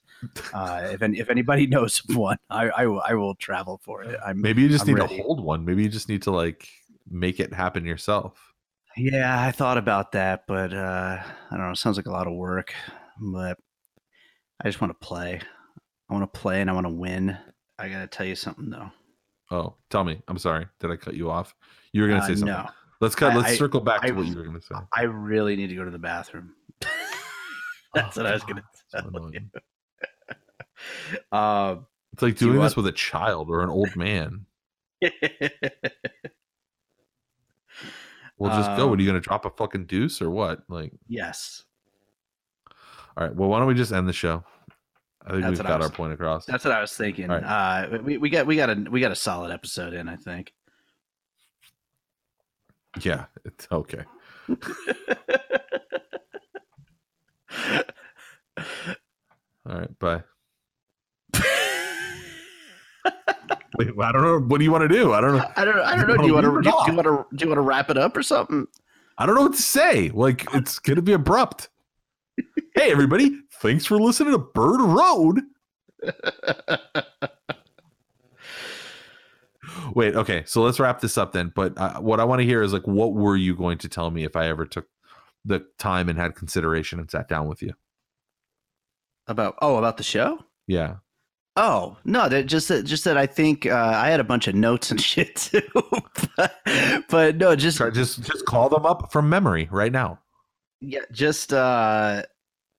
uh, 0.52 0.88
if 0.92 1.02
any, 1.02 1.18
if 1.18 1.30
anybody 1.30 1.66
knows 1.68 2.02
of 2.08 2.16
one, 2.16 2.36
I 2.50 2.68
I, 2.70 2.86
will- 2.86 3.02
I 3.08 3.14
will 3.14 3.34
travel 3.36 3.80
for 3.84 4.02
it. 4.02 4.18
I'm 4.24 4.40
Maybe 4.40 4.62
you 4.62 4.68
just 4.68 4.82
I'm 4.86 4.94
need 4.94 5.00
ready. 5.00 5.16
to 5.16 5.22
hold 5.22 5.42
one. 5.42 5.64
Maybe 5.64 5.82
you 5.82 5.88
just 5.88 6.08
need 6.08 6.22
to 6.22 6.30
like 6.30 6.68
make 7.10 7.40
it 7.40 7.52
happen 7.52 7.84
yourself. 7.84 8.52
Yeah, 8.96 9.42
I 9.42 9.52
thought 9.52 9.78
about 9.78 10.12
that, 10.12 10.44
but 10.46 10.72
uh, 10.74 11.18
I 11.22 11.56
don't 11.56 11.60
know. 11.66 11.70
It 11.70 11.76
sounds 11.78 11.96
like 11.96 12.06
a 12.06 12.10
lot 12.12 12.26
of 12.26 12.34
work, 12.34 12.74
but 13.18 13.58
I 14.62 14.68
just 14.68 14.80
want 14.80 14.90
to 14.98 15.06
play. 15.06 15.40
I 16.10 16.12
want 16.14 16.30
to 16.30 16.38
play 16.40 16.60
and 16.60 16.68
I 16.68 16.74
want 16.74 16.86
to 16.86 16.92
win. 16.92 17.36
I 17.78 17.88
gotta 17.88 18.06
tell 18.06 18.26
you 18.26 18.34
something 18.36 18.68
though. 18.68 18.90
Oh, 19.50 19.74
tell 19.90 20.04
me. 20.04 20.22
I'm 20.28 20.38
sorry. 20.38 20.66
Did 20.80 20.90
I 20.90 20.96
cut 20.96 21.14
you 21.14 21.30
off? 21.30 21.54
You 21.92 22.02
were 22.02 22.08
gonna 22.08 22.20
Uh, 22.20 22.26
say 22.26 22.34
something. 22.36 22.48
no, 22.48 22.68
Let's 23.00 23.14
cut. 23.14 23.32
I- 23.32 23.36
let's 23.36 23.48
I- 23.50 23.56
circle 23.56 23.80
back 23.80 24.02
to 24.02 24.08
I- 24.08 24.10
what 24.12 24.26
you 24.26 24.36
were 24.36 24.44
gonna 24.44 24.62
say. 24.62 24.74
I 24.94 25.02
really 25.02 25.56
need 25.56 25.66
to 25.68 25.74
go 25.74 25.84
to 25.84 25.90
the 25.90 25.98
bathroom. 25.98 26.54
That's 27.94 28.16
Oh, 28.16 28.22
what 28.22 28.26
I 28.26 28.32
was 28.34 28.44
gonna 28.44 28.62
so 28.88 28.98
tell 29.00 29.08
annoying. 29.08 29.50
you. 29.54 29.60
Um, 31.38 31.86
It's 32.12 32.22
like 32.22 32.36
Do 32.36 32.46
doing 32.46 32.60
this 32.60 32.76
want- 32.76 32.86
with 32.86 32.86
a 32.88 32.96
child 32.96 33.48
or 33.50 33.62
an 33.62 33.68
old 33.70 33.94
man. 33.96 34.46
Well, 38.38 38.56
just 38.56 38.76
go. 38.76 38.88
What 38.88 38.98
are 38.98 39.02
you 39.02 39.08
Um, 39.10 39.14
gonna 39.14 39.20
drop 39.20 39.44
a 39.44 39.50
fucking 39.50 39.86
deuce 39.86 40.20
or 40.20 40.28
what? 40.30 40.62
Like, 40.68 40.92
yes, 41.06 41.62
all 43.16 43.24
right. 43.26 43.34
Well, 43.34 43.48
why 43.48 43.58
don't 43.58 43.68
we 43.68 43.74
just 43.74 43.92
end 43.92 44.08
the 44.08 44.12
show? 44.12 44.42
I 45.24 45.30
think 45.30 45.42
That's 45.42 45.58
we've 45.58 45.68
got 45.68 45.78
was- 45.78 45.90
our 45.90 45.92
point 45.94 46.12
across. 46.12 46.46
that's 46.46 46.64
what 46.64 46.72
I 46.72 46.80
was 46.80 46.92
thinking. 46.92 47.28
Right. 47.28 47.44
Uh, 47.44 47.98
we, 48.02 48.18
we 48.18 48.28
got 48.28 48.46
we 48.46 48.56
got 48.56 48.70
a 48.70 48.74
we 48.90 49.00
got 49.00 49.12
a 49.12 49.16
solid 49.16 49.52
episode 49.52 49.94
in. 49.94 50.08
I 50.08 50.16
think. 50.16 50.52
Yeah. 53.00 53.26
It's 53.44 53.68
okay. 53.70 54.04
All 59.68 59.78
right. 59.78 59.98
Bye. 59.98 60.22
Wait, 63.78 63.88
I 64.00 64.12
don't 64.12 64.22
know. 64.22 64.38
What 64.40 64.58
do 64.58 64.64
you 64.64 64.72
want 64.72 64.82
to 64.82 64.88
do? 64.88 65.12
I 65.12 65.20
don't 65.20 65.36
know. 65.36 65.50
I 65.56 65.64
don't 65.64 65.78
I 65.78 65.96
don't 65.96 66.08
know. 66.08 66.16
Do 66.16 66.26
you 66.26 66.34
want 66.34 66.46
wanna 66.46 66.62
do 66.62 66.68
you 66.68 66.94
want 66.96 67.06
to 67.06 67.36
do 67.36 67.44
you 67.44 67.48
want 67.48 67.58
to 67.58 67.62
wrap 67.62 67.90
it 67.90 67.96
up 67.96 68.16
or 68.16 68.22
something? 68.22 68.66
I 69.18 69.26
don't 69.26 69.34
know 69.34 69.42
what 69.42 69.54
to 69.54 69.62
say. 69.62 70.08
Like, 70.10 70.46
it's 70.54 70.78
gonna 70.78 71.02
be 71.02 71.12
abrupt. 71.12 71.68
Hey, 72.74 72.90
everybody! 72.90 73.38
Thanks 73.60 73.86
for 73.86 73.98
listening 73.98 74.32
to 74.32 74.38
Bird 74.38 74.80
Road. 74.80 75.40
Wait, 79.94 80.14
okay. 80.16 80.42
So 80.46 80.62
let's 80.62 80.80
wrap 80.80 81.00
this 81.00 81.16
up 81.16 81.32
then. 81.32 81.52
But 81.54 81.76
uh, 81.78 82.00
what 82.00 82.20
I 82.20 82.24
want 82.24 82.40
to 82.40 82.46
hear 82.46 82.62
is 82.62 82.72
like, 82.72 82.86
what 82.86 83.12
were 83.14 83.36
you 83.36 83.54
going 83.54 83.78
to 83.78 83.88
tell 83.88 84.10
me 84.10 84.24
if 84.24 84.34
I 84.36 84.48
ever 84.48 84.66
took 84.66 84.86
the 85.44 85.64
time 85.78 86.08
and 86.08 86.18
had 86.18 86.34
consideration 86.34 86.98
and 86.98 87.10
sat 87.10 87.28
down 87.28 87.48
with 87.48 87.62
you? 87.62 87.72
About 89.28 89.54
oh 89.62 89.76
about 89.76 89.96
the 89.98 90.02
show. 90.02 90.40
Yeah. 90.66 90.96
Oh 91.56 91.96
no, 92.04 92.28
that 92.28 92.46
just 92.46 92.68
that 92.68 92.84
just 92.84 93.04
that 93.04 93.16
I 93.16 93.26
think 93.26 93.66
uh, 93.66 93.92
I 93.94 94.08
had 94.08 94.18
a 94.20 94.24
bunch 94.24 94.48
of 94.48 94.54
notes 94.54 94.90
and 94.90 95.00
shit 95.00 95.36
too, 95.36 95.62
but, 96.36 96.62
but 97.08 97.36
no, 97.36 97.54
just 97.54 97.78
Just 97.78 98.22
just 98.22 98.46
call 98.46 98.68
them 98.68 98.84
up 98.84 99.12
from 99.12 99.28
memory 99.28 99.68
right 99.70 99.92
now. 99.92 100.18
yeah, 100.80 101.02
just 101.12 101.52
uh, 101.52 102.24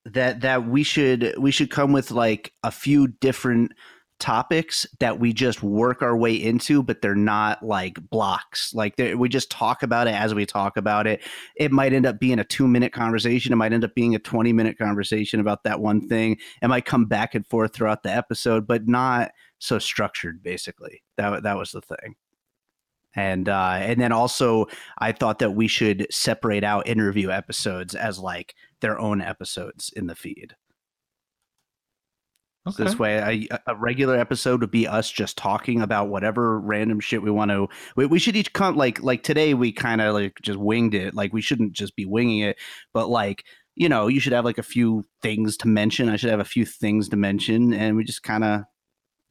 that 0.04 0.40
that 0.40 0.66
we 0.66 0.82
should 0.82 1.34
we 1.38 1.50
should 1.50 1.70
come 1.70 1.92
with 1.92 2.10
like 2.10 2.52
a 2.62 2.70
few 2.70 3.08
different 3.08 3.72
topics 4.20 4.86
that 5.00 5.18
we 5.18 5.32
just 5.32 5.62
work 5.62 6.00
our 6.00 6.16
way 6.16 6.34
into, 6.34 6.82
but 6.82 7.02
they're 7.02 7.14
not 7.14 7.62
like 7.62 7.98
blocks. 8.10 8.72
Like 8.72 8.94
we 8.98 9.28
just 9.28 9.50
talk 9.50 9.82
about 9.82 10.06
it 10.06 10.14
as 10.14 10.34
we 10.34 10.46
talk 10.46 10.76
about 10.76 11.06
it. 11.06 11.22
It 11.56 11.72
might 11.72 11.92
end 11.92 12.06
up 12.06 12.20
being 12.20 12.38
a 12.38 12.44
two 12.44 12.68
minute 12.68 12.92
conversation. 12.92 13.52
It 13.52 13.56
might 13.56 13.72
end 13.72 13.84
up 13.84 13.94
being 13.94 14.14
a 14.14 14.18
twenty 14.18 14.52
minute 14.52 14.78
conversation 14.78 15.40
about 15.40 15.64
that 15.64 15.80
one 15.80 16.08
thing. 16.08 16.38
It 16.62 16.68
might 16.68 16.84
come 16.84 17.06
back 17.06 17.34
and 17.34 17.46
forth 17.46 17.74
throughout 17.74 18.02
the 18.02 18.10
episode, 18.10 18.66
but 18.66 18.86
not 18.86 19.32
so 19.58 19.78
structured. 19.78 20.42
Basically, 20.42 21.02
that 21.16 21.42
that 21.42 21.56
was 21.56 21.72
the 21.72 21.80
thing. 21.80 22.14
And 23.16 23.48
uh, 23.48 23.78
and 23.80 24.00
then 24.00 24.12
also, 24.12 24.66
I 24.98 25.12
thought 25.12 25.38
that 25.38 25.52
we 25.52 25.68
should 25.68 26.06
separate 26.10 26.64
out 26.64 26.88
interview 26.88 27.30
episodes 27.30 27.94
as 27.94 28.18
like 28.18 28.54
their 28.80 28.98
own 28.98 29.20
episodes 29.20 29.92
in 29.94 30.06
the 30.06 30.14
feed. 30.14 30.54
So 32.70 32.82
This 32.82 32.98
way, 32.98 33.48
a, 33.50 33.60
a 33.66 33.76
regular 33.76 34.16
episode 34.16 34.62
would 34.62 34.70
be 34.70 34.88
us 34.88 35.10
just 35.10 35.36
talking 35.36 35.82
about 35.82 36.08
whatever 36.08 36.58
random 36.58 36.98
shit 36.98 37.22
we 37.22 37.30
want 37.30 37.50
to. 37.50 37.68
We, 37.94 38.06
we 38.06 38.18
should 38.18 38.36
each 38.36 38.54
come 38.54 38.74
like 38.74 39.02
like 39.02 39.22
today. 39.22 39.52
We 39.52 39.70
kind 39.70 40.00
of 40.00 40.14
like 40.14 40.38
just 40.40 40.58
winged 40.58 40.94
it. 40.94 41.14
Like 41.14 41.34
we 41.34 41.42
shouldn't 41.42 41.74
just 41.74 41.94
be 41.94 42.06
winging 42.06 42.38
it, 42.38 42.56
but 42.94 43.08
like 43.08 43.44
you 43.76 43.88
know, 43.88 44.06
you 44.06 44.20
should 44.20 44.32
have 44.32 44.44
like 44.44 44.58
a 44.58 44.62
few 44.62 45.04
things 45.20 45.56
to 45.58 45.68
mention. 45.68 46.08
I 46.08 46.16
should 46.16 46.30
have 46.30 46.40
a 46.40 46.44
few 46.44 46.64
things 46.64 47.08
to 47.10 47.16
mention, 47.16 47.74
and 47.74 47.96
we 47.96 48.04
just 48.04 48.22
kind 48.22 48.44
of 48.44 48.62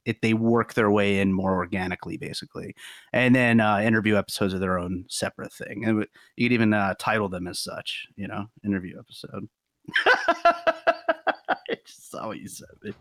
it 0.04 0.20
they 0.22 0.34
work 0.34 0.74
their 0.74 0.90
way 0.90 1.20
in 1.20 1.32
more 1.32 1.54
organically, 1.54 2.16
basically. 2.16 2.74
And 3.12 3.34
then 3.34 3.60
uh, 3.60 3.78
interview 3.78 4.16
episodes 4.16 4.54
are 4.54 4.58
their 4.58 4.78
own 4.78 5.04
separate 5.08 5.52
thing, 5.52 5.84
and 5.84 6.06
you 6.36 6.46
could 6.46 6.52
even 6.52 6.74
uh, 6.74 6.94
title 6.98 7.28
them 7.28 7.46
as 7.46 7.60
such. 7.60 8.06
You 8.16 8.28
know, 8.28 8.46
interview 8.64 8.98
episode. 8.98 9.48
I 10.06 11.76
just 11.86 12.10
saw 12.10 12.26
what 12.28 12.38
you 12.38 12.48
said. 12.48 12.94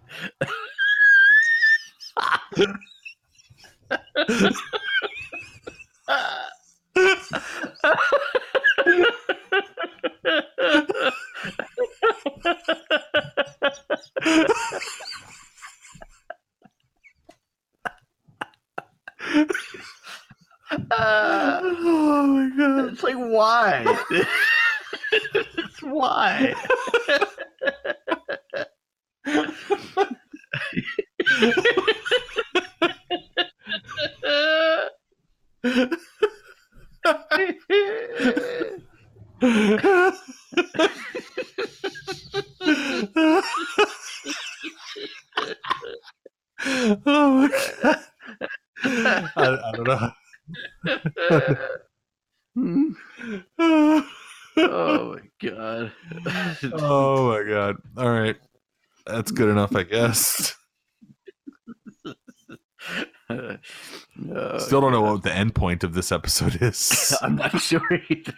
man. 19.34 19.48
oh 20.92 22.28
my 22.28 22.50
god. 22.58 22.94
It's 22.94 23.04
like 23.04 23.16
why? 23.16 23.98
it's 25.12 25.82
why? 25.82 26.54
oh 47.06 47.38
my 47.38 47.50
god. 47.82 48.00
I, 48.86 49.28
I 49.36 49.72
don't 49.76 49.88
know. 49.88 50.12
Hmm? 52.56 52.90
oh 54.58 55.16
my 55.16 55.22
god. 55.42 55.92
oh 56.74 57.28
my 57.30 57.44
god. 57.50 57.76
All 57.98 58.12
right. 58.12 58.38
That's 59.06 59.32
good 59.44 59.52
enough, 59.52 59.76
I 59.76 59.84
guess. 59.84 60.56
No, 62.06 62.14
oh, 64.36 64.58
Still 64.58 64.80
don't 64.82 64.91
know 64.94 65.02
what 65.02 65.24
the 65.24 65.34
end 65.34 65.54
point 65.56 65.84
of 65.84 65.94
this 65.94 66.12
episode 66.12 66.62
is. 66.62 67.18
I'm 67.22 67.36
not 67.36 67.60
sure 67.62 67.82
either. 68.10 68.34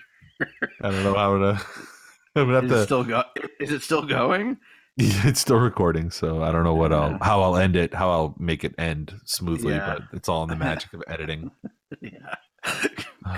I 0.81 0.89
don't 0.91 1.03
know 1.03 1.13
how 1.13 1.37
to. 1.37 1.61
I'm 2.35 2.47
gonna 2.47 2.53
have 2.55 2.63
Is 2.65 2.71
it 2.71 2.75
to. 2.75 2.83
still 2.85 3.03
go? 3.03 3.23
Is 3.59 3.71
it 3.71 3.81
still 3.83 4.03
going? 4.05 4.57
It's 4.97 5.41
still 5.41 5.59
recording, 5.59 6.09
so 6.09 6.41
I 6.41 6.51
don't 6.51 6.63
know 6.63 6.73
what 6.75 6.91
I'll 6.93 7.17
how 7.21 7.41
I'll 7.41 7.57
end 7.57 7.75
it, 7.75 7.93
how 7.93 8.09
I'll 8.09 8.35
make 8.39 8.63
it 8.63 8.73
end 8.77 9.13
smoothly, 9.25 9.73
Yeah. 9.73 9.95
but 9.99 10.17
it's 10.17 10.27
all 10.29 10.43
in 10.43 10.49
the 10.49 10.55
magic 10.55 10.93
of 10.93 11.03
editing. 11.07 11.51
yeah. 12.01 12.35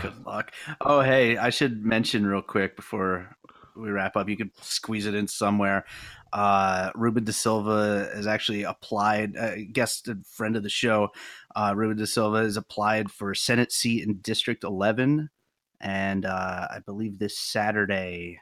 Good 0.02 0.26
luck. 0.26 0.52
Oh, 0.82 1.02
hey, 1.02 1.38
I 1.38 1.50
should 1.50 1.84
mention 1.84 2.26
real 2.28 2.42
quick 2.42 2.76
before 2.76 3.36
we 3.78 3.90
wrap 3.90 4.16
up. 4.16 4.30
You 4.30 4.38
could 4.38 4.52
squeeze 4.62 5.06
it 5.06 5.16
in 5.16 5.28
somewhere. 5.28 5.86
Uh, 6.34 6.92
Ruben 6.96 7.24
De 7.24 7.34
Silva 7.34 8.10
has 8.14 8.28
actually 8.28 8.64
applied, 8.64 9.38
uh, 9.38 9.56
guest 9.72 10.08
and 10.08 10.26
friend 10.26 10.56
of 10.56 10.64
the 10.64 10.70
show. 10.70 11.10
Uh, 11.56 11.74
Ruben 11.76 11.98
De 11.98 12.08
Silva 12.08 12.40
has 12.40 12.58
applied 12.58 13.12
for 13.12 13.34
Senate 13.34 13.72
seat 13.72 14.06
in 14.06 14.18
District 14.18 14.64
11. 14.64 15.30
And 15.80 16.26
uh, 16.26 16.68
I 16.72 16.80
believe 16.86 17.20
this 17.20 17.38
Saturday 17.38 18.40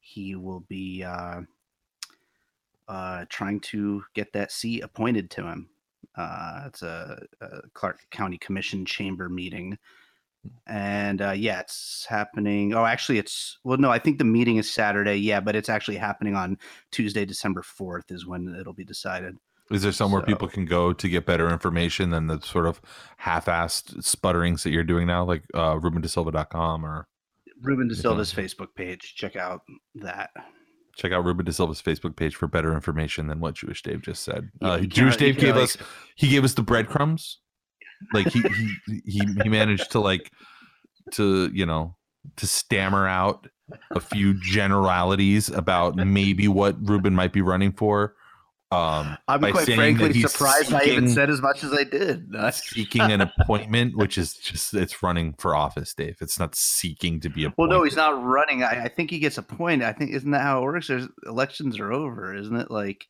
he 0.00 0.34
will 0.36 0.60
be 0.60 1.02
uh, 1.02 1.40
uh, 2.86 3.24
trying 3.28 3.58
to 3.58 4.04
get 4.14 4.32
that 4.32 4.52
seat 4.52 4.82
appointed 4.82 5.30
to 5.30 5.42
him. 5.44 5.68
Uh, 6.16 6.64
it's 6.66 6.82
a, 6.82 7.26
a 7.40 7.62
Clark 7.72 8.00
County 8.10 8.38
Commission 8.38 8.84
chamber 8.84 9.28
meeting. 9.28 9.78
And 10.66 11.20
uh, 11.22 11.32
yeah, 11.32 11.60
it's 11.60 12.06
happening. 12.08 12.74
Oh, 12.74 12.84
actually, 12.84 13.18
it's 13.18 13.58
well, 13.64 13.78
no, 13.78 13.90
I 13.90 13.98
think 13.98 14.18
the 14.18 14.24
meeting 14.24 14.56
is 14.56 14.72
Saturday. 14.72 15.16
Yeah, 15.16 15.40
but 15.40 15.56
it's 15.56 15.68
actually 15.68 15.96
happening 15.96 16.34
on 16.34 16.58
Tuesday, 16.90 17.24
December 17.24 17.62
4th, 17.62 18.10
is 18.10 18.26
when 18.26 18.54
it'll 18.58 18.72
be 18.72 18.84
decided. 18.84 19.36
Is 19.70 19.82
there 19.82 19.92
somewhere 19.92 20.20
So- 20.22 20.26
people 20.26 20.48
can 20.48 20.66
go 20.66 20.92
to 20.92 21.08
get 21.08 21.24
better 21.26 21.48
information 21.50 22.10
than 22.10 22.26
the 22.26 22.40
sort 22.40 22.66
of 22.66 22.80
half-assed 23.16 23.96
sputterings 24.02 24.62
that 24.62 24.70
you're 24.70 24.84
doing 24.84 25.06
now, 25.06 25.24
like 25.24 25.42
uh, 25.54 25.74
RubenDeSilva.com 25.76 26.84
or 26.84 27.08
Ruben 27.62 27.88
De 27.88 27.94
Silva's 27.94 28.32
Facebook 28.32 28.74
page. 28.76 29.14
Check 29.16 29.36
out 29.36 29.62
that. 29.94 30.30
check 30.96 31.12
out 31.12 31.24
Ruben 31.24 31.46
De 31.46 31.52
Silva's 31.52 31.80
Facebook 31.80 32.14
page 32.14 32.36
for 32.36 32.46
better 32.46 32.74
information 32.74 33.26
than 33.26 33.40
what 33.40 33.54
Jewish 33.54 33.82
Dave 33.82 34.02
just 34.02 34.22
said. 34.22 34.50
Yeah, 34.60 34.68
uh, 34.68 34.78
Jewish 34.80 35.16
Dave 35.16 35.36
gave 35.38 35.54
can't, 35.54 35.64
us 35.64 35.76
he 36.14 36.28
gave 36.28 36.44
us 36.44 36.54
the 36.54 36.62
breadcrumbs. 36.62 37.38
Like 38.12 38.28
he 38.28 38.42
he 38.86 39.00
he, 39.06 39.20
he 39.42 39.48
managed 39.48 39.90
to 39.92 40.00
like 40.00 40.30
to 41.12 41.50
you 41.52 41.66
know 41.66 41.96
to 42.36 42.46
stammer 42.46 43.06
out 43.06 43.48
a 43.92 44.00
few 44.00 44.34
generalities 44.34 45.48
about 45.48 45.96
maybe 45.96 46.48
what 46.48 46.76
Ruben 46.86 47.14
might 47.14 47.32
be 47.32 47.40
running 47.40 47.72
for. 47.72 48.14
Um, 48.70 49.16
I'm 49.28 49.40
quite 49.40 49.72
frankly 49.72 50.20
surprised 50.20 50.72
I 50.72 50.84
even 50.84 51.08
said 51.08 51.30
as 51.30 51.40
much 51.40 51.62
as 51.62 51.72
I 51.72 51.84
did. 51.84 52.34
seeking 52.52 53.02
an 53.02 53.20
appointment, 53.20 53.96
which 53.96 54.18
is 54.18 54.34
just 54.34 54.74
it's 54.74 55.02
running 55.02 55.34
for 55.38 55.54
office, 55.54 55.94
Dave. 55.94 56.16
It's 56.20 56.38
not 56.40 56.56
seeking 56.56 57.20
to 57.20 57.28
be 57.28 57.44
appointed. 57.44 57.54
Well, 57.58 57.68
no, 57.68 57.84
he's 57.84 57.94
not 57.94 58.20
running. 58.22 58.64
I, 58.64 58.84
I 58.84 58.88
think 58.88 59.10
he 59.10 59.20
gets 59.20 59.38
appointed. 59.38 59.86
I 59.86 59.92
think 59.92 60.10
isn't 60.10 60.30
that 60.32 60.42
how 60.42 60.58
it 60.58 60.62
works? 60.62 60.88
There's 60.88 61.06
elections 61.24 61.78
are 61.78 61.92
over, 61.92 62.34
isn't 62.34 62.56
it? 62.56 62.70
Like, 62.70 63.06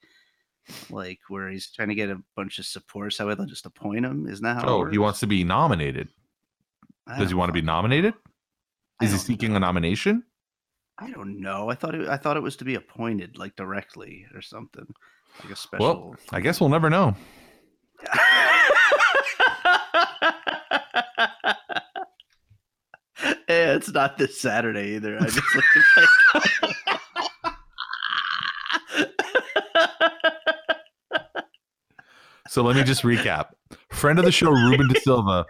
like 0.91 1.21
where 1.29 1.49
he's 1.49 1.71
trying 1.71 1.89
to 1.89 1.95
get 1.95 2.11
a 2.11 2.21
bunch 2.37 2.59
of 2.59 2.67
support, 2.67 3.12
so 3.12 3.33
they'll 3.35 3.47
just 3.47 3.67
appoint 3.67 4.05
him. 4.05 4.27
Isn't 4.27 4.45
that 4.45 4.57
how? 4.57 4.62
it 4.62 4.71
Oh, 4.71 4.85
he 4.91 4.99
wants 4.99 5.21
to 5.21 5.27
be 5.27 5.45
nominated. 5.45 6.09
I 7.07 7.19
Does 7.19 7.29
he 7.29 7.35
want 7.35 7.51
to 7.51 7.53
be 7.53 7.62
nominated? 7.62 8.15
Is 9.03 9.12
he 9.12 9.19
seeking 9.19 9.51
know. 9.51 9.57
a 9.57 9.61
nomination? 9.61 10.23
I 10.99 11.11
don't 11.11 11.41
know. 11.41 11.69
I 11.69 11.75
thought 11.75 11.95
it, 11.95 12.09
I 12.09 12.17
thought 12.17 12.37
it 12.37 12.43
was 12.43 12.57
to 12.57 12.65
be 12.65 12.77
appointed, 12.77 13.37
like 13.37 13.57
directly 13.57 14.27
or 14.35 14.41
something, 14.41 14.87
like 15.43 15.53
a 15.53 15.57
special. 15.57 15.87
Well. 15.87 16.17
I 16.33 16.41
guess 16.41 16.61
we'll 16.61 16.71
never 16.71 16.89
know. 16.89 17.15
yeah, 23.49 23.75
it's 23.75 23.93
not 23.93 24.17
this 24.19 24.41
Saturday 24.41 24.95
either. 24.95 25.19
I 25.21 25.25
just 25.25 25.37
looked 25.55 25.77
at 25.77 26.09
my 26.35 26.75
So 32.49 32.62
let 32.62 32.76
me 32.76 32.82
just 32.84 33.03
recap. 33.03 33.47
Friend 33.90 34.18
of 34.18 34.24
the 34.24 34.32
show, 34.32 34.51
Ruben 34.51 34.88
De 34.88 35.01
Silva, 35.01 35.47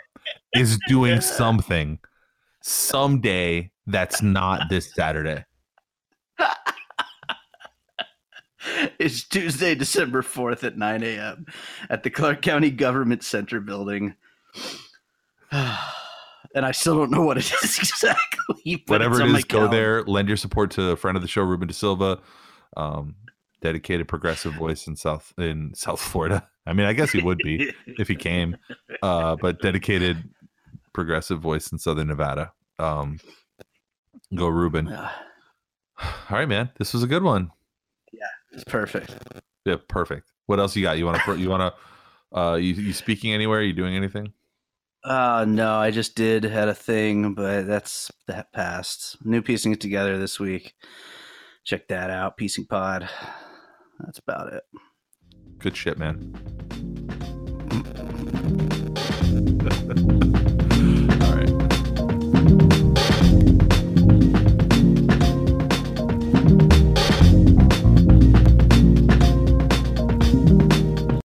is 0.55 0.79
doing 0.89 1.21
something 1.21 1.99
someday 2.63 3.71
that's 3.87 4.23
not 4.23 4.69
this 4.71 4.93
Saturday. 4.95 5.45
It's 8.99 9.29
Tuesday, 9.29 9.75
December 9.75 10.23
4th 10.23 10.65
at 10.65 10.79
9 10.79 11.03
a.m. 11.03 11.47
at 11.91 12.03
the 12.03 12.09
Clark 12.11 12.41
County 12.41 12.71
Government 12.71 13.23
Center 13.23 13.61
building. 13.61 14.15
and 15.51 16.65
I 16.65 16.73
still 16.73 16.97
don't 16.97 17.11
know 17.11 17.23
what 17.23 17.37
it 17.37 17.53
is 17.63 17.79
exactly. 17.79 18.83
But 18.87 18.95
Whatever 18.95 19.17
it's 19.17 19.25
it 19.25 19.33
my 19.33 19.39
is, 19.39 19.45
go 19.45 19.59
calendar. 19.59 19.77
there. 19.77 20.03
Lend 20.05 20.29
your 20.29 20.39
support 20.39 20.71
to 20.73 20.91
a 20.93 20.97
friend 20.97 21.17
of 21.17 21.23
the 21.23 21.29
show, 21.29 21.43
Ruben 21.43 21.69
De 21.69 21.75
Silva, 21.75 22.21
um, 22.77 23.17
dedicated 23.61 24.09
progressive 24.09 24.55
voice 24.55 24.87
in 24.87 24.97
South 24.97 25.33
in 25.39 25.73
South 25.75 26.01
Florida. 26.01 26.49
I 26.67 26.73
mean, 26.73 26.87
I 26.87 26.93
guess 26.93 27.13
he 27.13 27.23
would 27.23 27.39
be 27.39 27.73
if 27.87 28.09
he 28.09 28.17
came, 28.17 28.57
uh, 29.03 29.37
but 29.37 29.61
dedicated 29.61 30.29
progressive 30.93 31.41
voice 31.41 31.71
in 31.73 31.79
Southern 31.79 32.09
Nevada. 32.09 32.53
Um, 32.79 33.19
go, 34.35 34.49
Ruben. 34.49 34.89
Ah, 34.91 35.23
All 36.31 36.39
right, 36.39 36.49
man. 36.49 36.71
This 36.79 36.93
was 36.95 37.03
a 37.03 37.07
good 37.07 37.23
one. 37.23 37.51
Yeah, 38.13 38.21
it's 38.53 38.65
perfect. 38.65 39.15
Yeah, 39.65 39.77
perfect. 39.89 40.31
What 40.47 40.59
else 40.59 40.75
you 40.77 40.83
got? 40.83 40.99
You 40.99 41.07
want 41.07 41.21
to? 41.23 41.37
You 41.37 41.49
want 41.51 41.75
to? 41.75 42.39
Uh, 42.39 42.55
you, 42.57 42.75
you 42.75 42.93
speaking 42.93 43.33
anywhere? 43.33 43.61
Are 43.61 43.63
you 43.63 43.73
doing 43.73 43.95
anything? 43.95 44.33
Uh, 45.05 45.45
no, 45.47 45.75
I 45.77 45.91
just 45.91 46.17
did 46.17 46.45
had 46.45 46.69
a 46.69 46.75
thing, 46.75 47.35
but 47.35 47.67
that's 47.67 48.11
that 48.27 48.53
passed. 48.53 49.19
New 49.25 49.43
piecing 49.43 49.73
it 49.73 49.81
together 49.81 50.19
this 50.19 50.41
week. 50.41 50.75
Check 51.63 51.89
that 51.89 52.11
out. 52.11 52.37
Piecing 52.37 52.67
Pod. 52.67 53.09
That's 54.05 54.19
about 54.19 54.53
it. 54.53 54.65
Good 55.59 55.77
shit, 55.77 55.99
man. 55.99 56.35